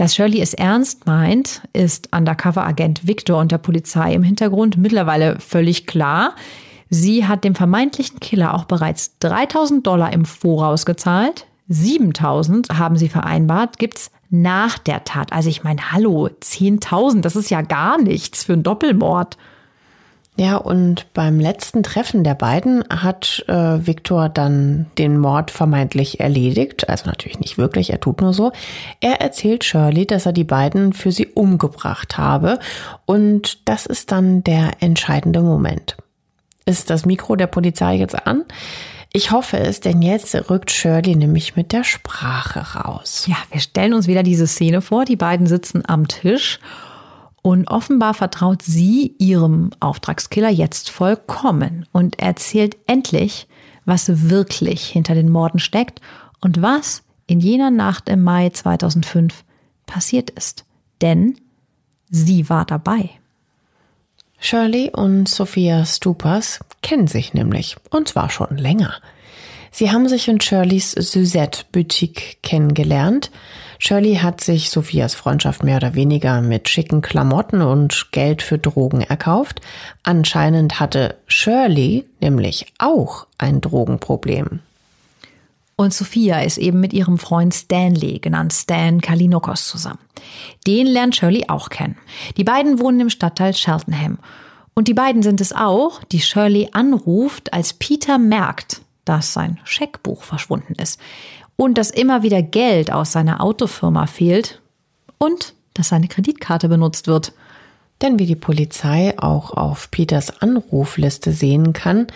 Dass 0.00 0.14
Shirley 0.14 0.40
es 0.40 0.54
ernst 0.54 1.04
meint, 1.04 1.60
ist 1.74 2.08
Undercover-Agent 2.16 3.06
Victor 3.06 3.38
und 3.38 3.52
der 3.52 3.58
Polizei 3.58 4.14
im 4.14 4.22
Hintergrund 4.22 4.78
mittlerweile 4.78 5.38
völlig 5.40 5.86
klar. 5.86 6.36
Sie 6.88 7.26
hat 7.26 7.44
dem 7.44 7.54
vermeintlichen 7.54 8.18
Killer 8.18 8.54
auch 8.54 8.64
bereits 8.64 9.18
3000 9.18 9.86
Dollar 9.86 10.10
im 10.14 10.24
Voraus 10.24 10.86
gezahlt. 10.86 11.44
7000 11.68 12.70
haben 12.70 12.96
sie 12.96 13.10
vereinbart, 13.10 13.78
gibt's 13.78 14.10
nach 14.30 14.78
der 14.78 15.04
Tat. 15.04 15.34
Also 15.34 15.50
ich 15.50 15.64
meine, 15.64 15.92
hallo, 15.92 16.28
10.000, 16.28 17.20
das 17.20 17.36
ist 17.36 17.50
ja 17.50 17.60
gar 17.60 18.00
nichts 18.00 18.44
für 18.44 18.54
einen 18.54 18.62
Doppelmord. 18.62 19.36
Ja, 20.40 20.56
und 20.56 21.12
beim 21.12 21.38
letzten 21.38 21.82
Treffen 21.82 22.24
der 22.24 22.32
beiden 22.34 22.82
hat 22.88 23.44
äh, 23.46 23.86
Viktor 23.86 24.30
dann 24.30 24.86
den 24.96 25.18
Mord 25.18 25.50
vermeintlich 25.50 26.18
erledigt. 26.18 26.88
Also 26.88 27.10
natürlich 27.10 27.40
nicht 27.40 27.58
wirklich, 27.58 27.90
er 27.90 28.00
tut 28.00 28.22
nur 28.22 28.32
so. 28.32 28.50
Er 29.00 29.20
erzählt 29.20 29.64
Shirley, 29.64 30.06
dass 30.06 30.24
er 30.24 30.32
die 30.32 30.44
beiden 30.44 30.94
für 30.94 31.12
sie 31.12 31.26
umgebracht 31.26 32.16
habe. 32.16 32.58
Und 33.04 33.68
das 33.68 33.84
ist 33.84 34.12
dann 34.12 34.42
der 34.42 34.70
entscheidende 34.80 35.42
Moment. 35.42 35.98
Ist 36.64 36.88
das 36.88 37.04
Mikro 37.04 37.36
der 37.36 37.46
Polizei 37.46 37.96
jetzt 37.96 38.26
an? 38.26 38.46
Ich 39.12 39.32
hoffe 39.32 39.58
es, 39.58 39.80
denn 39.80 40.00
jetzt 40.00 40.34
rückt 40.48 40.70
Shirley 40.70 41.16
nämlich 41.16 41.54
mit 41.54 41.72
der 41.72 41.84
Sprache 41.84 42.78
raus. 42.78 43.26
Ja, 43.28 43.36
wir 43.52 43.60
stellen 43.60 43.92
uns 43.92 44.06
wieder 44.06 44.22
diese 44.22 44.46
Szene 44.46 44.80
vor. 44.80 45.04
Die 45.04 45.16
beiden 45.16 45.46
sitzen 45.46 45.82
am 45.86 46.08
Tisch 46.08 46.60
und 47.42 47.68
offenbar 47.68 48.14
vertraut 48.14 48.62
sie 48.62 49.14
ihrem 49.18 49.70
Auftragskiller 49.80 50.50
jetzt 50.50 50.90
vollkommen 50.90 51.86
und 51.92 52.18
erzählt 52.18 52.76
endlich, 52.86 53.46
was 53.84 54.28
wirklich 54.30 54.86
hinter 54.86 55.14
den 55.14 55.30
Morden 55.30 55.58
steckt 55.58 56.00
und 56.40 56.62
was 56.62 57.02
in 57.26 57.40
jener 57.40 57.70
Nacht 57.70 58.08
im 58.08 58.22
Mai 58.22 58.50
2005 58.50 59.44
passiert 59.86 60.30
ist. 60.30 60.64
Denn 61.00 61.36
sie 62.10 62.48
war 62.48 62.64
dabei. 62.64 63.10
Shirley 64.38 64.90
und 64.94 65.28
Sophia 65.28 65.84
Stupas 65.84 66.60
kennen 66.82 67.06
sich 67.06 67.34
nämlich, 67.34 67.76
und 67.90 68.08
zwar 68.08 68.30
schon 68.30 68.56
länger. 68.56 68.94
Sie 69.70 69.90
haben 69.90 70.08
sich 70.08 70.28
in 70.28 70.40
Shirleys 70.40 70.92
Suzette 70.92 71.64
Boutique 71.72 72.38
kennengelernt. 72.42 73.30
Shirley 73.82 74.16
hat 74.16 74.42
sich 74.42 74.68
Sophias 74.68 75.14
Freundschaft 75.14 75.64
mehr 75.64 75.78
oder 75.78 75.94
weniger 75.94 76.42
mit 76.42 76.68
schicken 76.68 77.00
Klamotten 77.00 77.62
und 77.62 78.12
Geld 78.12 78.42
für 78.42 78.58
Drogen 78.58 79.00
erkauft. 79.00 79.62
Anscheinend 80.02 80.80
hatte 80.80 81.16
Shirley 81.26 82.04
nämlich 82.20 82.66
auch 82.78 83.26
ein 83.38 83.62
Drogenproblem. 83.62 84.60
Und 85.76 85.94
Sophia 85.94 86.40
ist 86.42 86.58
eben 86.58 86.78
mit 86.78 86.92
ihrem 86.92 87.16
Freund 87.16 87.54
Stanley, 87.54 88.18
genannt 88.18 88.52
Stan 88.52 89.00
Kalinokos, 89.00 89.66
zusammen. 89.66 89.98
Den 90.66 90.86
lernt 90.86 91.16
Shirley 91.16 91.46
auch 91.48 91.70
kennen. 91.70 91.96
Die 92.36 92.44
beiden 92.44 92.80
wohnen 92.80 93.00
im 93.00 93.10
Stadtteil 93.10 93.54
Cheltenham. 93.54 94.18
Und 94.74 94.88
die 94.88 94.94
beiden 94.94 95.22
sind 95.22 95.40
es 95.40 95.54
auch, 95.54 96.04
die 96.04 96.20
Shirley 96.20 96.68
anruft, 96.72 97.54
als 97.54 97.72
Peter 97.72 98.18
merkt, 98.18 98.82
dass 99.06 99.32
sein 99.32 99.58
Scheckbuch 99.64 100.22
verschwunden 100.22 100.74
ist 100.74 101.00
und 101.60 101.76
dass 101.76 101.90
immer 101.90 102.22
wieder 102.22 102.40
Geld 102.40 102.90
aus 102.90 103.12
seiner 103.12 103.42
Autofirma 103.42 104.06
fehlt 104.06 104.62
und 105.18 105.52
dass 105.74 105.90
seine 105.90 106.08
Kreditkarte 106.08 106.70
benutzt 106.70 107.06
wird. 107.06 107.34
Denn 108.00 108.18
wie 108.18 108.24
die 108.24 108.34
Polizei 108.34 109.12
auch 109.18 109.50
auf 109.50 109.90
Peters 109.90 110.40
Anrufliste 110.40 111.32
sehen 111.32 111.74
kann, 111.74 112.06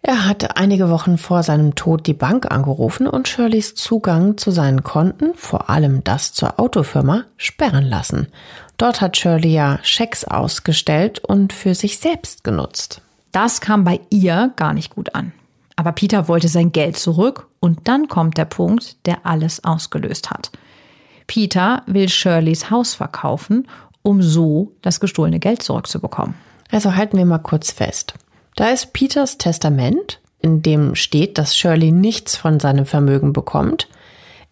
er 0.00 0.28
hatte 0.28 0.56
einige 0.56 0.90
Wochen 0.90 1.18
vor 1.18 1.42
seinem 1.42 1.74
Tod 1.74 2.06
die 2.06 2.14
Bank 2.14 2.48
angerufen 2.48 3.08
und 3.08 3.26
Shirleys 3.26 3.74
Zugang 3.74 4.38
zu 4.38 4.52
seinen 4.52 4.84
Konten, 4.84 5.34
vor 5.34 5.68
allem 5.68 6.04
das 6.04 6.32
zur 6.32 6.60
Autofirma, 6.60 7.24
sperren 7.36 7.84
lassen. 7.84 8.28
Dort 8.76 9.00
hat 9.00 9.16
Shirley 9.16 9.54
ja 9.54 9.80
Schecks 9.82 10.22
ausgestellt 10.22 11.18
und 11.18 11.52
für 11.52 11.74
sich 11.74 11.98
selbst 11.98 12.44
genutzt. 12.44 13.00
Das 13.32 13.60
kam 13.60 13.82
bei 13.82 13.98
ihr 14.10 14.52
gar 14.54 14.72
nicht 14.72 14.94
gut 14.94 15.16
an. 15.16 15.32
Aber 15.74 15.90
Peter 15.90 16.28
wollte 16.28 16.46
sein 16.46 16.70
Geld 16.70 16.96
zurück 16.96 17.48
und 17.60 17.88
dann 17.88 18.08
kommt 18.08 18.38
der 18.38 18.44
Punkt, 18.44 19.06
der 19.06 19.26
alles 19.26 19.64
ausgelöst 19.64 20.30
hat. 20.30 20.50
Peter 21.26 21.82
will 21.86 22.08
Shirleys 22.08 22.70
Haus 22.70 22.94
verkaufen, 22.94 23.66
um 24.02 24.22
so 24.22 24.72
das 24.82 25.00
gestohlene 25.00 25.40
Geld 25.40 25.62
zurückzubekommen. 25.62 26.34
Also 26.70 26.94
halten 26.94 27.18
wir 27.18 27.24
mal 27.24 27.38
kurz 27.38 27.70
fest. 27.70 28.14
Da 28.54 28.68
ist 28.68 28.92
Peters 28.92 29.38
Testament, 29.38 30.20
in 30.40 30.62
dem 30.62 30.94
steht, 30.94 31.38
dass 31.38 31.56
Shirley 31.56 31.92
nichts 31.92 32.36
von 32.36 32.60
seinem 32.60 32.86
Vermögen 32.86 33.32
bekommt. 33.32 33.88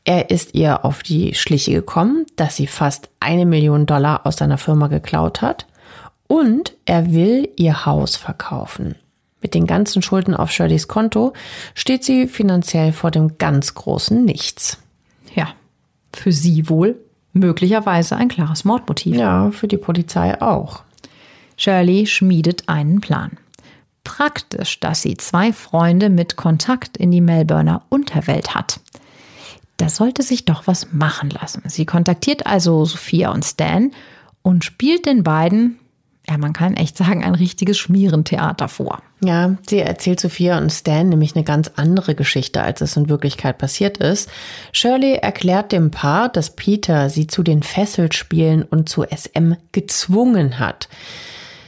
Er 0.05 0.31
ist 0.31 0.55
ihr 0.55 0.85
auf 0.85 1.03
die 1.03 1.35
Schliche 1.35 1.73
gekommen, 1.73 2.27
dass 2.37 2.57
sie 2.57 2.67
fast 2.67 3.09
eine 3.21 3.47
Million 3.47 3.87
Dollar 3.87 4.27
aus 4.27 4.37
seiner 4.37 4.59
Firma 4.59 4.89
geklaut 4.89 5.41
hat. 5.41 5.67
Und 6.27 6.75
er 6.85 7.13
will 7.13 7.49
ihr 7.57 7.87
Haus 7.87 8.17
verkaufen. 8.17 8.97
Mit 9.45 9.53
den 9.53 9.67
ganzen 9.67 10.01
Schulden 10.01 10.35
auf 10.35 10.51
Shirleys 10.51 10.89
Konto 10.89 11.35
steht 11.75 12.03
sie 12.03 12.29
finanziell 12.29 12.93
vor 12.93 13.11
dem 13.11 13.37
ganz 13.37 13.75
großen 13.75 14.25
Nichts. 14.25 14.79
Ja, 15.35 15.49
für 16.15 16.33
sie 16.33 16.71
wohl 16.71 16.97
möglicherweise 17.35 18.17
ein 18.17 18.29
klares 18.29 18.65
Mordmotiv. 18.65 19.15
Ja, 19.15 19.51
für 19.51 19.69
die 19.69 19.77
Polizei 19.77 20.41
auch. 20.41 20.83
Shirley 21.59 22.07
schmiedet 22.07 22.71
einen 22.71 23.03
Plan. 23.03 23.33
Praktisch, 24.03 24.81
dass 24.81 25.03
sie 25.03 25.19
zwei 25.19 25.53
Freunde 25.53 26.09
mit 26.09 26.37
Kontakt 26.37 26.97
in 26.97 27.11
die 27.11 27.21
Melbourner 27.21 27.83
Unterwelt 27.91 28.55
hat. 28.55 28.81
Da 29.77 29.91
sollte 29.91 30.23
sich 30.23 30.47
doch 30.47 30.67
was 30.67 30.91
machen 30.95 31.29
lassen. 31.29 31.65
Sie 31.67 31.85
kontaktiert 31.85 32.47
also 32.47 32.87
Sophia 32.87 33.31
und 33.31 33.45
Stan 33.45 33.91
und 34.41 34.65
spielt 34.65 35.05
den 35.05 35.23
beiden 35.23 35.79
ja, 36.29 36.39
man 36.39 36.55
kann 36.55 36.75
echt 36.75 36.97
sagen, 36.97 37.23
ein 37.23 37.35
richtiges 37.35 37.77
Schmierentheater 37.77 38.69
vor. 38.69 39.03
Ja, 39.23 39.57
sie 39.69 39.81
erzählt 39.81 40.21
Sophia 40.21 40.57
und 40.57 40.73
Stan 40.73 41.09
nämlich 41.09 41.35
eine 41.35 41.45
ganz 41.45 41.73
andere 41.77 42.15
Geschichte, 42.15 42.63
als 42.63 42.81
es 42.81 42.97
in 42.97 43.11
Wirklichkeit 43.11 43.59
passiert 43.59 43.99
ist. 43.99 44.31
Shirley 44.73 45.17
erklärt 45.17 45.73
dem 45.73 45.91
Paar, 45.91 46.31
dass 46.31 46.57
Peter 46.57 47.11
sie 47.11 47.27
zu 47.27 47.43
den 47.43 47.63
Fesselspielen 47.63 48.63
und 48.63 48.89
zu 48.89 49.05
SM 49.05 49.55
gezwungen 49.73 50.59
hat. 50.59 50.89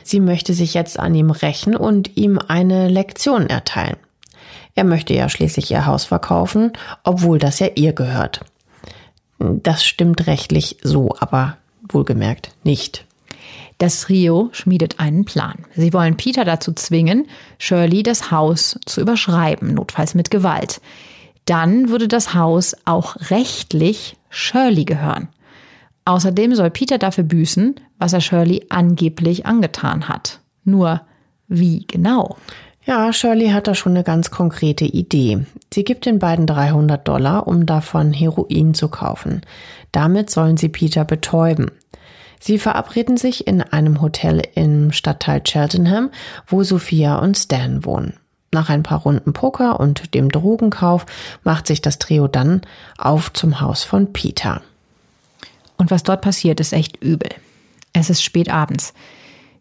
Sie 0.02 0.20
möchte 0.20 0.54
sich 0.54 0.72
jetzt 0.72 0.98
an 0.98 1.14
ihm 1.14 1.30
rächen 1.30 1.76
und 1.76 2.16
ihm 2.16 2.38
eine 2.38 2.88
Lektion 2.88 3.48
erteilen. 3.48 3.96
Er 4.74 4.84
möchte 4.84 5.14
ja 5.14 5.28
schließlich 5.28 5.70
ihr 5.70 5.86
Haus 5.86 6.04
verkaufen, 6.04 6.72
obwohl 7.02 7.38
das 7.38 7.59
ja 7.59 7.68
ihr 7.74 7.92
gehört. 7.92 8.40
Das 9.38 9.84
stimmt 9.84 10.26
rechtlich 10.26 10.78
so, 10.82 11.14
aber 11.18 11.59
wohlgemerkt 11.88 12.52
nicht. 12.62 13.05
Das 13.79 14.03
Trio 14.03 14.49
schmiedet 14.53 14.99
einen 15.01 15.24
Plan. 15.24 15.64
Sie 15.74 15.93
wollen 15.93 16.16
Peter 16.16 16.45
dazu 16.45 16.72
zwingen, 16.72 17.27
Shirley 17.59 18.03
das 18.03 18.31
Haus 18.31 18.79
zu 18.87 19.01
überschreiben, 19.01 19.74
notfalls 19.74 20.14
mit 20.14 20.31
Gewalt. 20.31 20.81
Dann 21.45 21.91
würde 21.91 22.09
das 22.09 22.35
Haus 22.35 22.74
auch 22.85 23.16
rechtlich 23.31 24.16
Shirley 24.31 24.85
gehören. 24.85 25.29
Außerdem 26.07 26.55
soll 26.55 26.70
Peter 26.70 26.99
dafür 26.99 27.24
büßen, 27.24 27.74
was 27.99 28.12
er 28.12 28.20
Shirley 28.20 28.64
angeblich 28.68 29.45
angetan 29.45 30.09
hat. 30.09 30.41
Nur 30.64 31.03
wie 31.49 31.85
genau? 31.87 32.37
Ja, 32.85 33.12
Shirley 33.12 33.49
hat 33.49 33.66
da 33.66 33.74
schon 33.74 33.93
eine 33.93 34.05
ganz 34.05 34.31
konkrete 34.31 34.85
Idee. 34.85 35.45
Sie 35.74 35.83
gibt 35.83 36.07
den 36.07 36.20
beiden 36.20 36.47
300 36.47 37.07
Dollar, 37.07 37.49
um 37.49 37.66
davon 37.66 38.12
Heroin 38.12 38.74
zu 38.74 38.89
kaufen. 38.89 39.41
Damit 39.91 40.31
sollen 40.31 40.57
sie 40.57 40.68
Peter 40.68 41.05
betäuben. 41.05 41.72
Sie 42.47 42.61
verabreden 42.61 43.16
sich 43.16 43.49
in 43.49 43.61
einem 43.61 44.01
Hotel 44.01 44.40
im 44.55 44.92
Stadtteil 44.92 45.40
Cheltenham, 45.42 46.11
wo 46.47 46.62
Sophia 46.62 47.18
und 47.18 47.36
Stan 47.36 47.84
wohnen. 47.84 48.12
Nach 48.53 48.68
ein 48.68 48.84
paar 48.84 49.01
Runden 49.01 49.32
Poker 49.32 49.80
und 49.80 50.14
dem 50.14 50.30
Drogenkauf 50.30 51.07
macht 51.42 51.66
sich 51.66 51.82
das 51.82 51.99
Trio 51.99 52.28
dann 52.28 52.61
auf 52.99 53.32
zum 53.32 53.61
Haus 53.61 53.82
von 53.82 54.12
Peter. 54.12 54.62
Und 55.76 55.90
was 55.90 56.05
dort 56.05 56.22
passiert, 56.22 56.61
ist 56.61 56.72
echt 56.72 57.03
übel. 57.03 57.30
Es 57.92 58.11
ist 58.11 58.22
spät 58.22 58.49
abends. 58.49 58.94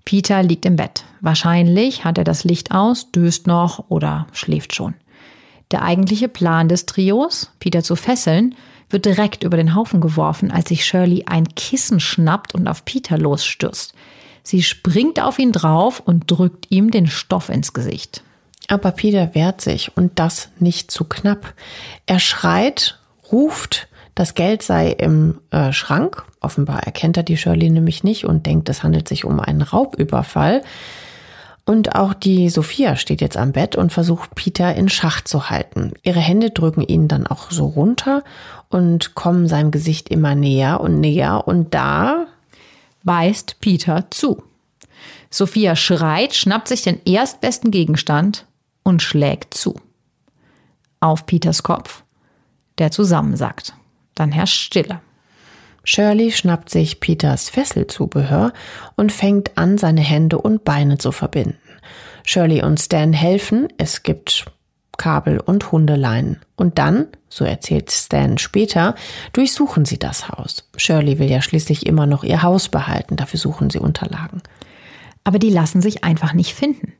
Peter 0.05 0.43
liegt 0.43 0.67
im 0.67 0.75
Bett. 0.75 1.05
Wahrscheinlich 1.21 2.05
hat 2.05 2.19
er 2.19 2.23
das 2.23 2.43
Licht 2.43 2.69
aus, 2.69 3.11
döst 3.11 3.47
noch 3.47 3.89
oder 3.89 4.27
schläft 4.31 4.75
schon. 4.75 4.93
Der 5.71 5.81
eigentliche 5.81 6.27
Plan 6.27 6.69
des 6.69 6.85
Trios, 6.85 7.49
Peter 7.57 7.81
zu 7.81 7.95
fesseln, 7.95 8.53
wird 8.89 9.05
direkt 9.05 9.43
über 9.43 9.57
den 9.57 9.75
Haufen 9.75 10.01
geworfen, 10.01 10.51
als 10.51 10.69
sich 10.69 10.85
Shirley 10.85 11.23
ein 11.25 11.47
Kissen 11.55 11.99
schnappt 11.99 12.53
und 12.53 12.67
auf 12.67 12.85
Peter 12.85 13.17
losstürzt. 13.17 13.93
Sie 14.43 14.61
springt 14.61 15.19
auf 15.19 15.39
ihn 15.39 15.51
drauf 15.51 16.01
und 16.05 16.29
drückt 16.29 16.67
ihm 16.69 16.91
den 16.91 17.07
Stoff 17.07 17.49
ins 17.49 17.73
Gesicht. 17.73 18.23
Aber 18.67 18.91
Peter 18.91 19.33
wehrt 19.33 19.61
sich 19.61 19.95
und 19.95 20.19
das 20.19 20.49
nicht 20.59 20.91
zu 20.91 21.05
knapp. 21.05 21.53
Er 22.05 22.19
schreit, 22.19 22.99
ruft, 23.31 23.87
das 24.15 24.33
Geld 24.33 24.63
sei 24.63 24.89
im 24.89 25.39
äh, 25.51 25.73
Schrank. 25.73 26.23
Offenbar 26.39 26.83
erkennt 26.83 27.17
er 27.17 27.23
die 27.23 27.37
Shirley 27.37 27.69
nämlich 27.69 28.03
nicht 28.03 28.25
und 28.25 28.45
denkt, 28.45 28.69
es 28.69 28.81
handelt 28.81 29.07
sich 29.07 29.25
um 29.25 29.39
einen 29.39 29.61
Raubüberfall. 29.61 30.63
Und 31.65 31.95
auch 31.95 32.13
die 32.13 32.49
Sophia 32.49 32.95
steht 32.95 33.21
jetzt 33.21 33.37
am 33.37 33.51
Bett 33.51 33.75
und 33.75 33.91
versucht 33.91 34.35
Peter 34.35 34.75
in 34.75 34.87
Schach 34.87 35.21
zu 35.21 35.49
halten. 35.49 35.93
Ihre 36.03 36.19
Hände 36.19 36.51
drücken 36.51 36.81
ihn 36.81 37.07
dann 37.07 37.25
auch 37.25 37.49
so 37.49 37.65
runter 37.65 38.23
und 38.69 39.15
kommen 39.15 39.47
seinem 39.47 39.71
Gesicht 39.71 40.09
immer 40.09 40.35
näher 40.35 40.79
und 40.79 40.99
näher 40.99 41.47
und 41.47 41.73
da 41.73 42.27
beißt 43.03 43.59
Peter 43.61 44.05
zu. 44.11 44.43
Sophia 45.31 45.75
schreit, 45.75 46.35
schnappt 46.35 46.67
sich 46.67 46.83
den 46.83 47.01
erstbesten 47.03 47.71
Gegenstand 47.71 48.45
und 48.83 49.01
schlägt 49.01 49.55
zu. 49.55 49.75
Auf 50.99 51.25
Peters 51.25 51.63
Kopf, 51.63 52.03
der 52.77 52.91
zusammensackt. 52.91 53.73
Dann 54.13 54.31
herrscht 54.31 54.61
Stille. 54.61 55.01
Shirley 55.85 56.31
schnappt 56.31 56.69
sich 56.69 56.99
Peters 56.99 57.49
Fesselzubehör 57.49 58.51
und 58.95 59.11
fängt 59.11 59.57
an, 59.57 59.77
seine 59.77 60.01
Hände 60.01 60.39
und 60.39 60.65
Beine 60.65 60.97
zu 60.97 61.11
verbinden. 61.11 61.57
Shirley 62.25 62.63
und 62.63 62.79
Stan 62.81 63.13
helfen, 63.13 63.67
es 63.77 64.03
gibt 64.03 64.45
Kabel 64.97 65.39
und 65.39 65.71
Hundeleinen. 65.71 66.41
Und 66.55 66.79
dann, 66.79 67.07
so 67.29 67.45
erzählt 67.45 67.91
Stan 67.91 68.37
später, 68.37 68.95
durchsuchen 69.33 69.85
sie 69.85 69.99
das 69.99 70.27
Haus. 70.29 70.67
Shirley 70.75 71.19
will 71.19 71.29
ja 71.29 71.41
schließlich 71.41 71.85
immer 71.85 72.07
noch 72.07 72.23
ihr 72.23 72.41
Haus 72.41 72.69
behalten, 72.69 73.15
dafür 73.15 73.39
suchen 73.39 73.69
sie 73.69 73.79
Unterlagen. 73.79 74.41
Aber 75.23 75.37
die 75.39 75.49
lassen 75.49 75.81
sich 75.81 76.03
einfach 76.03 76.33
nicht 76.33 76.53
finden. 76.53 76.93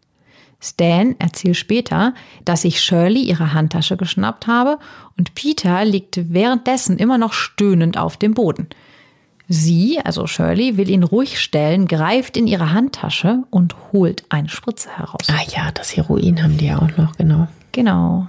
Stan 0.59 1.15
erzählt 1.19 1.57
später, 1.57 2.13
dass 2.43 2.63
sich 2.63 2.81
Shirley 2.81 3.21
ihre 3.21 3.53
Handtasche 3.53 3.97
geschnappt 3.97 4.47
habe 4.47 4.79
und 5.17 5.35
Peter 5.35 5.85
liegt 5.85 6.33
währenddessen 6.33 6.97
immer 6.97 7.17
noch 7.17 7.33
stöhnend 7.33 7.97
auf 7.97 8.17
dem 8.17 8.33
Boden. 8.33 8.67
Sie, 9.47 9.99
also 10.03 10.25
Shirley, 10.25 10.77
will 10.77 10.89
ihn 10.89 11.03
ruhig 11.03 11.39
stellen, 11.39 11.87
greift 11.87 12.35
in 12.35 12.47
ihre 12.47 12.71
Handtasche 12.71 13.43
und 13.51 13.75
holt 13.91 14.23
eine 14.29 14.49
Spritze 14.49 14.89
heraus. 14.89 15.27
Ah 15.29 15.43
ja, 15.55 15.71
das 15.71 15.95
Heroin 15.95 16.41
haben 16.41 16.57
die 16.57 16.67
ja 16.67 16.79
auch 16.79 16.97
noch, 16.97 17.15
genau. 17.15 17.47
Genau. 17.71 18.27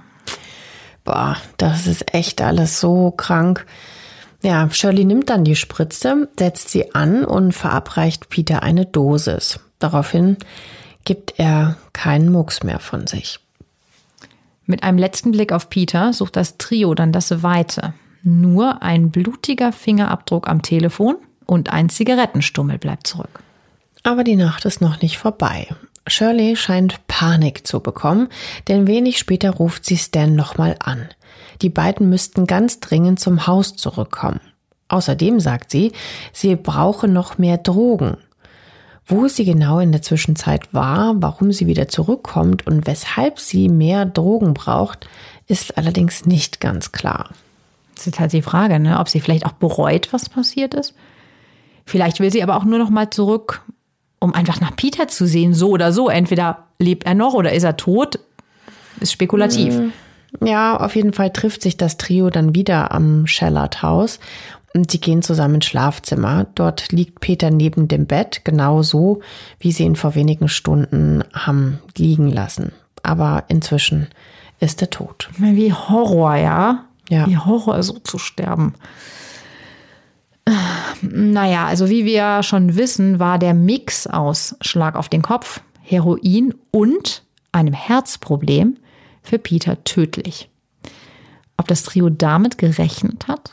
Boah, 1.03 1.37
das 1.57 1.87
ist 1.87 2.13
echt 2.13 2.41
alles 2.41 2.79
so 2.79 3.11
krank. 3.11 3.65
Ja, 4.43 4.69
Shirley 4.69 5.05
nimmt 5.05 5.29
dann 5.29 5.43
die 5.43 5.55
Spritze, 5.55 6.29
setzt 6.37 6.69
sie 6.69 6.93
an 6.93 7.25
und 7.25 7.53
verabreicht 7.53 8.29
Peter 8.29 8.61
eine 8.61 8.85
Dosis. 8.85 9.59
Daraufhin 9.79 10.37
gibt 11.07 11.39
er 11.39 11.77
keinen 11.93 12.29
Mucks 12.29 12.63
mehr 12.63 12.79
von 12.79 13.07
sich. 13.07 13.39
Mit 14.65 14.83
einem 14.83 14.97
letzten 14.97 15.31
Blick 15.31 15.53
auf 15.53 15.69
Peter 15.69 16.11
sucht 16.11 16.35
das 16.35 16.57
Trio 16.57 16.93
dann 16.95 17.13
das 17.13 17.41
Weite. 17.41 17.93
Nur 18.23 18.83
ein 18.83 19.09
blutiger 19.09 19.71
Fingerabdruck 19.71 20.49
am 20.49 20.61
Telefon 20.61 21.15
und 21.45 21.71
ein 21.71 21.87
Zigarettenstummel 21.87 22.77
bleibt 22.77 23.07
zurück. 23.07 23.39
Aber 24.03 24.25
die 24.25 24.35
Nacht 24.35 24.65
ist 24.65 24.81
noch 24.81 25.01
nicht 25.01 25.17
vorbei. 25.17 25.67
Shirley 26.07 26.57
scheint 26.57 27.07
Panik 27.07 27.65
zu 27.65 27.79
bekommen, 27.79 28.27
denn 28.67 28.85
wenig 28.85 29.17
später 29.17 29.51
ruft 29.51 29.85
sie 29.85 29.97
Stan 29.97 30.35
nochmal 30.35 30.75
an. 30.79 31.07
Die 31.61 31.69
beiden 31.69 32.09
müssten 32.09 32.47
ganz 32.47 32.81
dringend 32.81 33.21
zum 33.21 33.47
Haus 33.47 33.77
zurückkommen. 33.77 34.41
Außerdem 34.89 35.39
sagt 35.39 35.71
sie, 35.71 35.93
sie 36.33 36.57
brauche 36.57 37.07
noch 37.07 37.37
mehr 37.37 37.57
Drogen. 37.57 38.17
Wo 39.07 39.27
sie 39.29 39.45
genau 39.45 39.79
in 39.79 39.93
der 39.93 40.01
Zwischenzeit 40.01 40.73
war, 40.73 41.15
warum 41.19 41.53
sie 41.53 41.65
wieder 41.65 41.87
zurückkommt 41.87 42.67
und 42.67 42.87
weshalb 42.87 43.39
sie 43.39 43.69
mehr 43.69 44.05
Drogen 44.05 44.53
braucht, 44.53 45.07
ist 45.47 45.77
allerdings 45.77 46.25
nicht 46.25 46.59
ganz 46.59 46.91
klar. 46.91 47.29
Das 47.95 48.05
ist 48.05 48.19
halt 48.19 48.33
die 48.33 48.41
Frage, 48.41 48.79
ne? 48.79 48.99
ob 48.99 49.07
sie 49.07 49.21
vielleicht 49.21 49.45
auch 49.45 49.53
bereut, 49.53 50.09
was 50.11 50.27
passiert 50.29 50.73
ist. 50.73 50.93
Vielleicht 51.85 52.19
will 52.19 52.31
sie 52.31 52.43
aber 52.43 52.57
auch 52.57 52.65
nur 52.65 52.79
noch 52.79 52.89
mal 52.89 53.09
zurück, 53.09 53.63
um 54.19 54.33
einfach 54.33 54.59
nach 54.59 54.75
Peter 54.75 55.07
zu 55.07 55.25
sehen, 55.25 55.53
so 55.53 55.69
oder 55.69 55.93
so. 55.93 56.09
Entweder 56.09 56.65
lebt 56.77 57.05
er 57.05 57.15
noch 57.15 57.33
oder 57.33 57.53
ist 57.53 57.63
er 57.63 57.77
tot. 57.77 58.19
Ist 58.99 59.13
spekulativ. 59.13 59.73
Hm. 59.73 59.93
Ja, 60.43 60.77
auf 60.77 60.95
jeden 60.95 61.13
Fall 61.13 61.31
trifft 61.31 61.61
sich 61.61 61.77
das 61.77 61.95
Trio 61.95 62.29
dann 62.29 62.53
wieder 62.53 62.91
am 62.91 63.25
Shellard 63.25 63.81
Haus 63.81 64.19
und 64.73 64.91
sie 64.91 64.99
gehen 64.99 65.21
zusammen 65.21 65.55
ins 65.55 65.65
Schlafzimmer. 65.65 66.45
Dort 66.55 66.91
liegt 66.91 67.19
Peter 67.19 67.49
neben 67.49 67.87
dem 67.87 68.05
Bett, 68.05 68.41
genau 68.43 68.81
so, 68.81 69.21
wie 69.59 69.71
sie 69.71 69.83
ihn 69.83 69.95
vor 69.95 70.15
wenigen 70.15 70.49
Stunden 70.49 71.23
haben 71.33 71.79
liegen 71.97 72.29
lassen. 72.29 72.71
Aber 73.03 73.45
inzwischen 73.47 74.07
ist 74.59 74.81
er 74.81 74.89
tot. 74.89 75.29
Wie 75.37 75.73
Horror, 75.73 76.35
ja? 76.35 76.85
Ja. 77.09 77.27
Wie 77.27 77.37
Horror, 77.37 77.81
so 77.83 77.93
zu 77.99 78.17
sterben. 78.17 78.73
Naja, 81.01 81.65
also 81.65 81.89
wie 81.89 82.05
wir 82.05 82.43
schon 82.43 82.75
wissen, 82.75 83.19
war 83.19 83.37
der 83.39 83.53
Mix 83.53 84.07
aus 84.07 84.55
Schlag 84.61 84.95
auf 84.95 85.09
den 85.09 85.21
Kopf, 85.21 85.61
Heroin 85.81 86.53
und 86.71 87.23
einem 87.51 87.73
Herzproblem 87.73 88.77
für 89.23 89.39
Peter 89.39 89.83
tödlich. 89.83 90.49
Ob 91.57 91.67
das 91.67 91.83
Trio 91.83 92.09
damit 92.09 92.57
gerechnet 92.57 93.27
hat? 93.27 93.51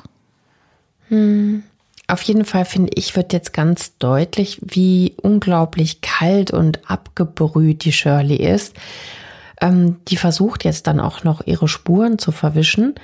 Hm. 1.14 1.62
Auf 2.06 2.20
jeden 2.22 2.44
Fall 2.44 2.66
finde 2.66 2.92
ich, 2.96 3.16
wird 3.16 3.32
jetzt 3.32 3.54
ganz 3.54 3.96
deutlich, 3.96 4.58
wie 4.60 5.14
unglaublich 5.22 6.02
kalt 6.02 6.50
und 6.50 6.90
abgebrüht 6.90 7.84
die 7.84 7.92
Shirley 7.92 8.36
ist. 8.36 8.74
Ähm, 9.60 9.96
die 10.08 10.18
versucht 10.18 10.64
jetzt 10.64 10.86
dann 10.86 11.00
auch 11.00 11.24
noch 11.24 11.46
ihre 11.46 11.66
Spuren 11.66 12.18
zu 12.18 12.30
verwischen. 12.30 12.94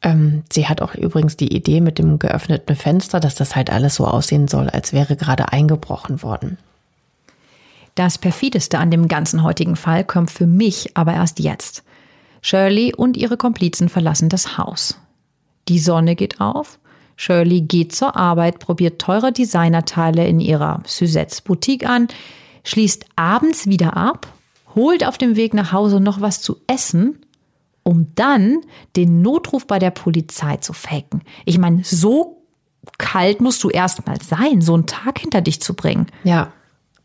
Ähm, 0.00 0.42
sie 0.50 0.68
hat 0.68 0.80
auch 0.80 0.94
übrigens 0.94 1.36
die 1.36 1.54
Idee 1.54 1.82
mit 1.82 1.98
dem 1.98 2.18
geöffneten 2.18 2.76
Fenster, 2.76 3.20
dass 3.20 3.34
das 3.34 3.56
halt 3.56 3.68
alles 3.68 3.96
so 3.96 4.06
aussehen 4.06 4.48
soll, 4.48 4.70
als 4.70 4.94
wäre 4.94 5.16
gerade 5.16 5.52
eingebrochen 5.52 6.22
worden. 6.22 6.56
Das 7.94 8.16
perfideste 8.16 8.78
an 8.78 8.90
dem 8.90 9.08
ganzen 9.08 9.42
heutigen 9.42 9.76
Fall 9.76 10.04
kommt 10.04 10.30
für 10.30 10.46
mich 10.46 10.96
aber 10.96 11.12
erst 11.12 11.40
jetzt. 11.40 11.82
Shirley 12.40 12.94
und 12.94 13.18
ihre 13.18 13.36
Komplizen 13.36 13.90
verlassen 13.90 14.30
das 14.30 14.56
Haus. 14.56 14.98
Die 15.68 15.78
Sonne 15.78 16.14
geht 16.14 16.40
auf 16.40 16.78
Shirley 17.16 17.62
geht 17.62 17.94
zur 17.94 18.14
Arbeit, 18.16 18.58
probiert 18.58 19.00
teure 19.00 19.32
Designerteile 19.32 20.26
in 20.26 20.38
ihrer 20.38 20.82
Suzettes 20.86 21.40
Boutique 21.40 21.88
an, 21.88 22.08
schließt 22.64 23.06
abends 23.16 23.66
wieder 23.66 23.96
ab, 23.96 24.26
holt 24.74 25.04
auf 25.06 25.18
dem 25.18 25.36
Weg 25.36 25.54
nach 25.54 25.72
Hause 25.72 26.00
noch 26.00 26.20
was 26.20 26.42
zu 26.42 26.58
essen, 26.66 27.18
um 27.82 28.08
dann 28.14 28.58
den 28.96 29.22
Notruf 29.22 29.66
bei 29.66 29.78
der 29.78 29.90
Polizei 29.90 30.58
zu 30.58 30.72
faken. 30.72 31.22
Ich 31.46 31.58
meine, 31.58 31.82
so 31.84 32.42
kalt 32.98 33.40
musst 33.40 33.64
du 33.64 33.70
erst 33.70 34.06
mal 34.06 34.20
sein, 34.20 34.60
so 34.60 34.74
einen 34.74 34.86
Tag 34.86 35.18
hinter 35.18 35.40
dich 35.40 35.60
zu 35.60 35.74
bringen. 35.74 36.06
Ja. 36.24 36.52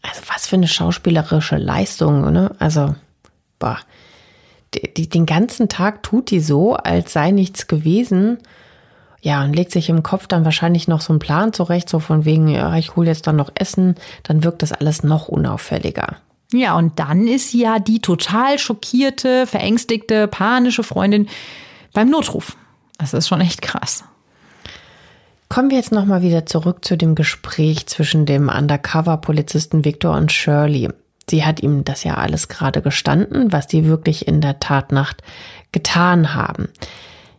Also 0.02 0.22
was 0.34 0.48
für 0.48 0.56
eine 0.56 0.68
schauspielerische 0.68 1.58
Leistung, 1.58 2.32
ne? 2.32 2.56
Also, 2.60 2.96
boah. 3.60 3.78
Den 4.74 5.26
ganzen 5.26 5.70
Tag 5.70 6.02
tut 6.02 6.32
die 6.32 6.40
so, 6.40 6.76
als 6.76 7.14
sei 7.14 7.32
nichts 7.32 7.68
gewesen 7.68 8.38
Ja, 9.22 9.44
und 9.44 9.54
legt 9.54 9.72
sich 9.72 9.90
im 9.90 10.02
Kopf 10.02 10.28
dann 10.28 10.46
wahrscheinlich 10.46 10.88
noch 10.88 11.02
so 11.02 11.14
einen 11.14 11.20
Plan 11.20 11.54
zurecht, 11.54 11.88
so 11.90 12.00
von 12.00 12.26
wegen, 12.26 12.48
ja, 12.48 12.76
ich 12.76 12.96
hole 12.96 13.08
jetzt 13.08 13.28
dann 13.28 13.36
noch 13.36 13.52
Essen, 13.54 13.96
dann 14.24 14.44
wirkt 14.44 14.64
das 14.64 14.74
alles 14.74 15.04
noch 15.04 15.28
unauffälliger. 15.28 16.18
Ja, 16.54 16.76
und 16.76 17.00
dann 17.00 17.28
ist 17.28 17.54
ja 17.54 17.80
die 17.80 18.00
total 18.00 18.60
schockierte, 18.60 19.48
verängstigte, 19.48 20.28
panische 20.28 20.84
Freundin 20.84 21.28
beim 21.94 22.10
Notruf. 22.10 22.58
Das 22.98 23.14
ist 23.14 23.28
schon 23.28 23.42
echt 23.42 23.62
krass. 23.62 24.04
Kommen 25.50 25.70
wir 25.70 25.78
jetzt 25.78 25.92
nochmal 25.92 26.22
wieder 26.22 26.46
zurück 26.46 26.84
zu 26.84 26.98
dem 26.98 27.14
Gespräch 27.16 27.86
zwischen 27.88 28.26
dem 28.26 28.50
Undercover-Polizisten 28.50 29.86
Victor 29.86 30.16
und 30.16 30.32
Shirley. 30.32 30.90
Sie 31.30 31.46
hat 31.46 31.62
ihm 31.62 31.84
das 31.84 32.04
ja 32.04 32.16
alles 32.16 32.48
gerade 32.48 32.82
gestanden, 32.82 33.52
was 33.52 33.68
die 33.68 33.86
wirklich 33.86 34.28
in 34.28 34.42
der 34.42 34.60
Tatnacht 34.60 35.22
getan 35.72 36.34
haben. 36.36 36.70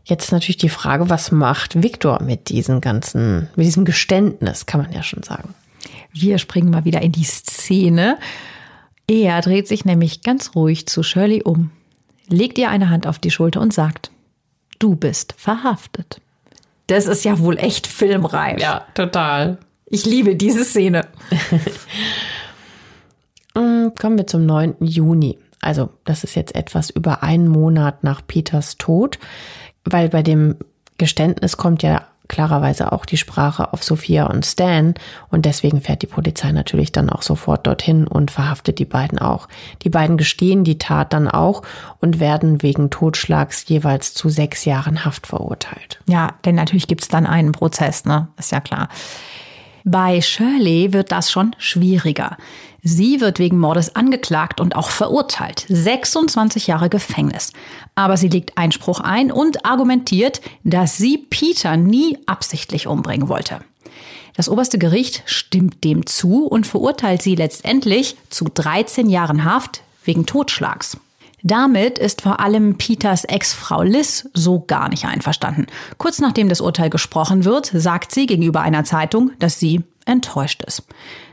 Jetzt 0.04 0.32
natürlich 0.32 0.56
die 0.56 0.68
Frage, 0.68 1.10
was 1.10 1.30
macht 1.30 1.82
Victor 1.82 2.22
mit 2.22 2.48
diesem 2.48 2.80
ganzen, 2.80 3.48
mit 3.54 3.66
diesem 3.66 3.84
Geständnis, 3.84 4.66
kann 4.66 4.82
man 4.82 4.92
ja 4.92 5.02
schon 5.02 5.22
sagen. 5.22 5.54
Wir 6.12 6.38
springen 6.38 6.70
mal 6.70 6.84
wieder 6.84 7.02
in 7.02 7.12
die 7.12 7.24
Szene. 7.24 8.18
Er 9.06 9.40
dreht 9.40 9.68
sich 9.68 9.84
nämlich 9.84 10.22
ganz 10.22 10.54
ruhig 10.54 10.86
zu 10.86 11.02
Shirley 11.02 11.42
um, 11.42 11.70
legt 12.28 12.58
ihr 12.58 12.70
eine 12.70 12.90
Hand 12.90 13.06
auf 13.06 13.18
die 13.18 13.30
Schulter 13.30 13.60
und 13.60 13.72
sagt, 13.72 14.10
du 14.78 14.96
bist 14.96 15.34
verhaftet. 15.36 16.20
Das 16.88 17.06
ist 17.06 17.24
ja 17.24 17.38
wohl 17.38 17.56
echt 17.58 17.86
filmreif. 17.86 18.60
Ja, 18.60 18.86
total. 18.94 19.58
Ich 19.86 20.04
liebe 20.04 20.36
diese 20.36 20.64
Szene. 20.64 21.06
Mm, 23.54 23.88
kommen 24.00 24.16
wir 24.16 24.26
zum 24.26 24.46
9. 24.46 24.76
Juni. 24.80 25.38
Also, 25.62 25.88
das 26.04 26.24
ist 26.24 26.34
jetzt 26.34 26.54
etwas 26.54 26.90
über 26.90 27.22
einen 27.22 27.48
Monat 27.48 28.04
nach 28.04 28.20
Peters 28.26 28.76
Tod, 28.76 29.18
weil 29.84 30.10
bei 30.10 30.22
dem 30.22 30.56
Geständnis 30.98 31.56
kommt 31.56 31.82
ja 31.82 32.02
klarerweise 32.28 32.92
auch 32.92 33.04
die 33.04 33.16
Sprache 33.16 33.72
auf 33.72 33.84
Sophia 33.84 34.26
und 34.26 34.44
Stan 34.46 34.94
und 35.30 35.44
deswegen 35.44 35.80
fährt 35.80 36.02
die 36.02 36.06
Polizei 36.06 36.50
natürlich 36.50 36.90
dann 36.90 37.10
auch 37.10 37.22
sofort 37.22 37.66
dorthin 37.66 38.06
und 38.06 38.30
verhaftet 38.30 38.78
die 38.78 38.84
beiden 38.84 39.18
auch. 39.18 39.48
Die 39.82 39.90
beiden 39.90 40.16
gestehen 40.16 40.64
die 40.64 40.78
Tat 40.78 41.12
dann 41.12 41.28
auch 41.28 41.62
und 42.00 42.20
werden 42.20 42.62
wegen 42.62 42.90
Totschlags 42.90 43.64
jeweils 43.68 44.14
zu 44.14 44.30
sechs 44.30 44.64
Jahren 44.64 45.04
Haft 45.04 45.26
verurteilt. 45.26 46.00
Ja, 46.08 46.30
denn 46.44 46.54
natürlich 46.54 46.88
gibt's 46.88 47.08
dann 47.08 47.26
einen 47.26 47.52
Prozess, 47.52 48.04
ne? 48.04 48.28
Ist 48.38 48.52
ja 48.52 48.60
klar. 48.60 48.88
Bei 49.84 50.20
Shirley 50.20 50.92
wird 50.92 51.12
das 51.12 51.30
schon 51.30 51.54
schwieriger. 51.58 52.36
Sie 52.84 53.20
wird 53.20 53.38
wegen 53.38 53.60
Mordes 53.60 53.94
angeklagt 53.94 54.60
und 54.60 54.74
auch 54.74 54.90
verurteilt. 54.90 55.64
26 55.68 56.66
Jahre 56.66 56.88
Gefängnis. 56.88 57.52
Aber 57.94 58.16
sie 58.16 58.28
legt 58.28 58.58
Einspruch 58.58 58.98
ein 58.98 59.30
und 59.30 59.64
argumentiert, 59.64 60.40
dass 60.64 60.96
sie 60.96 61.18
Peter 61.18 61.76
nie 61.76 62.18
absichtlich 62.26 62.88
umbringen 62.88 63.28
wollte. 63.28 63.60
Das 64.34 64.48
oberste 64.48 64.78
Gericht 64.78 65.22
stimmt 65.26 65.84
dem 65.84 66.06
zu 66.06 66.46
und 66.46 66.66
verurteilt 66.66 67.22
sie 67.22 67.36
letztendlich 67.36 68.16
zu 68.30 68.46
13 68.52 69.08
Jahren 69.08 69.44
Haft 69.44 69.82
wegen 70.04 70.26
Totschlags. 70.26 70.96
Damit 71.44 71.98
ist 71.98 72.22
vor 72.22 72.40
allem 72.40 72.78
Peters 72.78 73.24
Ex-Frau 73.24 73.82
Liz 73.82 74.28
so 74.32 74.60
gar 74.60 74.88
nicht 74.88 75.04
einverstanden. 75.04 75.66
Kurz 75.98 76.20
nachdem 76.20 76.48
das 76.48 76.60
Urteil 76.60 76.90
gesprochen 76.90 77.44
wird, 77.44 77.66
sagt 77.66 78.12
sie 78.12 78.26
gegenüber 78.26 78.60
einer 78.60 78.84
Zeitung, 78.84 79.32
dass 79.38 79.60
sie 79.60 79.82
enttäuscht 80.04 80.62
ist. 80.64 80.84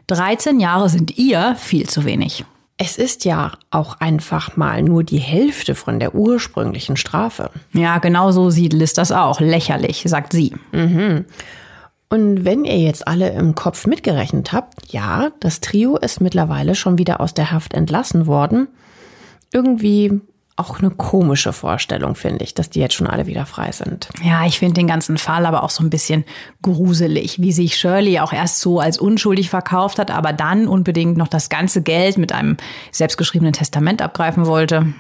13 0.10 0.60
Jahre 0.60 0.90
sind 0.90 1.18
ihr 1.18 1.56
viel 1.56 1.88
zu 1.88 2.04
wenig. 2.04 2.44
Es 2.78 2.98
ist 2.98 3.26
ja 3.26 3.52
auch 3.72 4.00
einfach 4.00 4.58
mal 4.58 4.82
nur 4.82 5.04
die 5.04 5.20
Hälfte 5.20 5.76
von 5.76 6.00
der 6.00 6.16
ursprünglichen 6.16 6.98
Strafe. 6.98 7.52
Ja, 7.74 8.00
genau 8.00 8.32
so 8.32 8.50
sieht 8.50 8.74
Liz 8.74 8.94
das 8.94 9.12
auch. 9.12 9.40
Lächerlich, 9.40 10.04
sagt 10.06 10.34
sie. 10.34 10.56
Mhm. 10.72 11.26
Und 12.10 12.44
wenn 12.44 12.66
ihr 12.66 12.80
jetzt 12.80 13.08
alle 13.08 13.30
im 13.32 13.54
Kopf 13.54 13.86
mitgerechnet 13.86 14.52
habt, 14.52 14.92
ja, 14.92 15.30
das 15.42 15.60
Trio 15.60 15.98
ist 15.98 16.22
mittlerweile 16.22 16.74
schon 16.74 16.98
wieder 16.98 17.22
aus 17.22 17.36
der 17.36 17.52
Haft 17.52 17.76
entlassen 17.76 18.26
worden. 18.26 18.68
Irgendwie 19.54 20.22
auch 20.60 20.80
eine 20.80 20.92
komische 20.92 21.54
Vorstellung, 21.54 22.16
finde 22.16 22.44
ich, 22.44 22.54
dass 22.54 22.70
die 22.70 22.80
jetzt 22.80 22.96
schon 22.96 23.08
alle 23.08 23.26
wieder 23.28 23.46
frei 23.46 23.72
sind. 23.72 24.10
Ja, 24.24 24.46
ich 24.46 24.60
finde 24.60 24.76
den 24.76 24.88
ganzen 24.88 25.18
Fall 25.18 25.46
aber 25.46 25.64
auch 25.64 25.70
so 25.70 25.84
ein 25.84 25.90
bisschen 25.90 26.26
gruselig, 26.62 27.42
wie 27.42 27.52
sich 27.52 27.78
Shirley 27.78 28.20
auch 28.20 28.34
erst 28.34 28.60
so 28.60 28.80
als 28.80 28.98
unschuldig 28.98 29.50
verkauft 29.50 30.00
hat, 30.00 30.12
aber 30.12 30.34
dann 30.34 30.68
unbedingt 30.68 31.18
noch 31.18 31.28
das 31.28 31.50
ganze 31.50 31.82
Geld 31.82 32.18
mit 32.18 32.32
einem 32.32 32.58
selbstgeschriebenen 32.92 33.54
Testament 33.54 34.02
abgreifen 34.02 34.46
wollte. 34.46 34.94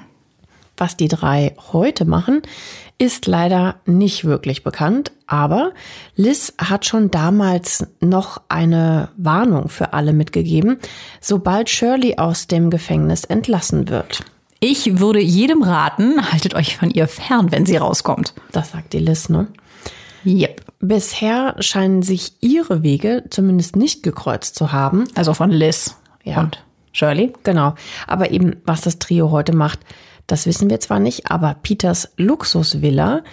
Was 0.77 0.95
die 0.95 1.09
drei 1.09 1.55
heute 1.73 2.05
machen, 2.05 2.41
ist 2.97 3.27
leider 3.27 3.75
nicht 3.85 4.25
wirklich 4.25 4.63
bekannt, 4.63 5.11
aber 5.27 5.73
Liz 6.15 6.53
hat 6.57 6.85
schon 6.85 7.11
damals 7.11 7.87
noch 8.01 8.41
eine 8.49 9.09
Warnung 9.17 9.69
für 9.69 9.93
alle 9.93 10.13
mitgegeben, 10.13 10.79
sobald 11.21 11.69
Shirley 11.69 12.17
aus 12.17 12.47
dem 12.47 12.69
Gefängnis 12.69 13.23
entlassen 13.23 13.89
wird. 13.89 14.25
Ich 14.59 14.99
würde 14.99 15.21
jedem 15.21 15.63
raten, 15.63 16.31
haltet 16.31 16.53
euch 16.53 16.77
von 16.77 16.89
ihr 16.89 17.07
fern, 17.07 17.51
wenn 17.51 17.65
sie 17.65 17.77
rauskommt. 17.77 18.33
Das 18.51 18.71
sagt 18.71 18.93
die 18.93 18.99
Liz, 18.99 19.29
ne? 19.29 19.47
Yep. 20.25 20.65
Bisher 20.81 21.55
scheinen 21.59 22.01
sich 22.01 22.33
ihre 22.41 22.83
Wege 22.83 23.23
zumindest 23.29 23.75
nicht 23.77 24.03
gekreuzt 24.03 24.55
zu 24.55 24.71
haben. 24.71 25.05
Also 25.15 25.33
von 25.33 25.49
Liz 25.49 25.95
Ja. 26.23 26.41
und 26.41 26.63
Shirley. 26.91 27.31
Genau. 27.43 27.75
Aber 28.07 28.31
eben, 28.31 28.57
was 28.65 28.81
das 28.81 28.99
Trio 28.99 29.31
heute 29.31 29.55
macht, 29.55 29.79
das 30.27 30.45
wissen 30.45 30.69
wir 30.69 30.79
zwar 30.79 30.99
nicht, 30.99 31.31
aber 31.31 31.55
Peters 31.63 32.09
Luxusvilla, 32.17 33.23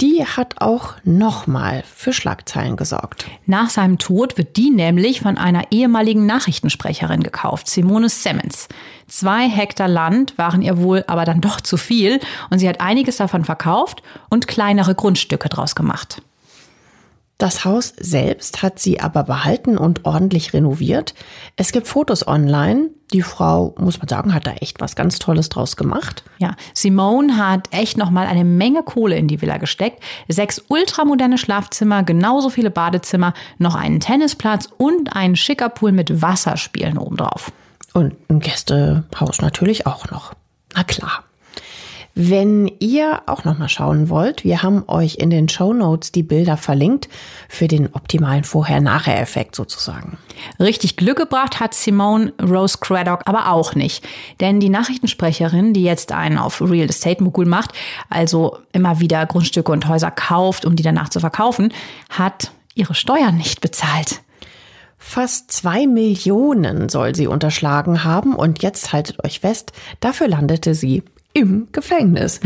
die 0.00 0.24
hat 0.24 0.60
auch 0.60 0.94
nochmal 1.04 1.82
für 1.86 2.12
Schlagzeilen 2.12 2.76
gesorgt. 2.76 3.26
Nach 3.46 3.70
seinem 3.70 3.98
Tod 3.98 4.36
wird 4.36 4.56
die 4.56 4.70
nämlich 4.70 5.20
von 5.20 5.38
einer 5.38 5.64
ehemaligen 5.70 6.26
Nachrichtensprecherin 6.26 7.22
gekauft, 7.22 7.68
Simone 7.68 8.08
Simmons. 8.08 8.68
Zwei 9.06 9.48
Hektar 9.48 9.88
Land 9.88 10.36
waren 10.36 10.62
ihr 10.62 10.78
wohl 10.78 11.04
aber 11.06 11.24
dann 11.24 11.40
doch 11.40 11.60
zu 11.60 11.76
viel 11.76 12.20
und 12.50 12.58
sie 12.58 12.68
hat 12.68 12.80
einiges 12.80 13.16
davon 13.16 13.44
verkauft 13.44 14.02
und 14.28 14.48
kleinere 14.48 14.94
Grundstücke 14.94 15.48
draus 15.48 15.74
gemacht. 15.74 16.22
Das 17.38 17.66
Haus 17.66 17.92
selbst 17.98 18.62
hat 18.62 18.78
sie 18.78 19.00
aber 19.00 19.22
behalten 19.24 19.76
und 19.76 20.06
ordentlich 20.06 20.54
renoviert. 20.54 21.14
Es 21.56 21.70
gibt 21.70 21.86
Fotos 21.86 22.26
online. 22.26 22.88
Die 23.12 23.20
Frau, 23.20 23.74
muss 23.78 23.98
man 23.98 24.08
sagen, 24.08 24.32
hat 24.32 24.46
da 24.46 24.52
echt 24.52 24.80
was 24.80 24.96
ganz 24.96 25.18
Tolles 25.18 25.50
draus 25.50 25.76
gemacht. 25.76 26.24
Ja, 26.38 26.56
Simone 26.72 27.36
hat 27.36 27.68
echt 27.72 27.98
noch 27.98 28.10
mal 28.10 28.26
eine 28.26 28.44
Menge 28.44 28.82
Kohle 28.82 29.16
in 29.16 29.28
die 29.28 29.42
Villa 29.42 29.58
gesteckt. 29.58 30.02
Sechs 30.28 30.62
ultramoderne 30.68 31.36
Schlafzimmer, 31.36 32.02
genauso 32.02 32.48
viele 32.48 32.70
Badezimmer, 32.70 33.34
noch 33.58 33.74
einen 33.74 34.00
Tennisplatz 34.00 34.70
und 34.78 35.14
einen 35.14 35.36
schicker 35.36 35.68
Pool 35.68 35.92
mit 35.92 36.22
Wasserspielen 36.22 36.96
obendrauf. 36.96 37.52
Und 37.92 38.16
ein 38.30 38.40
Gästehaus 38.40 39.42
natürlich 39.42 39.86
auch 39.86 40.10
noch. 40.10 40.32
Na 40.74 40.84
klar. 40.84 41.25
Wenn 42.18 42.72
ihr 42.78 43.24
auch 43.26 43.44
noch 43.44 43.58
mal 43.58 43.68
schauen 43.68 44.08
wollt, 44.08 44.42
wir 44.42 44.62
haben 44.62 44.84
euch 44.86 45.16
in 45.16 45.28
den 45.28 45.50
Show 45.50 45.74
Notes 45.74 46.12
die 46.12 46.22
Bilder 46.22 46.56
verlinkt 46.56 47.10
für 47.46 47.68
den 47.68 47.92
optimalen 47.92 48.42
Vorher-Nachher-Effekt 48.42 49.54
sozusagen. 49.54 50.16
Richtig 50.58 50.96
Glück 50.96 51.18
gebracht 51.18 51.60
hat 51.60 51.74
Simone 51.74 52.32
Rose 52.40 52.78
Craddock 52.80 53.20
aber 53.26 53.52
auch 53.52 53.74
nicht. 53.74 54.02
Denn 54.40 54.60
die 54.60 54.70
Nachrichtensprecherin, 54.70 55.74
die 55.74 55.82
jetzt 55.82 56.10
einen 56.10 56.38
auf 56.38 56.62
Real 56.62 56.88
Estate 56.88 57.22
Mogul 57.22 57.44
macht, 57.44 57.72
also 58.08 58.60
immer 58.72 58.98
wieder 58.98 59.26
Grundstücke 59.26 59.70
und 59.70 59.86
Häuser 59.86 60.10
kauft, 60.10 60.64
um 60.64 60.74
die 60.74 60.82
danach 60.82 61.10
zu 61.10 61.20
verkaufen, 61.20 61.70
hat 62.08 62.50
ihre 62.74 62.94
Steuern 62.94 63.36
nicht 63.36 63.60
bezahlt. 63.60 64.22
Fast 64.96 65.52
zwei 65.52 65.86
Millionen 65.86 66.88
soll 66.88 67.14
sie 67.14 67.26
unterschlagen 67.26 68.04
haben 68.04 68.34
und 68.34 68.62
jetzt 68.62 68.94
haltet 68.94 69.22
euch 69.22 69.40
fest, 69.40 69.72
dafür 70.00 70.28
landete 70.28 70.74
sie 70.74 71.02
im 71.36 71.68
Gefängnis. 71.70 72.40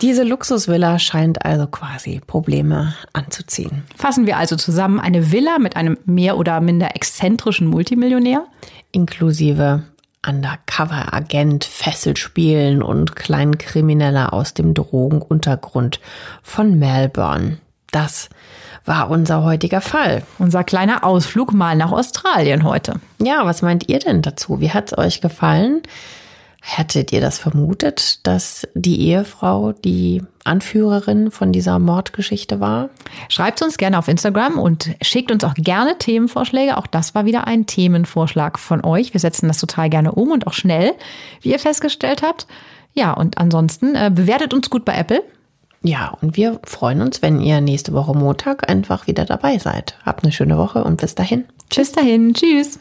Diese 0.00 0.22
Luxusvilla 0.22 0.98
scheint 0.98 1.44
also 1.44 1.66
quasi 1.66 2.22
Probleme 2.26 2.94
anzuziehen. 3.12 3.82
Fassen 3.96 4.26
wir 4.26 4.38
also 4.38 4.56
zusammen 4.56 4.98
eine 4.98 5.30
Villa 5.30 5.58
mit 5.58 5.76
einem 5.76 5.98
mehr 6.06 6.38
oder 6.38 6.62
minder 6.62 6.96
exzentrischen 6.96 7.66
Multimillionär? 7.66 8.46
Inklusive 8.92 9.82
Undercover-Agent, 10.26 11.64
Fesselspielen 11.64 12.82
und 12.82 13.14
Kleinkrimineller 13.14 14.32
aus 14.32 14.54
dem 14.54 14.72
Drogenuntergrund 14.72 16.00
von 16.42 16.78
Melbourne. 16.78 17.58
Das 17.90 18.30
war 18.86 19.10
unser 19.10 19.44
heutiger 19.44 19.82
Fall. 19.82 20.22
Unser 20.38 20.64
kleiner 20.64 21.04
Ausflug 21.04 21.52
mal 21.52 21.76
nach 21.76 21.92
Australien 21.92 22.64
heute. 22.64 22.94
Ja, 23.20 23.44
was 23.44 23.60
meint 23.60 23.90
ihr 23.90 23.98
denn 23.98 24.22
dazu? 24.22 24.60
Wie 24.60 24.70
hat's 24.70 24.96
euch 24.96 25.20
gefallen? 25.20 25.82
Hättet 26.66 27.12
ihr 27.12 27.20
das 27.20 27.38
vermutet, 27.38 28.26
dass 28.26 28.66
die 28.72 29.02
Ehefrau 29.02 29.72
die 29.72 30.22
Anführerin 30.44 31.30
von 31.30 31.52
dieser 31.52 31.78
Mordgeschichte 31.78 32.58
war? 32.58 32.88
Schreibt 33.28 33.60
uns 33.60 33.76
gerne 33.76 33.98
auf 33.98 34.08
Instagram 34.08 34.58
und 34.58 34.88
schickt 35.02 35.30
uns 35.30 35.44
auch 35.44 35.52
gerne 35.52 35.98
Themenvorschläge. 35.98 36.78
Auch 36.78 36.86
das 36.86 37.14
war 37.14 37.26
wieder 37.26 37.46
ein 37.46 37.66
Themenvorschlag 37.66 38.58
von 38.58 38.82
euch. 38.82 39.12
Wir 39.12 39.20
setzen 39.20 39.46
das 39.46 39.58
total 39.58 39.90
gerne 39.90 40.12
um 40.12 40.30
und 40.30 40.46
auch 40.46 40.54
schnell, 40.54 40.92
wie 41.42 41.50
ihr 41.50 41.58
festgestellt 41.58 42.22
habt. 42.22 42.46
Ja, 42.94 43.12
und 43.12 43.36
ansonsten 43.36 43.94
äh, 43.94 44.10
bewertet 44.12 44.54
uns 44.54 44.70
gut 44.70 44.86
bei 44.86 44.96
Apple. 44.96 45.22
Ja, 45.82 46.16
und 46.22 46.38
wir 46.38 46.60
freuen 46.64 47.02
uns, 47.02 47.20
wenn 47.20 47.42
ihr 47.42 47.60
nächste 47.60 47.92
Woche 47.92 48.16
Montag 48.16 48.70
einfach 48.70 49.06
wieder 49.06 49.26
dabei 49.26 49.58
seid. 49.58 49.98
Habt 50.06 50.24
eine 50.24 50.32
schöne 50.32 50.56
Woche 50.56 50.82
und 50.82 50.98
bis 50.98 51.14
dahin. 51.14 51.44
Tschüss 51.68 51.92
dahin. 51.92 52.32
Tschüss. 52.32 52.78